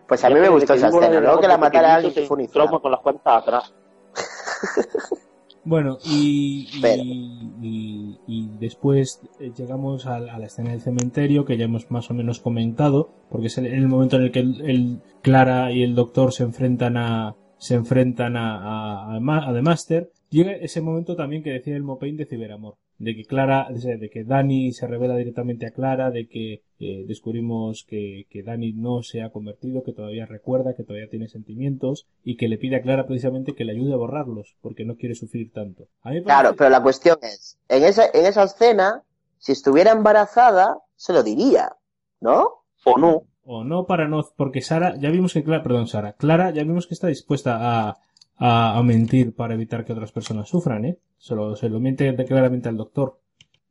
[0.06, 2.46] Pues a mí me gustó esa escena, luego que la matara alguien que fue un
[2.46, 3.74] trauma con las cuentas atrás.
[5.64, 11.44] Bueno, y, y, y- y después eh, llegamos a, la a la escena del cementerio
[11.44, 14.40] que ya hemos más o menos comentado, porque es el, el momento en el que
[14.40, 19.62] el, el Clara y el Doctor se enfrentan a se enfrentan a, a, a The
[19.62, 20.10] Master.
[20.30, 24.22] Llega ese momento también que decía el Mopain de Ciberamor, de que Clara, de que
[24.22, 29.22] Dani se revela directamente a Clara, de que eh, descubrimos que, que Dani no se
[29.22, 33.06] ha convertido, que todavía recuerda, que todavía tiene sentimientos y que le pide a Clara
[33.06, 35.88] precisamente que le ayude a borrarlos porque no quiere sufrir tanto.
[36.02, 39.02] A mí me Claro, parece- pero la cuestión es, en esa, en esa escena,
[39.38, 41.72] si estuviera embarazada, se lo diría,
[42.20, 42.48] ¿no?
[42.84, 43.22] O no.
[43.44, 46.86] o no para no porque Sara ya vimos que Clara perdón Sara Clara ya vimos
[46.86, 47.96] que está dispuesta a,
[48.36, 52.12] a, a mentir para evitar que otras personas sufran eh se lo, se lo miente
[52.24, 53.18] claramente al doctor.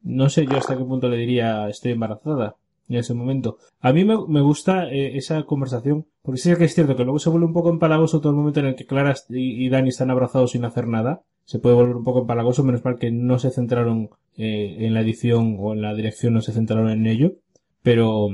[0.03, 2.55] No sé yo hasta qué punto le diría estoy embarazada
[2.87, 6.75] en ese momento a mí me, me gusta eh, esa conversación porque sí que es
[6.75, 9.15] cierto que luego se vuelve un poco empalagoso todo el momento en el que Clara
[9.29, 11.23] y, Dani están abrazados sin hacer nada.
[11.45, 15.01] Se puede volver un poco empalagoso menos mal que no se centraron eh, en la
[15.01, 17.33] edición o en la dirección no se centraron en ello.
[17.81, 18.29] Pero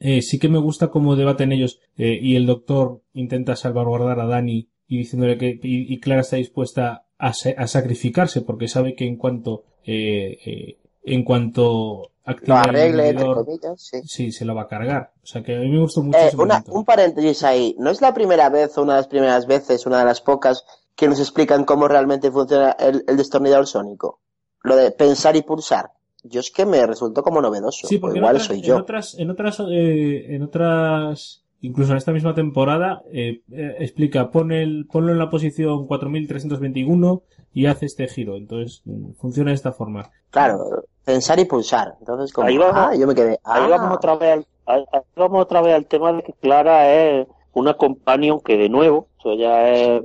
[0.00, 4.26] eh, sí que me gusta cómo debaten ellos eh, y el doctor intenta salvaguardar a
[4.26, 9.06] Dani y diciéndole que y, y Clara está dispuesta a, a sacrificarse porque sabe que
[9.06, 12.10] en cuanto eh, eh, en cuanto
[12.46, 14.00] Lo arregle, entre inhibidor, comillas, sí.
[14.04, 16.26] sí se lo va a cargar o sea que a mí me gustó mucho Eh,
[16.28, 16.72] ese una, momento.
[16.72, 17.74] un paréntesis ahí.
[17.78, 20.64] ¿No es la primera vez o una de las primeras veces, una de las pocas,
[20.94, 24.20] que nos explican cómo realmente funciona el, el destornillador sónico?
[24.62, 25.90] Lo de pensar y pulsar.
[26.24, 27.88] Yo es que me resultó como novedoso.
[27.88, 28.76] Sí, porque en igual otras, soy en yo.
[28.78, 34.62] otras, en otras, eh, en otras, incluso en esta misma temporada, eh, eh, explica, pone
[34.62, 37.22] el, ponlo en la posición 4321
[37.54, 38.36] y hace este giro.
[38.36, 40.10] Entonces, mm, funciona de esta forma.
[40.30, 41.94] Claro, pensar y pulsar.
[42.00, 42.74] Entonces, como, Ahí vamos.
[42.76, 43.38] ah, yo me quedé.
[43.44, 43.68] Ahí ah.
[43.68, 47.26] vamos otra vez al, ahí- ahí vamos otra vez al tema de que Clara es
[47.54, 50.02] una companion que de nuevo, esto ya es,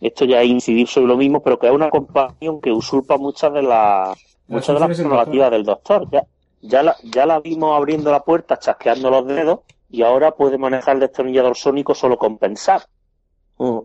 [0.00, 3.52] esto ya es incidir sobre lo mismo, pero que es una companion que usurpa muchas
[3.52, 4.16] de las
[4.46, 6.08] muchas de las prerrogativas del doctor.
[6.10, 6.22] Ya,
[6.62, 10.94] ya la, ya la vimos abriendo la puerta, chasqueando los dedos, y ahora puede manejar
[10.96, 12.82] el destornillador sónico solo con pensar.
[13.58, 13.78] Mm,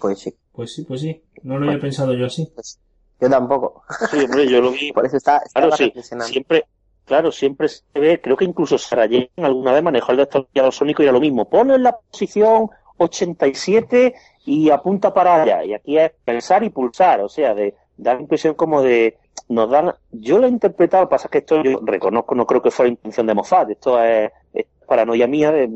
[0.00, 0.34] pues sí.
[0.52, 1.22] Pues sí, pues sí.
[1.42, 2.50] No lo había pensado yo así.
[2.54, 2.80] Pues,
[3.20, 3.82] yo tampoco.
[4.10, 4.92] Sí, hombre, yo lo vi.
[4.94, 5.92] Por eso está, Claro, sí.
[6.26, 6.64] Siempre,
[7.04, 11.02] claro, siempre se ve, creo que incluso Sarah Jane alguna vez manejó el destornillador sónico
[11.02, 11.48] y era lo mismo.
[11.48, 14.14] Ponlo en la posición 87
[14.46, 15.64] y apunta para allá.
[15.64, 19.18] Y aquí es pensar y pulsar, o sea, de dar la impresión como de
[19.48, 22.90] nos dan, yo lo he interpretado, pasa que esto yo reconozco, no creo que fuera
[22.90, 25.68] intención de Moffat, esto es, es paranoia mía, de,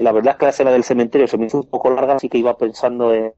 [0.00, 2.28] la verdad es que la escena del cementerio se me hizo un poco larga, así
[2.28, 3.34] que iba pensando en,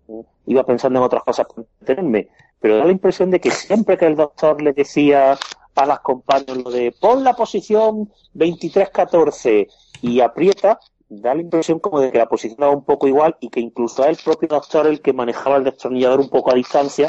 [0.47, 2.28] iba pensando en otras cosas para entretenerme,
[2.61, 5.36] pero da la impresión de que siempre que el doctor le decía
[5.74, 9.66] a las compañeras lo de pon la posición 23-14
[10.03, 10.78] y aprieta,
[11.09, 14.03] da la impresión como de que la posición daba un poco igual y que incluso
[14.05, 17.09] es el propio doctor el que manejaba el destornillador un poco a distancia,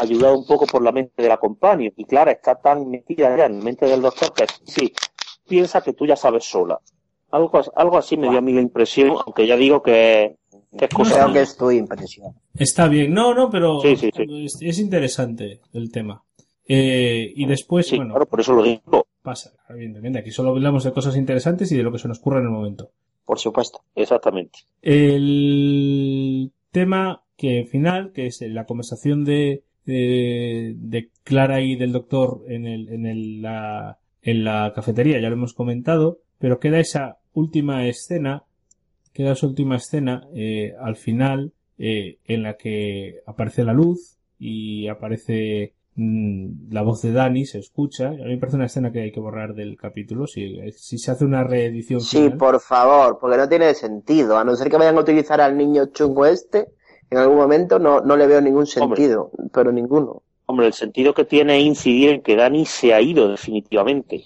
[0.00, 1.90] ayudado un poco por la mente de la compañía.
[1.96, 4.92] Y claro, está tan metida ya en la mente del doctor que sí,
[5.46, 6.80] piensa que tú ya sabes sola.
[7.34, 10.36] Algo, algo así me dio a mí la impresión, aunque ya digo que,
[10.78, 11.34] que es cosa Creo mía.
[11.34, 12.32] que es tu impresión.
[12.54, 13.12] Está bien.
[13.12, 14.44] No, no, pero Sí, sí, sí.
[14.44, 16.22] Es, es interesante el tema.
[16.66, 19.06] Eh, y después, Sí, bueno, claro, por eso lo digo.
[19.22, 19.52] pasa.
[19.68, 22.44] Evidentemente, aquí solo hablamos de cosas interesantes y de lo que se nos ocurre en
[22.46, 22.90] el momento.
[23.24, 23.80] Por supuesto.
[23.94, 24.60] Exactamente.
[24.82, 32.42] El tema que final, que es la conversación de, de, de Clara y del doctor
[32.48, 37.18] en, el, en, el, la, en la cafetería, ya lo hemos comentado, pero queda esa
[37.34, 38.44] última escena,
[39.12, 44.88] queda esa última escena eh, al final eh, en la que aparece la luz y
[44.88, 48.08] aparece mm, la voz de Dani, se escucha.
[48.08, 50.26] A mí me parece una escena que hay que borrar del capítulo.
[50.26, 52.38] Si, si se hace una reedición Sí, final.
[52.38, 54.38] por favor, porque no tiene sentido.
[54.38, 56.68] A no ser que vayan a utilizar al niño chungo este,
[57.10, 60.22] en algún momento no, no le veo ningún sentido, pero ninguno.
[60.46, 64.24] Hombre, el sentido que tiene es incidir en que Dani se ha ido definitivamente.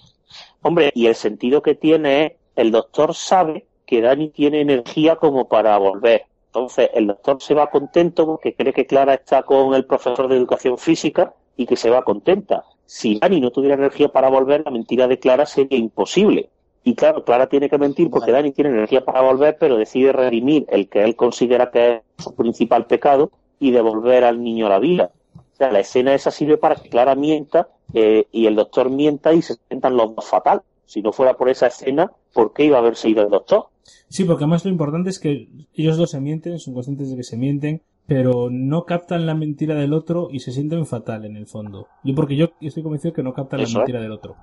[0.61, 5.47] Hombre, y el sentido que tiene es, el doctor sabe que Dani tiene energía como
[5.47, 6.25] para volver.
[6.47, 10.35] Entonces, el doctor se va contento porque cree que Clara está con el profesor de
[10.35, 12.65] educación física y que se va contenta.
[12.85, 16.49] Si Dani no tuviera energía para volver, la mentira de Clara sería imposible.
[16.83, 20.65] Y claro, Clara tiene que mentir porque Dani tiene energía para volver, pero decide redimir
[20.69, 24.79] el que él considera que es su principal pecado y devolver al niño a la
[24.79, 25.11] vida.
[25.35, 29.31] O sea, la escena esa sirve para que Clara mienta eh, y el doctor mienta
[29.31, 30.61] y se sientan los dos fatal.
[30.85, 33.65] Si no fuera por esa escena, ¿por qué iba a haberse ido el doctor?
[34.07, 37.23] Sí, porque además lo importante es que ellos dos se mienten, son conscientes de que
[37.23, 41.45] se mienten, pero no captan la mentira del otro y se sienten fatal en el
[41.47, 41.87] fondo.
[42.03, 43.77] Yo porque yo estoy convencido que no captan Eso la es.
[43.87, 44.35] mentira del otro.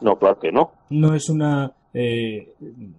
[0.00, 0.72] No, claro que no.
[0.90, 2.54] No es una eh,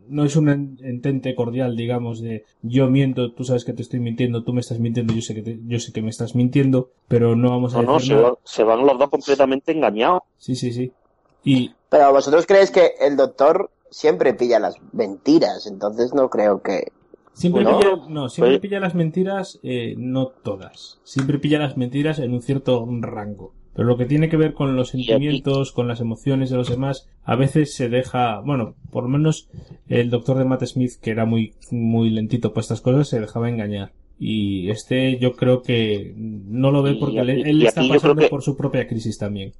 [0.07, 3.99] no es un en- entente cordial, digamos, de yo miento, tú sabes que te estoy
[3.99, 6.91] mintiendo, tú me estás mintiendo, yo sé que te- yo sé que me estás mintiendo,
[7.07, 10.21] pero no vamos a No, no, se, van- se van los dos completamente engañados.
[10.37, 10.91] Sí, sí, sí.
[11.43, 16.91] Y Pero vosotros creéis que el doctor siempre pilla las mentiras, entonces no creo que...
[17.33, 17.79] siempre ¿No?
[17.79, 20.99] pilla, no, siempre Pues- pilla las mentiras, eh, no todas.
[21.03, 23.53] Siempre pilla las mentiras en un cierto rango.
[23.75, 27.07] Pero lo que tiene que ver con los sentimientos, con las emociones de los demás,
[27.23, 29.47] a veces se deja, bueno, por lo menos
[29.87, 33.49] el doctor de Matt Smith, que era muy, muy lentito para estas cosas, se dejaba
[33.49, 33.91] engañar.
[34.19, 38.27] Y este yo creo que no lo ve Y porque él y está pasando que-
[38.29, 39.53] por su propia crisis también.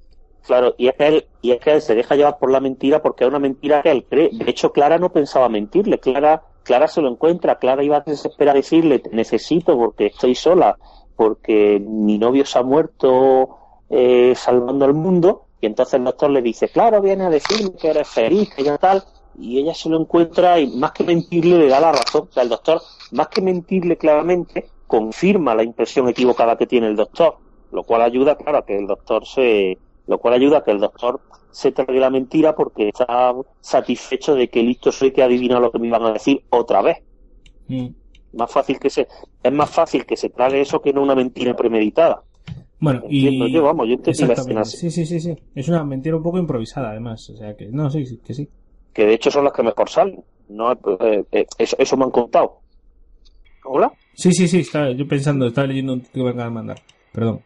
[0.45, 3.01] Claro, y es que él, y es que él se deja llevar por la mentira
[3.01, 4.29] porque es una mentira que él cree.
[4.31, 5.99] De hecho, Clara no pensaba mentirle.
[5.99, 7.59] Clara, Clara se lo encuentra.
[7.59, 10.77] Clara iba a desesperar a decirle, "Te necesito porque estoy sola,
[11.15, 13.57] porque mi novio se ha muerto
[13.89, 15.47] eh, salvando al mundo.
[15.61, 18.77] Y entonces el doctor le dice, claro, viene a decirme que eres feliz, que ya
[18.77, 19.03] tal.
[19.35, 22.27] Y ella se lo encuentra y más que mentirle le da la razón.
[22.29, 26.95] O sea, el doctor, más que mentirle claramente, confirma la impresión equivocada que tiene el
[26.95, 27.37] doctor.
[27.71, 30.79] Lo cual ayuda, claro, a que el doctor se, lo cual ayuda a que el
[30.79, 31.21] doctor
[31.51, 35.79] se trague la mentira porque está satisfecho de que listo soy que adivina lo que
[35.79, 36.97] me iban a decir otra vez.
[37.67, 37.87] Mm.
[38.33, 39.07] Más fácil que se,
[39.43, 42.23] es más fácil que se trague eso que no una mentira premeditada.
[42.79, 43.53] Bueno, Entiendo y...
[43.53, 43.95] yo, vamos, yo
[44.53, 44.65] la.
[44.65, 45.35] Sí, sí, sí, sí.
[45.55, 47.29] Es una mentira un poco improvisada, además.
[47.29, 48.49] O sea que, no, sí, sí, que sí.
[48.91, 50.21] Que de hecho son las que mejor salen.
[50.49, 52.59] No, eh, eh, eso, eso me han contado.
[53.63, 53.93] ¿Hola?
[54.15, 56.79] Sí, sí, sí, estaba yo pensando, estaba leyendo un título que me acaban de mandar.
[57.13, 57.41] Perdón.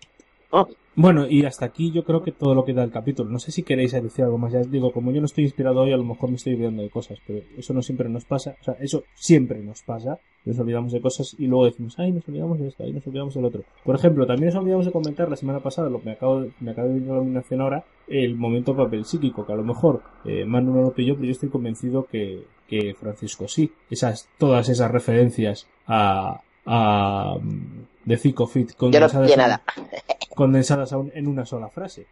[0.51, 0.65] Ah.
[0.99, 3.29] Bueno, y hasta aquí yo creo que todo lo que da el capítulo.
[3.29, 4.51] No sé si queréis decir algo más.
[4.51, 6.81] Ya os digo, como yo no estoy inspirado hoy, a lo mejor me estoy olvidando
[6.81, 8.55] de cosas, pero eso no siempre nos pasa.
[8.59, 10.17] O sea, eso siempre nos pasa.
[10.43, 13.35] Nos olvidamos de cosas y luego decimos, ay, nos olvidamos de esto, ay, nos olvidamos
[13.35, 13.63] del otro.
[13.83, 16.51] Por ejemplo, también nos olvidamos de comentar la semana pasada, lo que me acabo de,
[16.61, 19.63] me acaba de venir a la iluminación ahora, el momento papel psíquico, que a lo
[19.63, 23.71] mejor eh, Manu no lo pilló, pero yo estoy convencido que, que Francisco sí.
[23.91, 28.35] Esas, todas esas referencias a, a mm, de Fit
[28.79, 29.61] Yo no pillé nada.
[30.37, 32.05] condensadas a un- en una sola frase.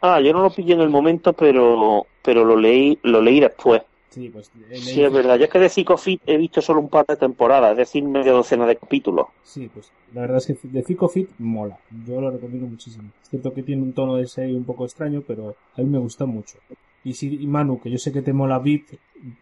[0.00, 3.82] Ah, yo no lo pillé en el momento, pero, pero lo leí, lo leí después.
[4.10, 5.36] Sí, pues eh, Sí, es verdad.
[5.36, 8.32] Yo es que de Fit he visto solo un par de temporadas, es decir, media
[8.32, 9.26] docena de capítulos.
[9.44, 11.76] Sí, pues la verdad es que de Fit mola.
[12.06, 13.10] Yo lo recomiendo muchísimo.
[13.22, 15.98] Es cierto que tiene un tono de serie un poco extraño, pero a mí me
[15.98, 16.58] gusta mucho.
[17.04, 18.82] Y si y Manu, que yo sé que te mola Beat,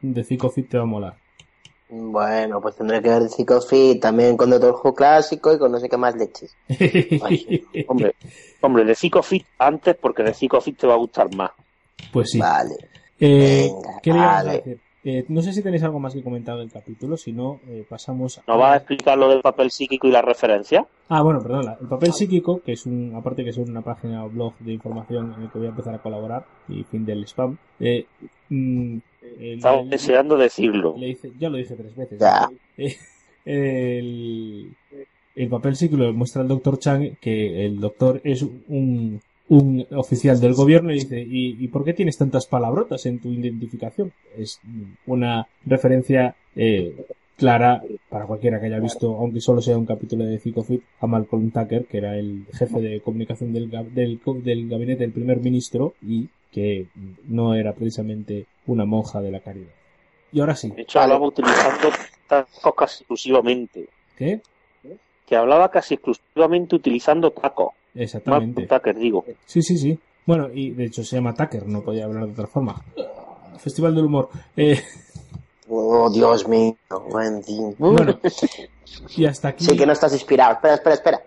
[0.03, 1.15] de Fit te va a molar.
[1.89, 3.29] Bueno, pues tendré que ver
[3.69, 6.55] Fit también con Doctor Who clásico y con no sé qué más leches.
[7.89, 8.15] Hombre,
[8.61, 11.53] hombre, de Fit antes porque de Fit te va a gustar más.
[12.13, 12.39] Pues sí.
[12.39, 12.75] Vale.
[13.21, 14.57] Eh, Venga, ¿Qué le íbamos a vale.
[14.59, 14.81] decir?
[15.09, 18.41] Eh, no sé si tenéis algo más que comentar del capítulo, si no, eh, pasamos
[18.49, 20.85] ¿No vas a explicar lo del papel psíquico y la referencia?
[21.09, 24.29] Ah, bueno, perdón, el papel psíquico, que es un, aparte que es una página o
[24.29, 27.57] blog de información en el que voy a empezar a colaborar, y fin del spam,
[27.79, 28.05] eh,
[28.49, 28.99] mm,
[29.39, 30.97] Estaba deseando decirlo.
[30.99, 32.19] le dice, ya lo dije tres veces.
[32.19, 32.49] Ya.
[32.77, 32.97] Eh,
[33.45, 34.77] el,
[35.37, 40.41] el papel psíquico lo muestra el doctor Chang, que el doctor es un, un oficial
[40.41, 44.13] del gobierno y dice, ¿y, ¿y por qué tienes tantas palabrotas en tu identificación?
[44.37, 44.61] Es
[45.07, 47.07] una referencia eh,
[47.37, 50.57] clara para cualquiera que haya visto, aunque solo sea un capítulo de Fit,
[51.01, 55.39] a Malcolm Tucker, que era el jefe de comunicación del, del, del gabinete del primer
[55.41, 56.87] ministro y que
[57.29, 59.73] no era precisamente una monja de la caridad.
[60.33, 61.91] Y ahora sí, De hecho, hablaba utilizando
[62.27, 63.89] tacos casi exclusivamente.
[64.17, 64.41] ¿qué?
[65.27, 67.75] Que hablaba casi exclusivamente utilizando tacos.
[67.97, 68.67] Exactamente.
[68.67, 69.25] Tucker, digo.
[69.47, 69.99] Sí, sí, sí.
[70.27, 72.83] Bueno, y de hecho se llama Tucker, no podía hablar de otra forma.
[73.59, 74.29] Festival del humor.
[74.57, 74.81] Eh,
[75.69, 76.77] Oh, Dios mío.
[77.11, 77.73] buen día.
[77.79, 78.21] bueno,
[79.17, 79.65] y hasta aquí.
[79.65, 80.53] Sí que no estás inspirado.
[80.53, 81.23] Espera, espera, espera.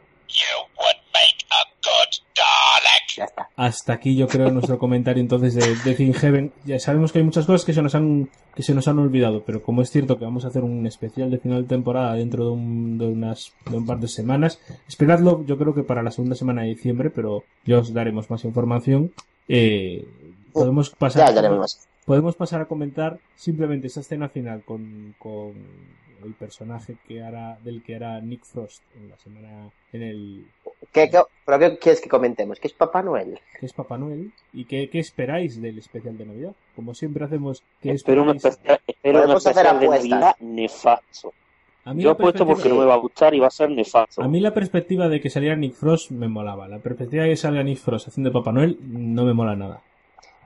[3.15, 3.49] Ya está.
[3.55, 6.53] Hasta aquí yo creo nuestro comentario entonces de, de Thin Heaven.
[6.65, 9.43] Ya sabemos que hay muchas cosas que se nos han que se nos han olvidado,
[9.45, 12.45] pero como es cierto que vamos a hacer un especial de final de temporada dentro
[12.45, 16.11] de un, de unas de un par de semanas, esperadlo yo creo que para la
[16.11, 19.11] segunda semana de diciembre, pero ya os daremos más información.
[19.47, 20.07] Eh,
[20.53, 21.49] podemos pasar Ya, ya
[22.05, 25.53] podemos pasar a comentar simplemente esa escena final con, con
[26.23, 30.45] el personaje que hará del que hará Nick Frost en la semana en el
[30.91, 32.59] ¿Qué, qué, ¿Pero qué quieres que comentemos?
[32.59, 33.39] ¿Qué es Papá Noel?
[33.59, 37.63] que es Papá Noel y qué, qué esperáis del especial de Navidad como siempre hacemos
[37.81, 39.87] ¿qué Espero un especial, espero un especial de.
[39.89, 41.33] Navidad nefasto.
[41.85, 44.21] a mí, Yo apuesto porque no me va a gustar y va a ser nefasto.
[44.21, 47.35] a mí la perspectiva de que saliera Nick Frost me molaba la perspectiva de que
[47.37, 49.81] salga Nick Frost haciendo Papá Noel no me mola nada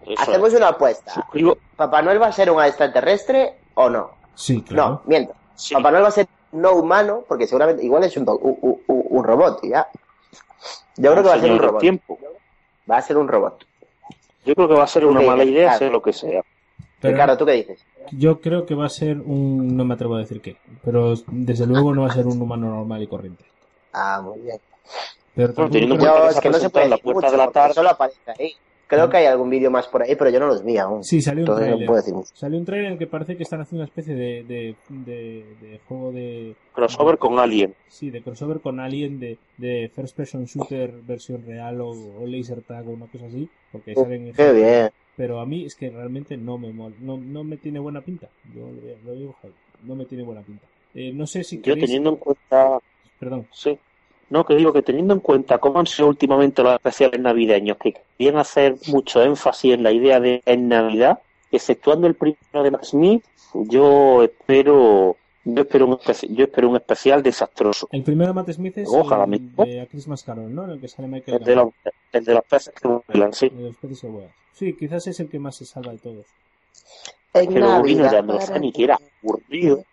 [0.06, 0.56] Eso Hacemos es.
[0.60, 1.14] una apuesta.
[1.14, 1.58] Suscribo.
[1.76, 4.12] ¿Papá Noel va a ser un extraterrestre o no?
[4.36, 5.34] sí claro No, miento.
[5.56, 5.74] Sí.
[5.74, 9.24] Papá Noel va a ser no humano, porque seguramente igual es un, un, un- un-
[9.24, 9.88] robot, y ya.
[10.98, 11.82] Yo creo que va a ser un robot.
[11.82, 12.20] tiempo.
[12.90, 13.66] Va a ser un robot.
[14.46, 15.76] Yo creo que va a ser una Sí, mala idea claro.
[15.76, 16.42] hacer lo que sea.
[17.00, 17.86] Pero Ricardo, ¿tú qué dices?
[18.12, 19.76] yo creo que va a ser un...
[19.76, 20.58] No me atrevo a decir qué.
[20.84, 23.46] Pero desde luego no va a ser un humano normal y corriente.
[23.94, 24.60] Ah, muy bien.
[25.36, 27.22] Pero Bueno, tampoco teniendo en cuenta que es que no se puede en la puerta
[27.22, 27.74] mucho, de la tarde.
[27.74, 28.56] solo aparece ahí.
[28.88, 31.04] Creo que hay algún vídeo más por ahí, pero yo no los vi aún.
[31.04, 31.88] Sí, salió un Entonces no trailer.
[31.88, 32.30] puedo decir mucho.
[32.36, 35.46] Salió un trailer en el que parece que están haciendo una especie de, de, de,
[35.62, 36.56] de juego de...
[36.74, 37.74] Crossover con Alien.
[37.88, 42.62] Sí, de crossover con Alien de, de First Person Shooter versión real o, o Laser
[42.62, 43.50] Tag o una cosa así.
[43.72, 44.90] Porque salen Qué bien.
[45.16, 48.28] Pero a mí es que realmente no me mol- no, no me tiene buena pinta.
[48.56, 49.36] Yo lo, lo digo,
[49.84, 50.66] no me tiene buena pinta.
[50.96, 52.80] Eh, no sé si Yo queréis- teniendo en cuenta
[53.20, 53.48] Perdón.
[53.52, 53.78] Sí.
[54.34, 57.94] No, que digo que teniendo en cuenta cómo han sido últimamente los especiales navideños, que
[58.18, 61.20] querían hacer mucho énfasis en la idea de en Navidad,
[61.52, 63.24] exceptuando el primero de Matt Smith,
[63.54, 67.88] yo espero, yo espero un, espe- yo espero un especial desastroso.
[67.92, 70.64] El primero de Matt Smith es Ojalá el de A Christmas Carol, ¿no?
[70.64, 71.68] En el que sale Michael El de los,
[72.12, 73.46] el de los peces que vuelan, sí.
[73.46, 74.32] El de los peces que vuelan.
[74.54, 76.26] Sí, quizás es el que más se salva de todos.
[77.36, 79.84] En Que luego vino el de Navidad Androzani, que era aburrido.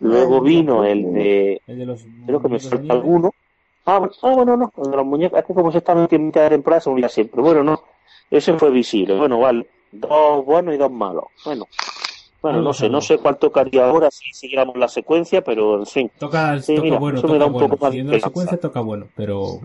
[0.00, 2.86] Luego vino el de, El de los creo que me nieve.
[2.90, 3.32] alguno.
[3.86, 6.26] Ah, bueno, ah, bueno, no, de los muñecos, es que como se está metiendo en
[6.28, 7.40] mitad de temporada se unía siempre.
[7.42, 7.82] Bueno, no,
[8.30, 9.16] ese fue visible.
[9.16, 11.24] Bueno, vale, dos buenos y dos malos.
[11.44, 11.66] Bueno,
[12.42, 16.10] bueno, no sé, no sé cuál tocaría ahora si siguiéramos la secuencia, pero en fin.
[16.18, 17.68] Toca, Sí, toca mira, bueno, eso me da un bueno.
[17.70, 18.28] poco más de Siguiendo la esperanza.
[18.30, 19.60] secuencia toca bueno, pero...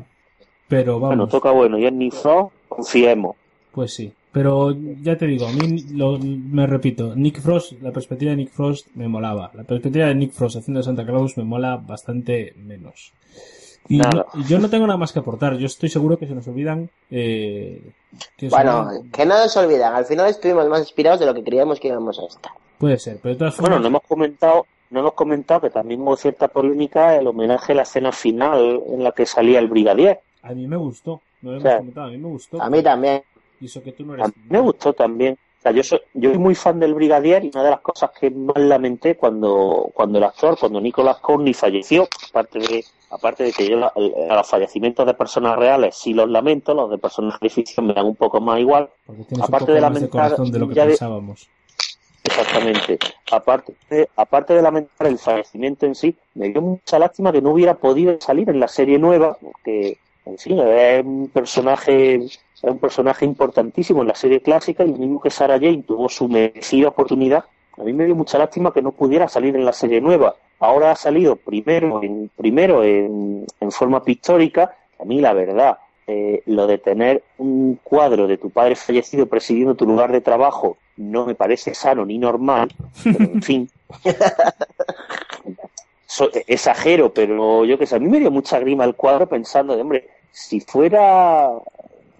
[0.67, 3.35] Pero vamos, Bueno, toca bueno, y en Nick Frost, confiemos.
[3.71, 4.13] pues sí.
[4.31, 8.51] Pero ya te digo, a mí, lo- me repito, Nick Frost, la perspectiva de Nick
[8.51, 9.51] Frost me molaba.
[9.55, 13.11] La perspectiva de Nick Frost haciendo de Santa Claus me mola bastante menos.
[13.89, 14.27] Y Nada.
[14.47, 15.57] yo no tengo nada más que aportar.
[15.57, 16.89] Yo estoy seguro que se nos olvidan...
[17.09, 17.81] Eh,
[18.37, 19.95] que Bueno, olvidan- que no nos olvidan.
[19.95, 22.51] Al final estuvimos más inspirados de lo que creíamos que íbamos a estar.
[22.77, 23.81] Puede ser, pero de todas Bueno, formas...
[23.81, 27.81] no hemos comentado, no hemos comentado que también hubo cierta polémica el homenaje a la
[27.81, 30.19] escena final en la que salía el brigadier.
[30.43, 31.19] A mí me gustó.
[31.41, 32.61] No lo O hemos sea, comentado, a mí me gustó.
[32.61, 33.23] A mí también.
[33.59, 35.37] Y eso que tú no A mí me gustó también.
[35.59, 38.11] O sea, yo soy, yo soy muy fan del Brigadier y una de las cosas
[38.17, 43.51] que más lamenté cuando, cuando el actor, cuando Nicolas Corny falleció, aparte de, aparte de
[43.51, 43.91] que yo la-
[44.29, 47.93] a los fallecimientos de personas reales sí los lamento, los de personas de ficción me
[47.93, 48.89] dan un poco más igual.
[49.41, 51.49] Aparte de lamentar de lo que ya pensábamos.
[52.23, 52.99] Exactamente.
[53.31, 57.51] Aparte de, aparte de lamentar el fallecimiento en sí, me dio mucha lástima que no
[57.51, 62.79] hubiera podido salir en la serie nueva, porque, en fin, es un personaje, es un
[62.79, 67.45] personaje importantísimo en la serie clásica y mismo que Sarah Jane tuvo su merecida oportunidad.
[67.77, 70.35] A mí me dio mucha lástima que no pudiera salir en la serie nueva.
[70.59, 74.75] Ahora ha salido primero en, primero en, en forma pictórica.
[74.99, 75.77] A mí, la verdad,
[76.07, 80.77] eh, lo de tener un cuadro de tu padre fallecido presidiendo tu lugar de trabajo
[80.99, 82.73] no me parece sano ni normal,
[83.03, 83.69] pero en fin.
[86.09, 89.75] So- exagero, pero yo que sé, a mí me dio mucha grima el cuadro pensando
[89.75, 91.49] de, hombre, si fuera,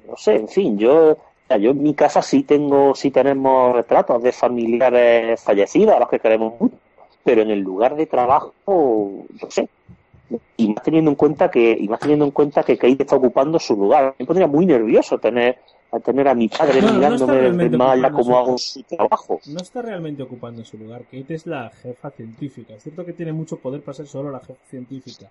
[0.08, 1.18] no sé, en fin, yo,
[1.60, 6.20] yo en mi casa sí tengo, sí tenemos retratos de familiares fallecidos, a los que
[6.20, 6.76] queremos mucho,
[7.24, 9.68] pero en el lugar de trabajo, no sé,
[10.56, 13.58] y más teniendo en cuenta que y más teniendo en cuenta que Kate está ocupando
[13.58, 14.14] su lugar.
[14.20, 15.58] Me pondría muy nervioso tener
[15.92, 19.40] a tener a mi padre No, no está mirándome ocupando cómo su- hago su trabajo
[19.48, 21.04] No está realmente ocupando su lugar.
[21.06, 22.74] Kate es la jefa científica.
[22.76, 25.30] Es cierto que tiene mucho poder para ser solo la jefa científica.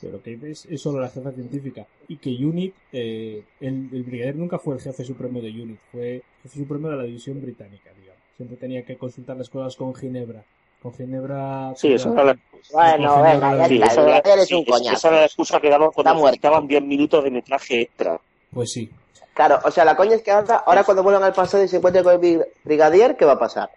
[0.00, 1.86] Pero Kate es, es solo la jefa científica.
[2.08, 5.78] Y que Unit, eh, el, el brigadier nunca fue el jefe supremo de Unit.
[5.90, 8.20] Fue jefe supremo de la división británica, digamos.
[8.36, 10.44] Siempre tenía que consultar las cosas con Ginebra.
[10.82, 11.72] Con Ginebra...
[11.76, 12.38] sí eso era la,
[12.72, 13.86] Bueno, venga, ya Ginebra- sí, está.
[13.86, 15.08] esa El era, sí, un esa coñazo.
[15.08, 18.20] era la excusa que daban cuando necesitaban 10 minutos de metraje extra
[18.52, 18.90] Pues sí.
[19.34, 21.78] Claro, o sea, la coña es que ahora, ahora cuando vuelvan al pasado y se
[21.78, 23.70] encuentren con el bri- brigadier, ¿qué va a pasar?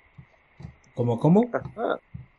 [0.95, 1.49] ¿Cómo, cómo?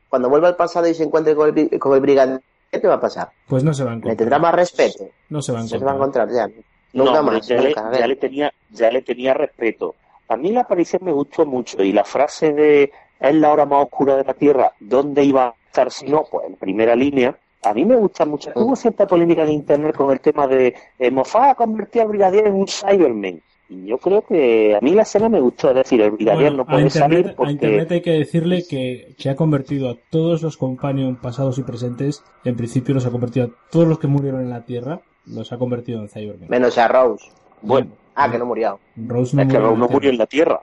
[0.09, 2.41] Cuando vuelva al pasado y se encuentre con el, con el brigadier,
[2.71, 3.31] ¿qué va a pasar?
[3.49, 4.17] Pues no se va a ¿Le encontrar.
[4.17, 5.09] tendrá más respeto?
[5.29, 6.29] No se va a No se va a encontrar.
[6.29, 6.63] encontrar ya.
[6.93, 7.47] No, Nunca hombre, más.
[7.47, 9.95] ya, le, nunca, ya le tenía ya le tenía respeto
[10.29, 12.91] a mí la aparición me gustó mucho y la frase de
[13.21, 16.25] es la hora más oscura de la tierra ¿dónde iba a estar si no?
[16.31, 20.11] pues en primera línea a mí me gusta mucho hubo cierta polémica en internet con
[20.11, 23.41] el tema de eh, Moffat ha convertido al brigadier en un Cyberman
[23.71, 26.57] y yo creo que a mí la escena me gustó es decir el brigadier Bueno,
[26.59, 29.97] no a, puede internet, salir a Internet hay que decirle que, que ha convertido a
[30.11, 34.07] todos los companions pasados y presentes, en principio los ha convertido a todos los que
[34.07, 36.49] murieron en la Tierra, los ha convertido en Cybermen.
[36.49, 37.27] Menos a Rose.
[37.61, 38.81] bueno Ah, que no murió.
[38.97, 40.19] Rose no es que murió en no la murió en Tierra.
[40.19, 40.61] la tierra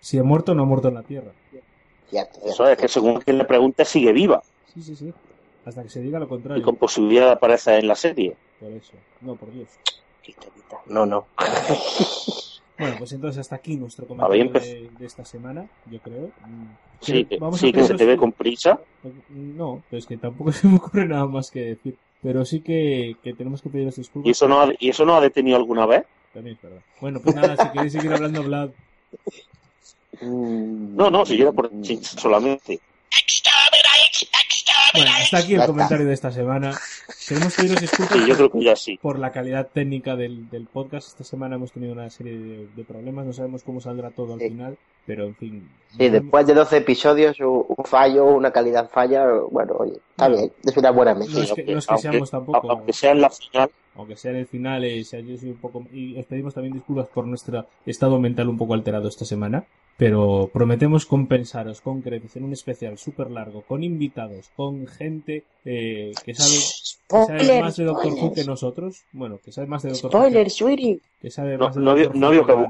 [0.00, 1.32] Si ha muerto, no ha muerto en la Tierra.
[2.44, 4.42] Eso es que según quien le pregunte sigue viva
[4.74, 5.12] Sí, sí, sí.
[5.68, 6.64] Hasta que se diga lo y contrario.
[6.64, 8.92] con posibilidad de aparecer en la serie Por eso.
[9.20, 9.68] No, por Dios.
[10.86, 11.26] No, no.
[12.78, 16.30] Bueno, pues entonces hasta aquí nuestro comentario empe- de, de esta semana, yo creo.
[16.46, 16.66] Mm,
[17.00, 18.78] sí, a sí que se te ve con prisa
[19.30, 21.96] No, pero es que tampoco se me ocurre nada más que decir.
[22.22, 24.28] Pero sí que, que tenemos que pediros disculpas.
[24.28, 26.04] ¿Y eso no ha, y eso no ha detenido alguna vez?
[26.32, 26.80] También es verdad.
[27.00, 28.70] Bueno, pues nada, si queréis seguir hablando, Vlad.
[30.20, 31.68] No, no, si yo era por
[32.02, 32.80] solamente.
[34.94, 36.72] Bueno, hasta aquí el comentario de esta semana.
[37.28, 38.98] Queremos pediros disculpas Sí, yo creo que ya sí.
[39.00, 41.08] por la calidad técnica del, del podcast.
[41.08, 44.40] Esta semana hemos tenido una serie de, de problemas, no sabemos cómo saldrá todo al
[44.40, 44.48] Sí.
[44.48, 44.78] final,
[45.08, 45.68] pero en fin.
[45.96, 50.76] Sí, después de 12 episodios, un fallo, una calidad falla, bueno, oye, está bien, es
[50.76, 51.42] una buena No mezcla.
[51.44, 54.30] es que, no es que Aunque- seamos tampoco, Aunque sea en la final, aunque sea
[54.32, 55.82] en el final, eh, se haya sido un poco.
[55.92, 59.64] Y os pedimos también disculpas por nuestro estado mental un poco alterado esta semana,
[59.96, 66.12] pero prometemos compensaros con creces en un especial súper largo, con invitados, con gente eh,
[66.24, 69.02] que sabe, que sabe Spoiler, más de Doctor Who que nosotros.
[69.12, 70.18] Bueno, que sabe más de Doctor Who.
[70.20, 71.00] Spoiler, sweetie.
[71.20, 72.62] Que sabe no, más de no había, Doctor no Who había que Ana.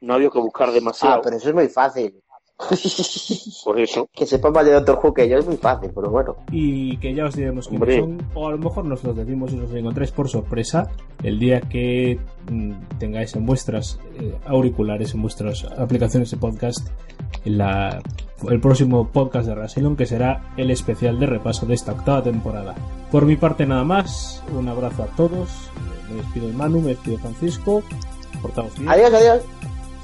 [0.00, 1.16] No había que buscar demasiado.
[1.16, 2.14] Ah, pero eso es muy fácil.
[3.64, 4.08] Por eso.
[4.14, 6.36] que sepa más de Doctor Who que yo es muy fácil, pero bueno.
[6.50, 8.00] y que ya os diremos quiénes Hombre.
[8.00, 10.90] son, o a lo mejor nos los decimos y os encontráis por sorpresa
[11.22, 12.18] el día que
[12.50, 16.88] mm, tengáis en vuestras eh, auriculares, en vuestras aplicaciones de podcast,
[17.44, 18.00] en la,
[18.48, 22.74] el próximo podcast de Rasilon, que será el especial de repaso de esta octava temporada.
[23.12, 25.50] Por mi parte nada más, un abrazo a todos,
[26.08, 27.82] me despido de Manu, me despido de Francisco,
[28.40, 29.42] portaos bien, Adiós, adiós.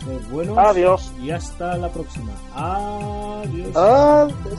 [0.05, 1.13] Sed buenos Adiós.
[1.21, 2.33] y hasta la próxima.
[2.55, 3.77] Adiós.
[3.77, 4.59] Adiós.